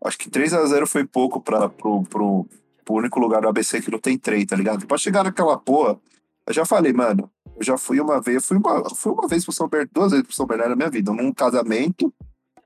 [0.05, 2.47] acho que 3x0 foi pouco pra, pro, pro,
[2.85, 4.87] pro único lugar do ABC que não tem trem, tá ligado?
[4.87, 5.99] Pra chegar naquela porra,
[6.47, 7.31] eu já falei, mano.
[7.57, 10.11] Eu já fui uma vez, eu fui uma, fui uma vez pro São Bernardo, duas
[10.11, 11.11] vezes pro São Bernardo na minha vida.
[11.11, 12.13] Um num casamento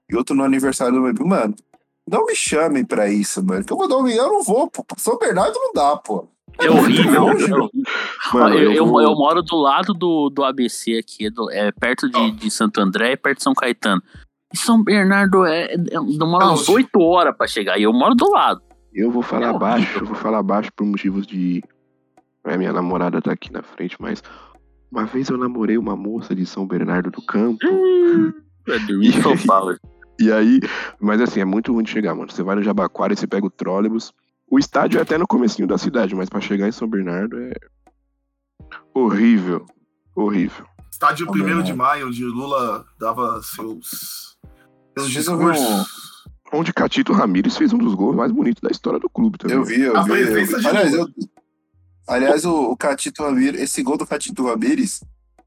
[0.09, 1.29] e outro no aniversário do meu amigo.
[1.29, 1.55] Mano,
[2.11, 3.65] não me chamem pra isso, mano.
[3.65, 4.85] Que eu vou dar um eu não vou, pô.
[4.99, 6.27] São Bernardo não dá, pô.
[6.59, 7.15] É horrível.
[7.15, 7.71] é horrível.
[8.35, 12.09] Mano, eu, eu, vou- eu moro do lado do, do ABC aqui, do- é perto
[12.11, 14.03] de, de Santo André e perto de São Caetano.
[14.53, 15.77] E São Bernardo é, é,
[16.19, 16.73] demora umas Longe.
[16.73, 17.79] 8 horas pra chegar.
[17.79, 18.61] E eu moro do lado.
[18.93, 21.63] Eu vou falar É baixo, eu vou falar baixo por motivos de.
[22.45, 24.23] A minha namorada tá aqui na frente, mas.
[24.91, 27.65] Uma vez eu namorei uma moça de São Bernardo do Campo.
[28.69, 29.61] É dormir no sofá.
[29.61, 29.79] velho.
[30.21, 30.61] E aí.
[31.01, 32.31] Mas assim, é muito ruim de chegar, mano.
[32.31, 34.13] Você vai no Jabaquara e você pega o trólebus.
[34.51, 37.53] O estádio é até no comecinho da cidade, mas pra chegar em São Bernardo é.
[38.95, 39.65] Horrível.
[40.15, 40.67] Horrível.
[40.91, 44.37] Estádio São 1 de maio, onde o Lula dava seus,
[44.99, 46.11] seus um- discursos.
[46.53, 49.57] Onde Catito Ramírez fez um dos gols mais bonitos da história do clube também.
[49.57, 50.21] Eu vi, eu A vi.
[50.21, 50.47] eu vi.
[50.61, 51.07] de Aliás, eu-
[52.09, 55.01] aliás, o, o Catito Ramírez, esse gol do Catito Ramírez,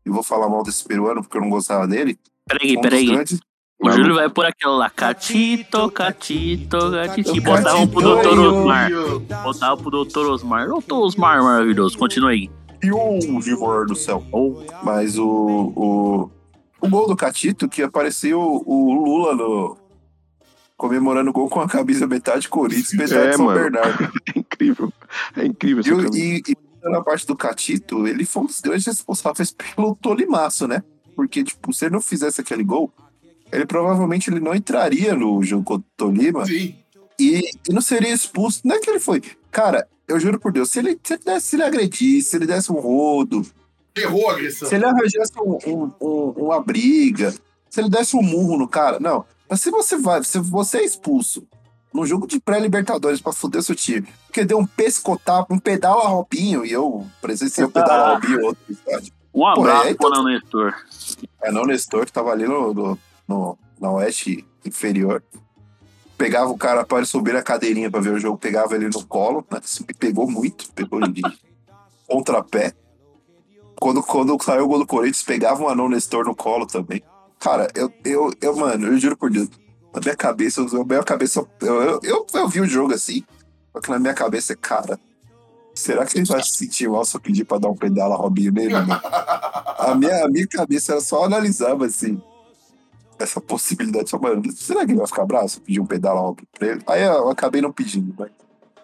[0.05, 2.17] eu vou falar mal desse peruano porque eu não gostava dele.
[2.47, 3.05] Peraí, um peraí.
[3.05, 3.39] grandes-
[3.81, 4.89] O Júlio vai por aquela lá.
[4.89, 7.35] Catito, catito, catito.
[7.35, 8.89] E O botavam pro doutor Osmar.
[9.43, 10.67] Botavam pro doutor Osmar.
[10.67, 11.97] Doutor Osmar maravilhoso.
[11.97, 12.49] Continua aí.
[12.81, 14.23] E o Gilmar do céu.
[14.83, 16.31] Mas o, o,
[16.81, 19.77] o gol do Catito, que apareceu o Lula no,
[20.77, 23.59] comemorando o gol com a camisa metade Corinthians, metade É, São mano.
[23.59, 24.11] Bernardo.
[24.35, 24.93] É incrível.
[25.37, 28.85] É incrível essa E, e, e na parte do Catito, ele foi um dos grandes
[28.85, 30.83] responsáveis pelo Tolimaço, né?
[31.15, 32.91] Porque, tipo, se ele não fizesse aquele gol,
[33.53, 36.75] ele provavelmente ele não entraria no jogo contra o Tolima Sim.
[37.19, 38.61] e, e não seria expulso.
[38.65, 39.21] Não é que ele foi.
[39.51, 42.45] Cara, eu juro por Deus, se ele, se ele, desse, se ele agredisse, se ele
[42.45, 43.45] desse um rodo,
[43.95, 44.67] Errou a agressão.
[44.67, 47.31] se ele arranjasse um- um- um- uma briga,
[47.69, 49.23] se ele desse um murro no cara, não.
[49.49, 51.45] Mas se você vai, se você é expulso
[51.93, 56.07] num jogo de pré-libertadores pra foder seu time, porque deu um pescotapo, um pedal a
[56.07, 59.13] Robinho, e eu presenciei o pedal a Robinho em outro estádio.
[59.31, 60.73] Um abraço é, pro então- Nestor.
[61.43, 65.23] É não, Nestor, que tava ali no, no, no- na oeste inferior.
[66.17, 69.05] Pegava o cara para ele subir a cadeirinha pra ver o jogo, pegava ele no
[69.05, 69.59] colo, né?
[69.63, 71.21] Isso me pegou muito, pegou ele de
[72.07, 72.73] contrapé.
[73.79, 77.03] Quando, quando saiu o gol do Corinthians, pegava um anão Nestor no colo também.
[77.39, 79.49] Cara, eu, eu, eu mano, eu juro por Deus,
[79.93, 83.23] na minha cabeça, na minha cabeça, eu, eu, eu, eu vi o jogo assim,
[83.73, 84.97] só que na minha cabeça, cara,
[85.75, 88.53] será que ele vai se sentir mal se eu pedir pra dar um pedala Robinho
[88.53, 88.73] nele?
[88.73, 88.93] mano?
[89.77, 92.21] a, minha, a minha cabeça era só analisava assim,
[93.23, 94.09] essa possibilidade.
[94.09, 96.81] Só, mano, será que ele vai ficar bravo se eu pedir um Robinho pra ele?
[96.87, 98.31] Aí eu acabei não pedindo, mas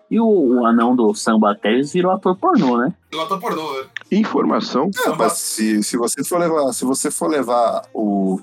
[0.10, 2.94] E o, o anão do Samba Teles virou ator pornô, né?
[3.14, 3.90] Lota pornô, velho.
[4.12, 4.90] Informação.
[5.06, 8.40] É, mas se, se você for levar, se você for levar o,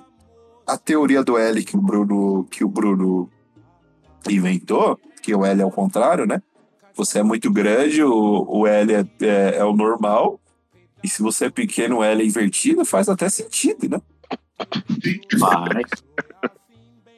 [0.66, 3.28] a teoria do L que o Bruno que o Bruno
[4.28, 6.42] inventou, que o L é o contrário, né?
[6.94, 10.40] Você é muito grande, o, o L é, é, é o normal.
[11.02, 14.00] E se você é pequeno, o L é invertido, faz até sentido, né?
[15.38, 15.82] Vai.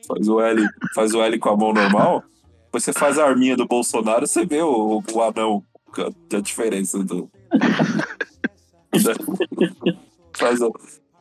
[0.07, 2.24] Faz o L, faz o L com a mão normal.
[2.64, 5.64] Depois você faz a arminha do Bolsonaro, você vê o, o anão,
[5.97, 7.30] a, a diferença do.
[10.36, 10.72] faz, o,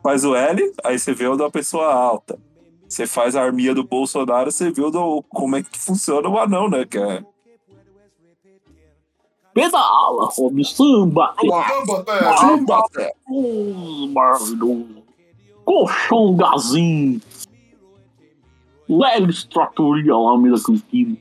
[0.01, 2.39] faz o L, aí você vê o da pessoa alta.
[2.87, 6.39] Você faz a arminha do Bolsonaro, você vê o do, como é que funciona o
[6.39, 6.85] anão, né?
[6.85, 7.21] Que é,
[9.57, 11.33] Pedala, Rob Samba.
[11.41, 13.11] Samba, é.
[14.13, 14.96] Maravilhoso.
[15.67, 17.21] Colchão Gazin.
[18.87, 21.17] Leves Tratoria Alameda Campinas.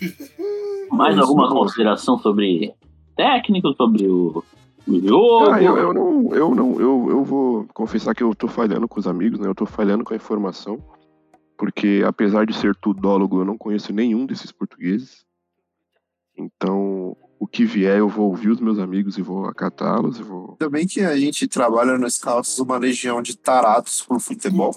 [0.90, 2.74] Mais alguma consideração sobre
[3.16, 4.42] técnico, sobre o,
[4.88, 5.52] o jogo?
[5.52, 8.98] Ah, eu, eu não, eu não, eu, eu vou confessar que eu tô falhando com
[8.98, 9.46] os amigos, né?
[9.46, 10.82] Eu tô falhando com a informação.
[11.56, 15.24] Porque apesar de ser tudólogo, eu não conheço nenhum desses portugueses.
[16.36, 20.56] Então, o que vier, eu vou ouvir os meus amigos e vou acatá-los e vou.
[20.58, 24.74] Também que a gente trabalha no Scouts uma legião de tarados por futebol.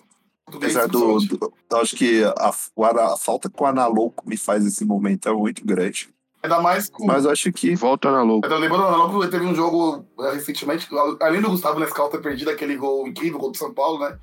[0.47, 4.38] Apesar do, do- eu acho que a, o ana- a falta que o Analouco me
[4.38, 6.09] faz nesse momento é muito grande.
[6.41, 7.05] Ainda mais com.
[7.05, 8.47] Mas eu acho que Volta na louca.
[8.49, 10.88] Eu lembro, não, teve um jogo eh, recentemente,
[11.22, 14.18] além do Gustavo Nescau ter perdido aquele gol incrível contra o São Paulo, né?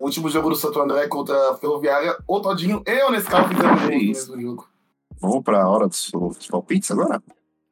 [0.00, 3.74] O último jogo do Santo André contra a Ferroviária, o Todinho e o Nescau fizeram
[3.74, 4.68] o jogo no mesmo jogo.
[5.20, 7.20] vamos para a hora dos, dos palpites agora.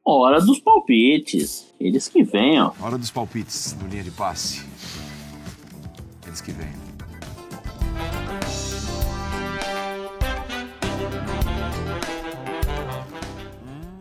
[0.09, 1.73] Hora dos palpites.
[1.77, 2.71] Eles que venham.
[2.79, 4.65] Hora dos palpites no linha de passe.
[6.25, 6.71] Eles que vêm.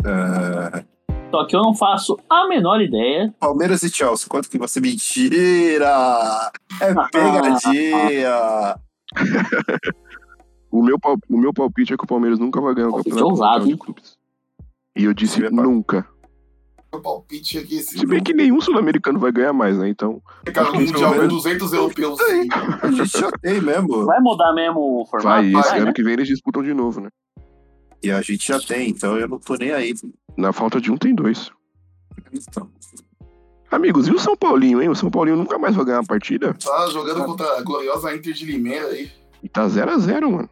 [0.05, 0.85] É,
[1.33, 3.35] Só que eu não faço a menor ideia.
[3.41, 4.81] Palmeiras e Chelsea, quanto que você.
[4.81, 6.53] Mentira!
[6.81, 8.77] É pegadinha!
[10.69, 10.99] O meu,
[11.31, 13.71] o meu palpite é que o Palmeiras nunca vai ganhar o Palpite campeonato ousado, de
[13.71, 13.79] hein?
[13.79, 14.16] clubes.
[14.97, 16.07] E eu disse é nunca.
[16.93, 19.89] Meu palpite aqui, esse Se bem que nenhum sul-americano vai ganhar mais, né?
[19.89, 20.23] Então,
[20.55, 22.19] cara, um Esse mundial com momento- 200 europeus.
[22.83, 24.07] A gente já tem mesmo.
[24.07, 25.29] Vai mudar mesmo o formato?
[25.29, 25.45] vai.
[25.47, 25.93] E esse Vai, ano né?
[25.93, 27.11] que vem eles disputam de novo, né?
[28.03, 29.95] E a gente já tem, então eu não tô nem aí.
[30.37, 31.51] Na falta de um, tem dois.
[32.33, 32.71] Então,
[33.71, 34.89] Amigos, e o São Paulinho, hein?
[34.89, 36.55] O São Paulinho nunca mais vai ganhar uma partida.
[36.55, 39.11] Tá jogando contra a gloriosa Inter de Limeira aí.
[39.43, 40.49] E tá 0x0, mano.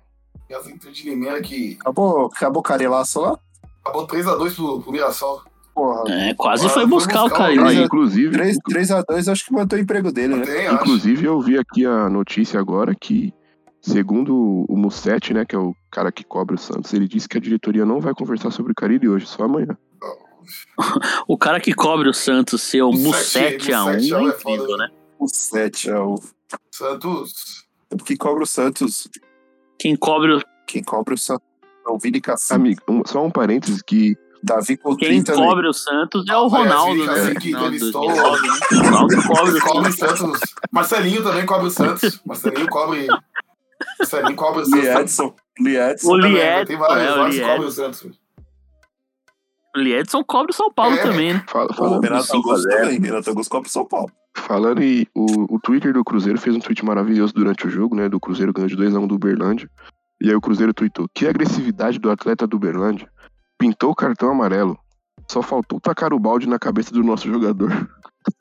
[0.51, 3.38] E as Inter de Limeira que acabou, acabou o Carelaço lá?
[3.85, 5.43] Acabou 3x2 pro, pro Mirassol.
[5.74, 6.05] Porra.
[6.09, 7.53] É, quase foi buscar o buscar o cara.
[7.53, 10.47] Três Ah, a- inclusive, 3, 3x2, acho que matou o emprego dele, né?
[10.47, 10.74] Tem, acho.
[10.76, 13.35] inclusive, eu vi aqui a notícia agora que,
[13.80, 17.37] segundo o Mussetti, né, que é o cara que cobre o Santos, ele disse que
[17.39, 19.76] a diretoria não vai conversar sobre o Carilli hoje, só amanhã.
[21.26, 24.30] O cara que cobre o Santos ser o Mussete a 1 Mussete a um é
[24.30, 24.89] é incrível, né?
[25.18, 26.16] O 7 é o.
[26.70, 27.64] Santos.
[27.91, 29.09] é Porque cobra o Santos.
[29.78, 31.47] Quem cobre o, Quem cobra o Santos
[31.99, 32.55] Vini Cassim.
[32.55, 37.07] Amigo, um- só um parênteses que Davi quem cobre o Santos é o Ronaldo, assim,
[37.07, 37.20] né?
[37.30, 38.55] assim que Não, entrevistou- 2009, né?
[38.91, 40.41] Ronaldo cobre o Cobre o Santos.
[40.70, 42.20] Marcelinho também cobre o Santos.
[42.26, 43.07] Marcelinho cobre.
[43.99, 44.85] Marcelinho cobre o Santos.
[44.85, 45.35] Liedson.
[45.61, 46.11] Liedson.
[46.12, 47.70] O Liedson, Tem vários, é, o vários cobrem o.
[47.70, 48.03] Santos.
[49.76, 51.03] O Liedson cobre o São Paulo É.
[51.03, 51.45] também, né?
[51.49, 52.85] fala, O falando, Renato 5 a Augusto 0.
[52.85, 53.01] também.
[53.01, 54.11] Renato Augusto cobra o São Paulo.
[54.37, 58.09] falando e o, o Twitter do Cruzeiro fez um tweet maravilhoso durante o jogo, né?
[58.09, 59.68] Do Cruzeiro ganhou de 2x1 do Uberlândia.
[60.25, 63.07] E aí o Cruzeiro tweetou: Que agressividade do atleta do Uberlândia.
[63.59, 64.79] Pintou o cartão amarelo.
[65.31, 67.70] Só faltou tacar o balde na cabeça do nosso jogador.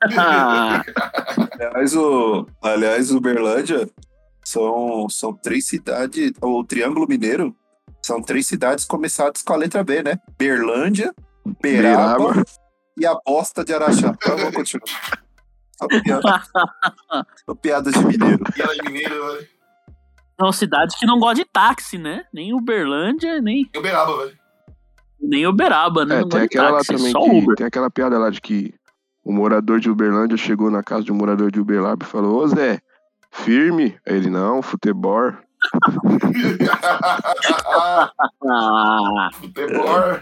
[1.60, 3.86] Aliás, o, aliás, Uberlândia
[4.42, 6.32] são, são três cidades.
[6.40, 7.54] O Triângulo Mineiro
[8.00, 10.18] são três cidades começadas com a letra B, né?
[10.38, 11.14] Berlândia,
[11.60, 12.44] Beraba, Beraba.
[12.96, 14.14] e a bosta de Araxá.
[14.16, 15.22] Então vamos continuar.
[15.78, 16.42] Só, piada,
[17.44, 18.42] só piadas de mineiro.
[18.56, 19.46] E ela é mineiro,
[20.38, 20.40] velho.
[20.40, 22.24] é uma cidade que não gosta de táxi, né?
[22.32, 24.38] Nem Uberlândia, nem, Uberaba, velho.
[25.20, 26.16] nem Uberaba, né?
[26.16, 27.30] É, não tem gosta de aquela lá táxi, também só que.
[27.30, 27.56] Uber.
[27.56, 28.74] Tem aquela piada lá de que
[29.24, 32.46] o morador de Uberlândia chegou na casa de um morador de Uberlândia e falou: Ô
[32.48, 32.80] Zé,
[33.30, 33.96] firme?
[34.06, 35.32] Aí ele, não, futebol.
[38.46, 40.14] Ah, Futebol.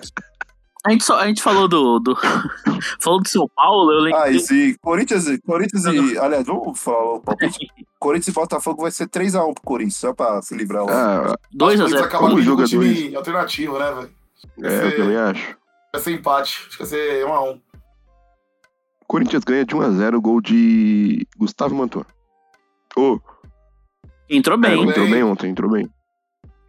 [0.86, 2.16] a, gente só, a gente falou do, do.
[3.00, 4.36] falou do São Paulo, eu Ah, lembrei.
[4.36, 6.18] e se Corinthians, e- Corinthians e.
[6.18, 7.66] Aliás, vamos falar o palpite.
[8.00, 11.32] Corinthians e Botafogo vai ser 3x1 pro Corinthians, só pra se livrar lá.
[11.32, 11.96] Ah, 2x0.
[12.02, 12.70] acaba como com um jogadores.
[12.70, 14.10] time alternativo, né, velho?
[14.62, 15.56] é, eu também acho.
[15.92, 16.58] Vai ser empate.
[16.66, 17.60] Acho que vai ser 1x1.
[19.06, 22.06] Corinthians ganha de 1x0 gol de Gustavo Mantua.
[22.96, 23.18] Ô,
[24.28, 24.82] Entrou é, bem.
[24.84, 25.14] entrou bem.
[25.14, 25.90] bem ontem, entrou bem.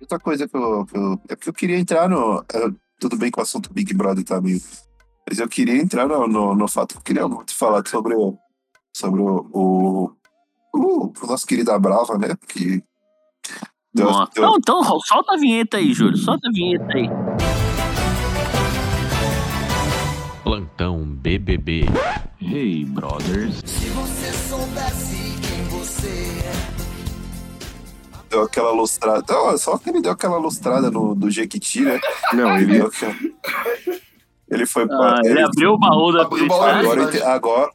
[0.02, 2.44] Outra coisa que eu, que eu- É porque eu queria entrar no.
[2.52, 2.68] é,
[3.02, 4.62] tudo bem que o assunto Big Brother tá meio.
[5.28, 8.38] Mas eu queria entrar no, no, no fato que eu queria muito falar sobre o.
[8.96, 9.50] Sobre o.
[9.52, 10.12] O,
[10.74, 12.36] o, o nosso querido Brava, né?
[12.48, 12.84] Que.
[13.94, 14.32] deu- Nossa.
[14.36, 16.18] deu- Não, então solta a vinheta aí, Júlio.
[16.18, 17.10] Solta a vinheta aí.
[20.44, 21.86] Plantão BBB.
[22.40, 23.62] Hey, brothers.
[28.32, 29.24] Deu aquela lustrada.
[29.30, 32.00] Não, só que ele deu aquela lustrada no, do Jequiti, né?
[32.34, 32.78] Não, ele.
[32.78, 33.16] Deu aquela-
[34.50, 35.20] Ele foi Ah, pra.
[35.24, 36.62] ele abriu o baú da Abriu baú.
[36.64, 37.72] Agora, ente- agora,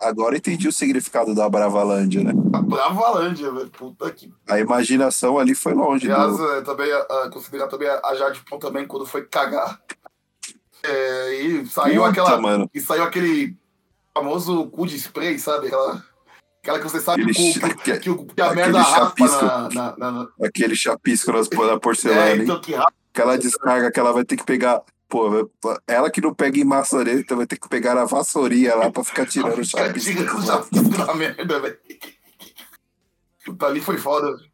[0.00, 2.32] agora entendi o significado da Bravalândia, né?
[2.52, 3.68] A Bravalândia, velho.
[3.70, 4.32] Puta que.
[4.48, 6.10] A imaginação ali foi longe.
[6.10, 6.52] Aliás, Do...
[6.52, 9.80] é, também a, considerar também a, Jade Pão também quando foi cagar.
[10.82, 12.40] É, e saiu Puta, aquela.
[12.40, 12.70] mano.
[12.72, 13.56] E saiu aquele
[14.14, 15.66] famoso cu de spray, sabe?
[15.66, 16.02] Aquela,
[16.62, 19.44] aquela que você sabe Aquele que, o- cha- que, que, que a merda chapisco.
[19.44, 22.74] na, na, na, na- Aquele chapisco nas, na porcelana, É, então que.
[22.74, 24.80] Aquela descarga que ela vai ter que pegar.
[25.08, 25.50] Pô,
[25.88, 29.02] ela que não pega em maçaneta, então vai ter que pegar a vassourinha lá pra
[29.02, 30.12] ficar tirando o chapisco.
[30.12, 31.78] tirando o chapisco da merda, velho.
[33.44, 34.36] Puta, ali foi foda.
[34.36, 34.49] velho.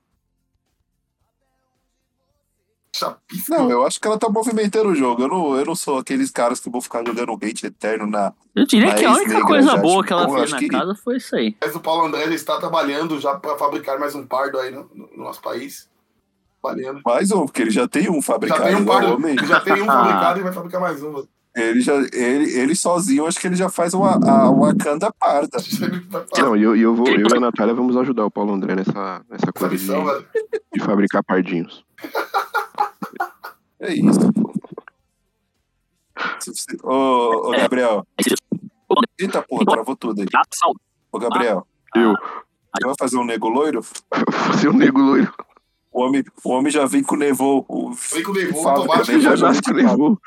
[2.97, 3.51] Chapisco.
[3.51, 5.23] Não, eu acho que ela tá movimentando o jogo.
[5.23, 8.32] Eu não, eu não sou aqueles caras que vão ficar jogando hate eterno na.
[8.55, 10.68] Eu diria Mas que a única coisa já, boa tipo, que ela fez na que-
[10.68, 11.56] casa foi isso aí.
[11.60, 14.89] Mas o Paulo André já está trabalhando já para fabricar mais um pardo aí no,
[14.94, 15.89] no nosso país.
[16.62, 17.01] Trabalhando.
[17.05, 18.62] Mais um, porque ele já tem um Já fabricado.
[18.64, 19.12] tem um pardo.
[19.14, 19.36] homem.
[19.47, 21.24] Já tem um fabricado e vai fabricar mais um.
[21.55, 25.56] Ele, já, ele, ele sozinho, acho que ele já faz uma, a Wakanda parda.
[25.81, 26.06] Ele
[26.39, 28.74] Não, e eu, e eu vou, eu e a Natália vamos ajudar o Paulo André
[28.77, 29.86] nessa, nessa essa coisa de,
[30.74, 31.82] de fabricar pardinhos.
[33.81, 34.21] É isso.
[36.83, 38.07] Ô, ô, Gabriel.
[39.19, 40.27] Eita porra, travou tudo aí.
[41.13, 41.67] Ô, Gabriel.
[41.95, 42.13] Eu.
[42.13, 43.83] Você vai fazer um nego loiro?
[43.83, 45.33] Fazer um nego loiro.
[45.91, 47.65] O homem, o homem já vem com nevô.
[47.69, 49.21] O, Vem com o Nevô, fábrica, automático, né?
[49.21, 50.19] Já já nasce vem com nevô.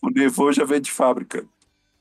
[0.00, 1.44] O nevô já vem de fábrica.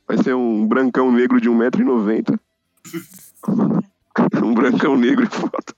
[0.07, 2.39] Vai ser um brancão negro de 1,90m.
[4.43, 5.73] um brancão negro e foda.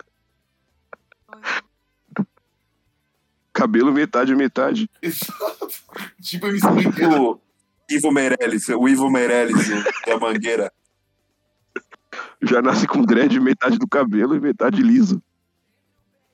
[3.60, 4.90] Cabelo metade, metade.
[5.02, 5.68] Exato.
[6.22, 7.22] Tipo MC Brinquedo.
[7.32, 7.42] O
[7.90, 9.68] Ivo Meirelles, o Ivo Meirelles
[10.06, 10.72] da Mangueira.
[12.42, 15.22] Já nasce com dread, metade do cabelo e metade liso.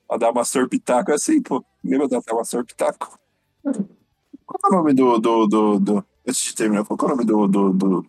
[0.08, 1.64] A dar uma sorpitaco é assim, pô.
[1.82, 3.18] Lembra da dar uma sorpitaco?
[3.64, 5.18] Qual é o nome do.
[5.18, 6.04] do, do, do...
[6.26, 8.06] Antes de terminar, qual é o nome do, do, do,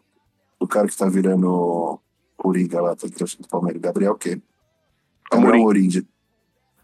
[0.59, 1.99] do cara que tá virando
[2.35, 3.81] Coringa lá, tá do Palmeiras?
[3.81, 4.39] Gabriel o quê?
[5.31, 5.61] Gabriel Amorim.
[5.61, 6.07] Amorim.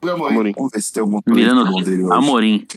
[0.03, 0.33] De- Amorim.
[0.33, 0.53] Amorim.
[0.55, 2.13] Vamos ver se tem algum Virando currículo dele hoje.
[2.13, 2.67] Amorim.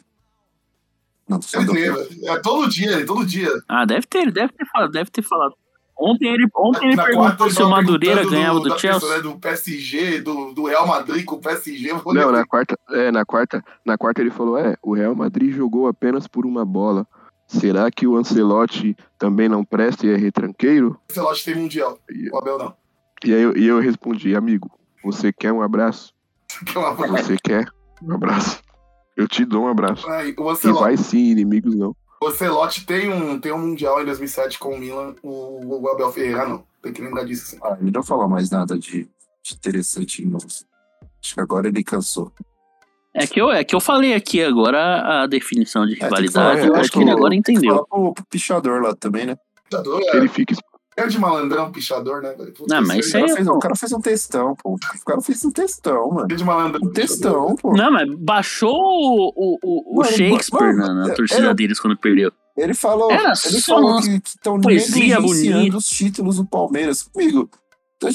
[1.29, 2.07] Não, tô falando lembra.
[2.25, 3.51] É todo dia, todo dia.
[3.69, 5.55] Ah, deve ter, deve ter falado, deve ter falado.
[5.99, 9.01] Ontem ele, ontem ele Na perguntou se o Madureira ganhava do da Chelsea.
[9.01, 11.91] questão, né, do PSG, do, do Real Madrid com o PSG.
[11.91, 15.15] eu vou Não, na quarta, é, na quarta, na quarta ele falou: é, o Real
[15.15, 17.07] Madrid jogou apenas por uma bola.
[17.49, 21.01] Será que o Ancelotti também não presta e é retranqueiro?
[21.09, 21.99] O Celote tem mundial.
[22.33, 22.75] O Abel não.
[23.25, 24.71] E aí eu, e eu respondi, amigo,
[25.03, 26.13] você quer um abraço?
[26.63, 27.23] É porra.
[27.23, 27.65] Você quer
[28.03, 28.61] um abraço?
[29.17, 30.09] Eu te dou um abraço.
[30.09, 31.95] Ai, O E vai sim, inimigos não.
[32.23, 35.15] o Ancelotti tem, um, tem um mundial em 2007 com o Milan.
[35.23, 36.65] O, o Abel Ferreira não.
[36.83, 37.57] Tem que lembrar disso.
[37.57, 37.59] Assim.
[37.63, 39.09] Ah, ele não falou mais nada de,
[39.43, 40.47] de interessante em novo.
[40.47, 42.31] Acho que agora ele cansou.
[43.15, 46.31] É que eu, é que eu falei aqui agora a definição de É, tem que
[46.31, 46.69] falar, rivalidade.
[46.69, 47.75] eu acho que ele agora entendeu.
[47.75, 49.37] falar pro, pro pichador lá também, né?
[49.65, 50.55] Pichador, é, Ele fica
[50.97, 52.35] é de malandrão, pichador, né?
[52.69, 54.75] Não, mas isso O aí cara, é fez, o cara fez um textão, pô.
[54.75, 56.29] O cara fez um textão, mano.
[56.31, 56.89] é de malandrão.
[56.89, 57.77] Um textão, pô.
[57.77, 61.79] Não, mas baixou o, o, o- Mano, Shakespeare mano, na, na é- torcida era- deles
[61.79, 62.33] quando perdeu.
[62.57, 65.77] Ele falou, Era ele só falou que estão negligenciando bonita.
[65.77, 67.03] os títulos do Palmeiras.
[67.03, 67.51] Comigo,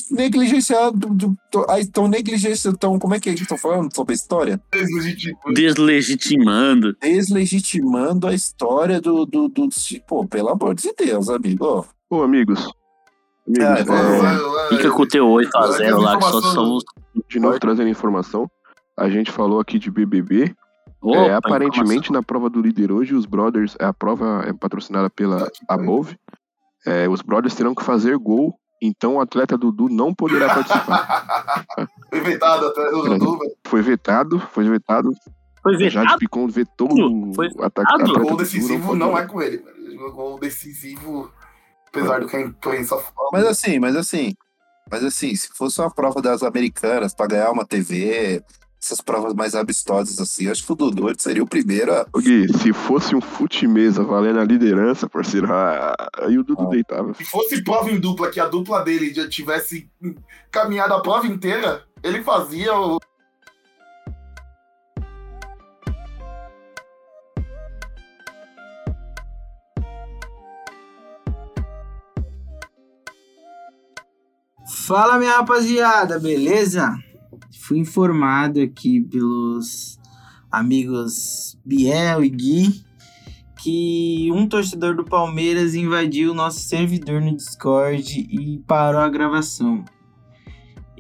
[0.09, 1.37] negligenciando,
[1.79, 4.61] estão negligenciando, tão, como é que eles estão falando sobre a história?
[4.71, 5.37] Deslegítimo.
[5.53, 6.95] Deslegitimando.
[7.01, 9.69] Deslegitimando a história do, do, do,
[10.07, 11.85] pô, pelo amor de Deus, amigo.
[12.11, 12.69] Ô, amigos.
[13.47, 16.83] Amigos, Ah, é, Fica com o teu 8x0 lá, que só somos.
[17.29, 18.49] de novo trazendo informação.
[18.97, 20.53] A gente falou aqui de BBB.
[21.01, 25.49] Opa, É, aparentemente, na prova do líder hoje, os Brothers, a prova é patrocinada pela
[25.67, 26.15] Above.
[26.85, 31.65] É, os Brothers terão que fazer gol, então o atleta Dudu não poderá participar.
[32.11, 33.51] Foi vetado o Dudu, velho.
[33.65, 35.11] Foi vetado, foi vetado.
[35.63, 36.17] Foi Jade vetado?
[36.19, 38.03] Picon vetou o Foi ataque vetado?
[38.03, 40.07] atleta O gol decisivo não é com ele, velho.
[40.07, 41.31] O gol decisivo,
[41.93, 43.29] apesar do que a imprensa fala.
[43.33, 44.33] Mas assim, mas assim,
[44.89, 48.41] mas assim, se fosse uma prova das americanas pra ganhar uma TV,
[48.83, 52.05] essas provas mais abstosas assim, acho que o Dudu seria o primeiro a.
[52.17, 56.69] Gui, se fosse um fute-mesa valendo a liderança, parceiro, ah, aí o Dudu Ah.
[56.69, 57.13] deitava.
[57.13, 59.87] Se fosse prova em dupla, que a dupla dele já tivesse
[60.49, 62.99] caminhado a prova inteira, ele fazia o.
[74.91, 76.93] Fala minha rapaziada, beleza?
[77.61, 79.97] Fui informado aqui pelos
[80.51, 82.83] amigos Biel e Gui
[83.57, 89.85] que um torcedor do Palmeiras invadiu o nosso servidor no Discord e parou a gravação.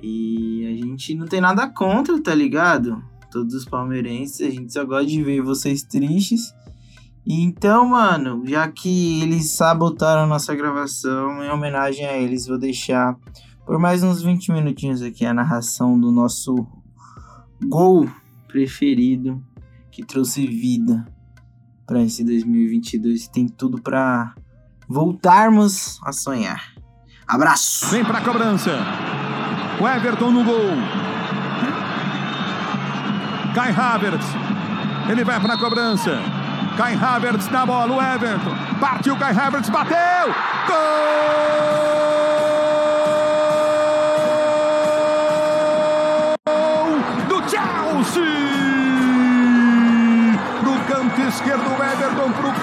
[0.01, 3.03] E a gente não tem nada contra, tá ligado?
[3.29, 6.53] Todos os palmeirenses, a gente só gosta de ver vocês tristes.
[7.27, 13.17] Então, mano, já que eles sabotaram a nossa gravação, em homenagem a eles, vou deixar
[13.71, 16.67] por mais uns 20 minutinhos aqui a narração do nosso
[17.63, 18.05] gol
[18.45, 19.41] preferido
[19.89, 21.07] que trouxe vida
[21.87, 24.35] para esse 2022 que tem tudo para
[24.89, 26.73] voltarmos a sonhar.
[27.25, 27.87] Abraço.
[27.87, 28.71] Vem pra cobrança.
[29.79, 30.75] O Everton no gol.
[33.55, 34.25] Kai Havertz.
[35.09, 36.19] Ele vai pra cobrança.
[36.75, 37.95] Kai Havertz na bola.
[37.95, 38.51] O Everton.
[38.81, 39.69] Partiu Kai Havertz.
[39.69, 40.27] Bateu.
[40.67, 42.20] Gol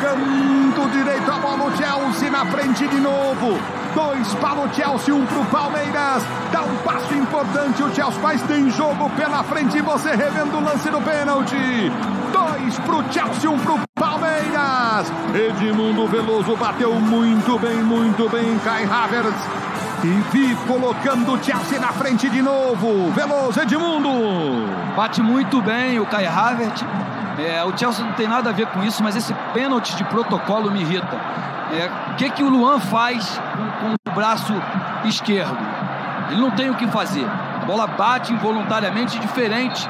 [0.09, 1.31] canto direito.
[1.31, 3.59] A bola, o Chelsea na frente de novo.
[3.95, 6.23] Dois para o Chelsea, um para o Palmeiras.
[6.53, 9.81] Dá um passo importante o Chelsea, mas tem jogo pela frente.
[9.81, 11.91] Você revendo o lance do pênalti.
[12.33, 15.13] Dois para o Chelsea, um para o Palmeiras.
[15.35, 18.59] Edmundo Veloso bateu muito bem, muito bem.
[18.65, 19.49] Kai Havertz.
[20.05, 23.11] E vi colocando o Chelsea na frente de novo.
[23.13, 24.09] Veloso, Edmundo.
[24.95, 26.85] Bate muito bem o Kai Havertz.
[27.39, 30.71] É, o Chelsea não tem nada a ver com isso, mas esse pênalti de protocolo
[30.71, 31.17] me irrita.
[31.73, 34.53] É, O que, que o Luan faz com, com o braço
[35.05, 35.57] esquerdo?
[36.31, 37.27] Ele não tem o que fazer.
[37.63, 39.89] A bola bate involuntariamente diferente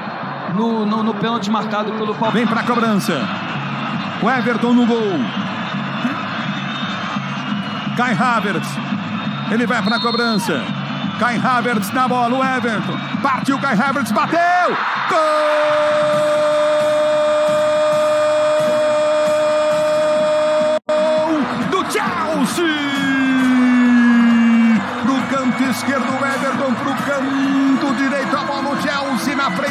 [0.53, 2.33] no, no, no pênalti marcado pelo Palmeiras.
[2.33, 3.19] Vem para a cobrança.
[4.21, 5.19] O Everton no gol.
[7.97, 8.69] Kai Havertz.
[9.51, 10.61] Ele vai para a cobrança.
[11.19, 12.37] Kai Havertz na bola.
[12.37, 12.97] O Everton.
[13.21, 14.11] Partiu Kai Havertz.
[14.11, 14.77] Bateu.
[15.09, 16.68] Gol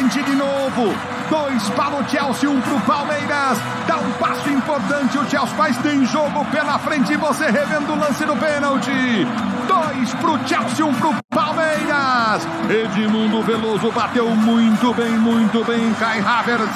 [0.09, 0.95] frente de novo.
[1.29, 3.59] Dois para o Chelsea, um para o Palmeiras.
[3.87, 7.15] Dá um passo importante o Chelsea, mas tem jogo pela frente.
[7.15, 9.27] Você revendo o lance do pênalti.
[9.67, 12.47] Dois para o Chelsea, um para o Palmeiras.
[12.69, 15.93] Edmundo Veloso bateu muito bem, muito bem.
[15.93, 16.75] Kai Havertz.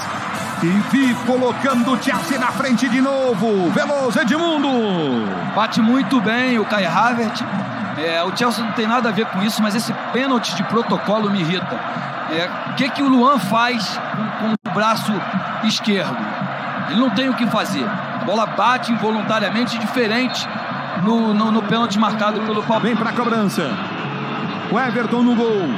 [0.62, 3.72] E colocando o Chelsea na frente de novo.
[3.72, 4.70] Veloso, Edmundo.
[5.56, 7.44] Bate muito bem o Kai Havertz.
[7.98, 11.30] É, o Chelsea não tem nada a ver com isso, mas esse pênalti de protocolo
[11.30, 12.13] me irrita.
[12.38, 15.12] É, o que, que o Luan faz com, com, o braço
[15.64, 16.18] esquerdo?
[16.90, 17.86] Ele não tem o que fazer.
[17.86, 20.48] A bola bate involuntariamente diferente
[21.04, 22.82] no, no, no pênalti marcado pelo Palmeiras.
[22.82, 23.70] Vem para a cobrança.
[24.72, 25.70] O Everton no gol.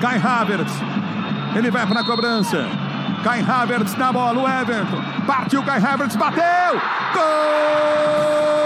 [0.00, 0.72] Kai Havertz.
[1.56, 2.66] Ele vai para a cobrança.
[3.24, 4.38] Kai Havertz na bola.
[4.38, 5.02] O Everton.
[5.26, 6.16] Partiu Kai Havertz.
[6.16, 6.42] Bateu.
[7.14, 8.57] Gol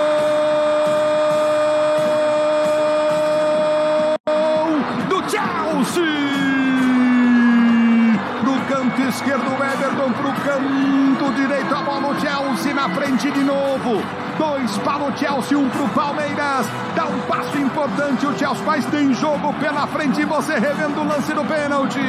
[12.62, 14.01] Na frente de novo.
[14.39, 16.66] Dois para o Chelsea, um para o Palmeiras.
[16.94, 20.24] Dá um passo importante o Chelsea, mas tem jogo pela frente.
[20.24, 22.01] Você revendo o lance do pênalti.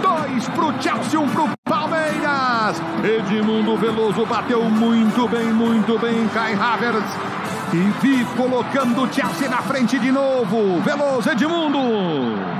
[0.00, 2.80] Dois para o Chelsea, um para o Palmeiras.
[3.02, 6.28] Edmundo Veloso bateu muito bem, muito bem.
[6.28, 7.18] Kai Havertz.
[7.72, 10.80] E vi colocando o Chelsea na frente de novo.
[10.82, 11.78] Veloso, Edmundo.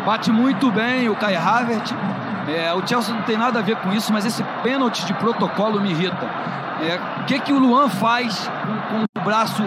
[0.05, 1.95] Bate muito bem o Kai Havertz.
[2.49, 5.81] É, o Chelsea não tem nada a ver com isso, mas esse pênalti de protocolo
[5.81, 6.27] me irrita.
[6.81, 9.63] É, o que, que o Luan faz com, com, o braço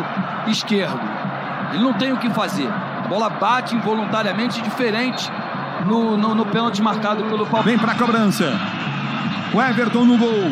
[0.48, 1.00] esquerdo?
[1.74, 2.68] Ele não tem o que fazer.
[2.68, 5.30] A bola bate involuntariamente diferente
[5.86, 7.66] no, no, no pênalti marcado pelo Palmeiras.
[7.66, 8.54] Vem para a cobrança.
[9.54, 10.52] O Everton no gol.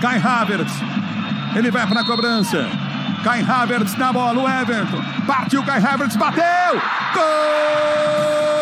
[0.00, 0.72] Kai Havertz.
[1.54, 2.66] Ele vai para a cobrança.
[3.22, 4.40] Kai Havertz na bola.
[4.40, 5.02] O Everton.
[5.26, 6.16] Partiu Kai Havertz.
[6.16, 6.44] Bateu.
[7.14, 8.53] Gol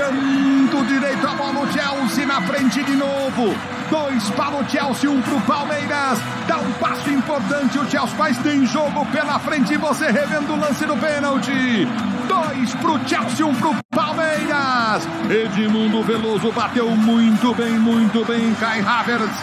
[0.00, 1.26] canto direito.
[1.26, 3.54] A bola no Chelsea na frente de novo.
[3.90, 6.18] Dois para o Chelsea, um para o Palmeiras.
[6.46, 9.76] Dá um passo importante o Chelsea, mas tem jogo pela frente.
[9.76, 11.86] Você revendo o lance do pênalti.
[12.26, 15.06] Dois para o Chelsea, um para o Palmeiras.
[15.28, 18.54] Edmundo Veloso bateu muito bem, muito bem.
[18.54, 19.36] Kai Havertz.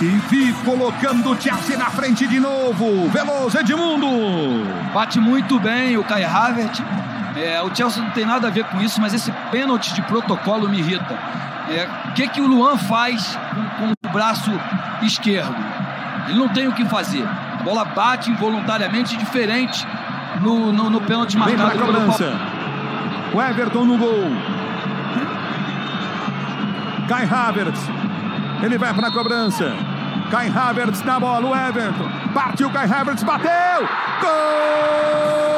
[0.00, 3.08] E vi colocando o Chelsea na frente de novo.
[3.10, 4.08] Veloso, Edmundo.
[4.92, 6.82] Bate muito bem o Kai Havertz.
[7.36, 10.68] É, o Chelsea não tem nada a ver com isso, mas esse pênalti de protocolo
[10.68, 11.18] me irrita.
[11.68, 14.50] É, o que, que o Luan faz com, com, o braço
[15.02, 15.54] esquerdo?
[16.28, 17.24] Ele não tem o que fazer.
[17.24, 19.86] A bola bate involuntariamente diferente
[20.40, 22.32] no, no, no pênalti marcado Vem pra cobrança.
[23.32, 24.30] O Everton no gol.
[27.08, 27.80] Kai Havertz.
[28.62, 29.74] Ele vai para a cobrança.
[30.30, 31.48] Kai Havertz na bola.
[31.48, 32.08] O Everton.
[32.34, 33.22] Partiu Kai Havertz.
[33.22, 33.88] Bateu.
[34.20, 35.51] Gol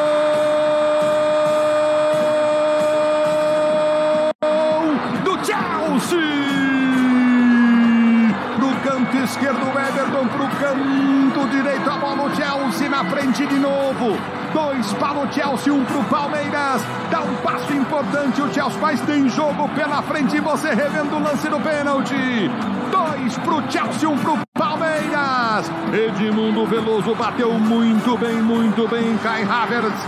[9.45, 11.91] esquerdo, o Everton para o canto direito.
[11.91, 14.17] A bola no Chelsea na frente de novo.
[14.53, 16.83] Dois para o Chelsea, um para o Palmeiras.
[17.11, 20.41] Dá um passo importante o Chelsea, mas tem jogo pela frente.
[20.41, 22.51] Você revendo o lance do pênalti.
[22.91, 25.71] Dois para o Chelsea, um para o Palmeiras.
[25.93, 29.19] Edmundo Veloso bateu muito bem, muito bem.
[29.23, 30.01] Kai Havertz.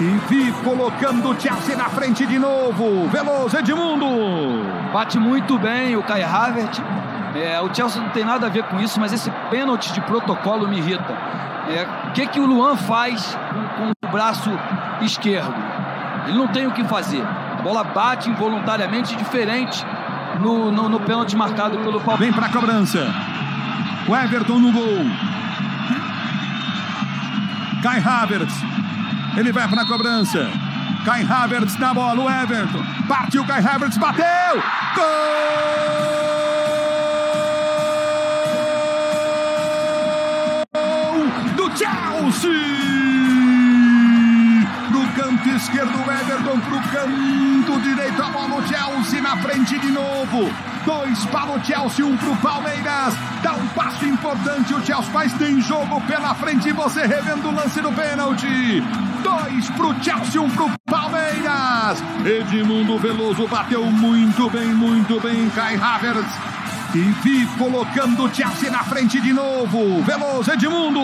[0.00, 3.08] E vi colocando o Chelsea na frente de novo.
[3.08, 4.06] Veloso, Edmundo.
[4.92, 6.80] Bate muito bem o Kai Havertz.
[7.34, 10.68] É, o Chelsea não tem nada a ver com isso, mas esse pênalti de protocolo
[10.68, 11.16] me irrita.
[11.68, 14.50] É, o que, que o Luan faz com, com, o braço
[15.00, 15.54] esquerdo?
[16.26, 17.22] Ele não tem o que fazer.
[17.58, 19.84] A bola bate involuntariamente diferente
[20.40, 22.18] no, no, no pênalti marcado pelo Palmeiras.
[22.18, 23.06] Vem para a cobrança.
[24.06, 25.06] O Everton no gol.
[27.82, 28.54] Kai Havertz.
[29.36, 30.50] Ele vai para a cobrança.
[31.04, 32.20] Kai Havertz na bola.
[32.20, 32.82] O Everton.
[33.08, 33.96] Partiu Kai Havertz.
[33.96, 34.24] Bateu.
[34.94, 36.41] Gol
[41.76, 42.50] Chelsea.
[44.90, 50.52] No canto esquerdo, Everton pro canto direito, a bola o Chelsea na frente de novo.
[50.84, 53.14] Dois para o Chelsea, um pro Palmeiras.
[53.42, 56.72] Dá um passo importante o Chelsea, mas tem jogo pela frente.
[56.72, 58.82] Você revendo o lance do pênalti.
[59.22, 62.02] Dois pro Chelsea, um pro Palmeiras.
[62.24, 65.48] Edmundo Veloso bateu muito bem, muito bem.
[65.50, 66.51] Kai Havertz.
[66.94, 70.02] E Vi colocando o Chelsea na frente de novo.
[70.02, 71.00] Veloso, Edmundo.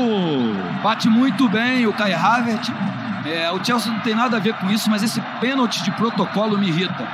[0.83, 2.71] Bate muito bem o Kai Havertz.
[3.25, 6.59] É, o Chelsea não tem nada a ver com isso, mas esse pênalti de protocolo
[6.59, 7.09] me irrita.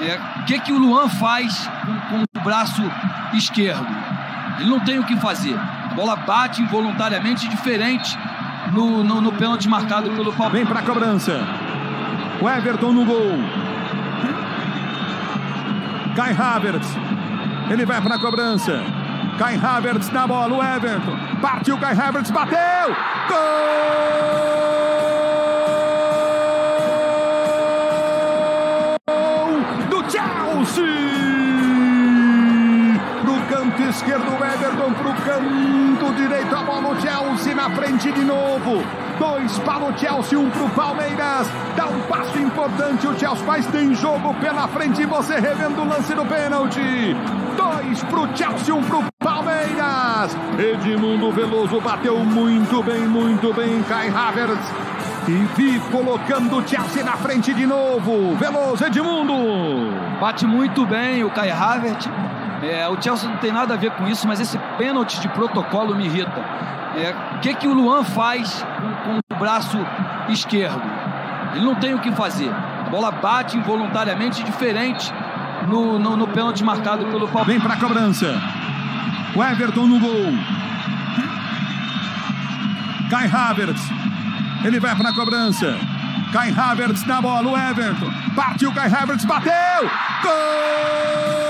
[0.00, 2.82] É, o que, que o Luan faz com, com, o braço
[3.34, 3.86] esquerdo?
[4.60, 5.58] Ele não tem o que fazer.
[5.58, 8.16] A bola bate involuntariamente diferente
[8.72, 10.52] no, no, no pênalti marcado pelo Palmeiras.
[10.52, 11.40] Vem para a cobrança.
[12.40, 13.38] O Everton no gol.
[16.14, 17.09] Kai Havertz.
[17.70, 18.82] Ele vai para a cobrança.
[19.38, 20.56] Kai Havertz na bola.
[20.56, 21.16] O Everton.
[21.40, 22.28] Partiu Kai Havertz.
[22.32, 22.58] Bateu.
[29.06, 30.84] Gol do Chelsea.
[33.22, 34.92] Pro canto esquerdo, o Everton.
[34.94, 36.88] Pro canto direito, a bola.
[36.88, 38.82] O Chelsea na frente de novo.
[39.20, 41.46] Dois para o Chelsea, um para o Palmeiras.
[41.76, 45.04] Dá um passo importante o Chelsea, mas tem jogo pela frente.
[45.04, 47.14] Você revendo o lance do pênalti.
[47.54, 50.34] Dois para o Chelsea, um para o Palmeiras.
[50.58, 53.82] Edmundo Veloso bateu muito bem, muito bem.
[53.82, 54.72] Kai Havertz.
[55.28, 58.34] E Vi colocando o Chelsea na frente de novo.
[58.36, 59.34] Veloso, Edmundo.
[60.18, 62.08] Bate muito bem o Kai Havertz.
[62.62, 65.94] É, o Chelsea não tem nada a ver com isso, mas esse pênalti de protocolo
[65.94, 66.44] me irrita.
[66.94, 69.78] É, o que, que o Luan faz com, com, o braço
[70.28, 70.82] esquerdo?
[71.54, 72.50] Ele não tem o que fazer.
[72.50, 75.12] A bola bate involuntariamente diferente
[75.68, 77.46] no, no, no pênalti marcado pelo Palmeiras.
[77.46, 78.40] Vem para a cobrança.
[79.34, 80.32] O Everton no gol.
[83.08, 83.82] Kai Havertz.
[84.64, 85.78] Ele vai para a cobrança.
[86.32, 87.48] Kai Havertz na bola.
[87.50, 88.10] O Everton.
[88.34, 89.24] Partiu Kai Havertz.
[89.24, 89.52] Bateu.
[90.22, 91.49] Gol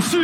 [0.00, 0.18] Chelsea.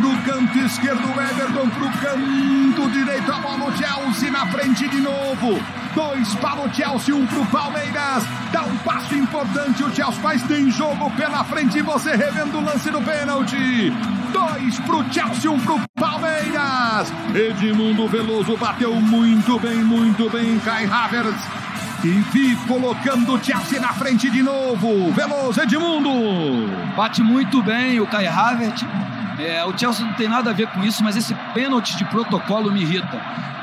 [0.00, 5.62] No canto esquerdo, Everton pro canto direito, a bola o Chelsea na frente de novo.
[5.94, 8.24] Dois para o Chelsea, um pro Palmeiras.
[8.50, 11.80] Dá um passo importante o Chelsea, mas tem jogo pela frente.
[11.80, 13.92] Você revendo o lance do pênalti.
[14.32, 17.12] Dois pro Chelsea, um pro Palmeiras.
[17.34, 20.58] Edmundo Veloso bateu muito bem, muito bem.
[20.60, 21.71] Kai Havertz.
[22.10, 25.12] Vi colocando o Chelsea na frente de novo.
[25.12, 26.10] Veloso, Edmundo.
[26.96, 28.84] Bate muito bem o Kai Havertz.
[29.38, 32.72] É, o Chelsea não tem nada a ver com isso, mas esse pênalti de protocolo
[32.72, 33.20] me irrita.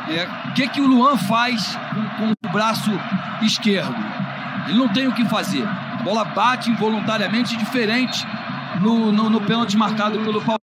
[0.08, 2.90] É, o que, que o Luan faz com, com, o braço
[3.42, 3.94] esquerdo?
[4.70, 5.68] Ele não tem o que fazer.
[5.68, 8.26] A bola bate involuntariamente diferente
[8.80, 10.59] no, no, no pênalti marcado pelo Palmeiras.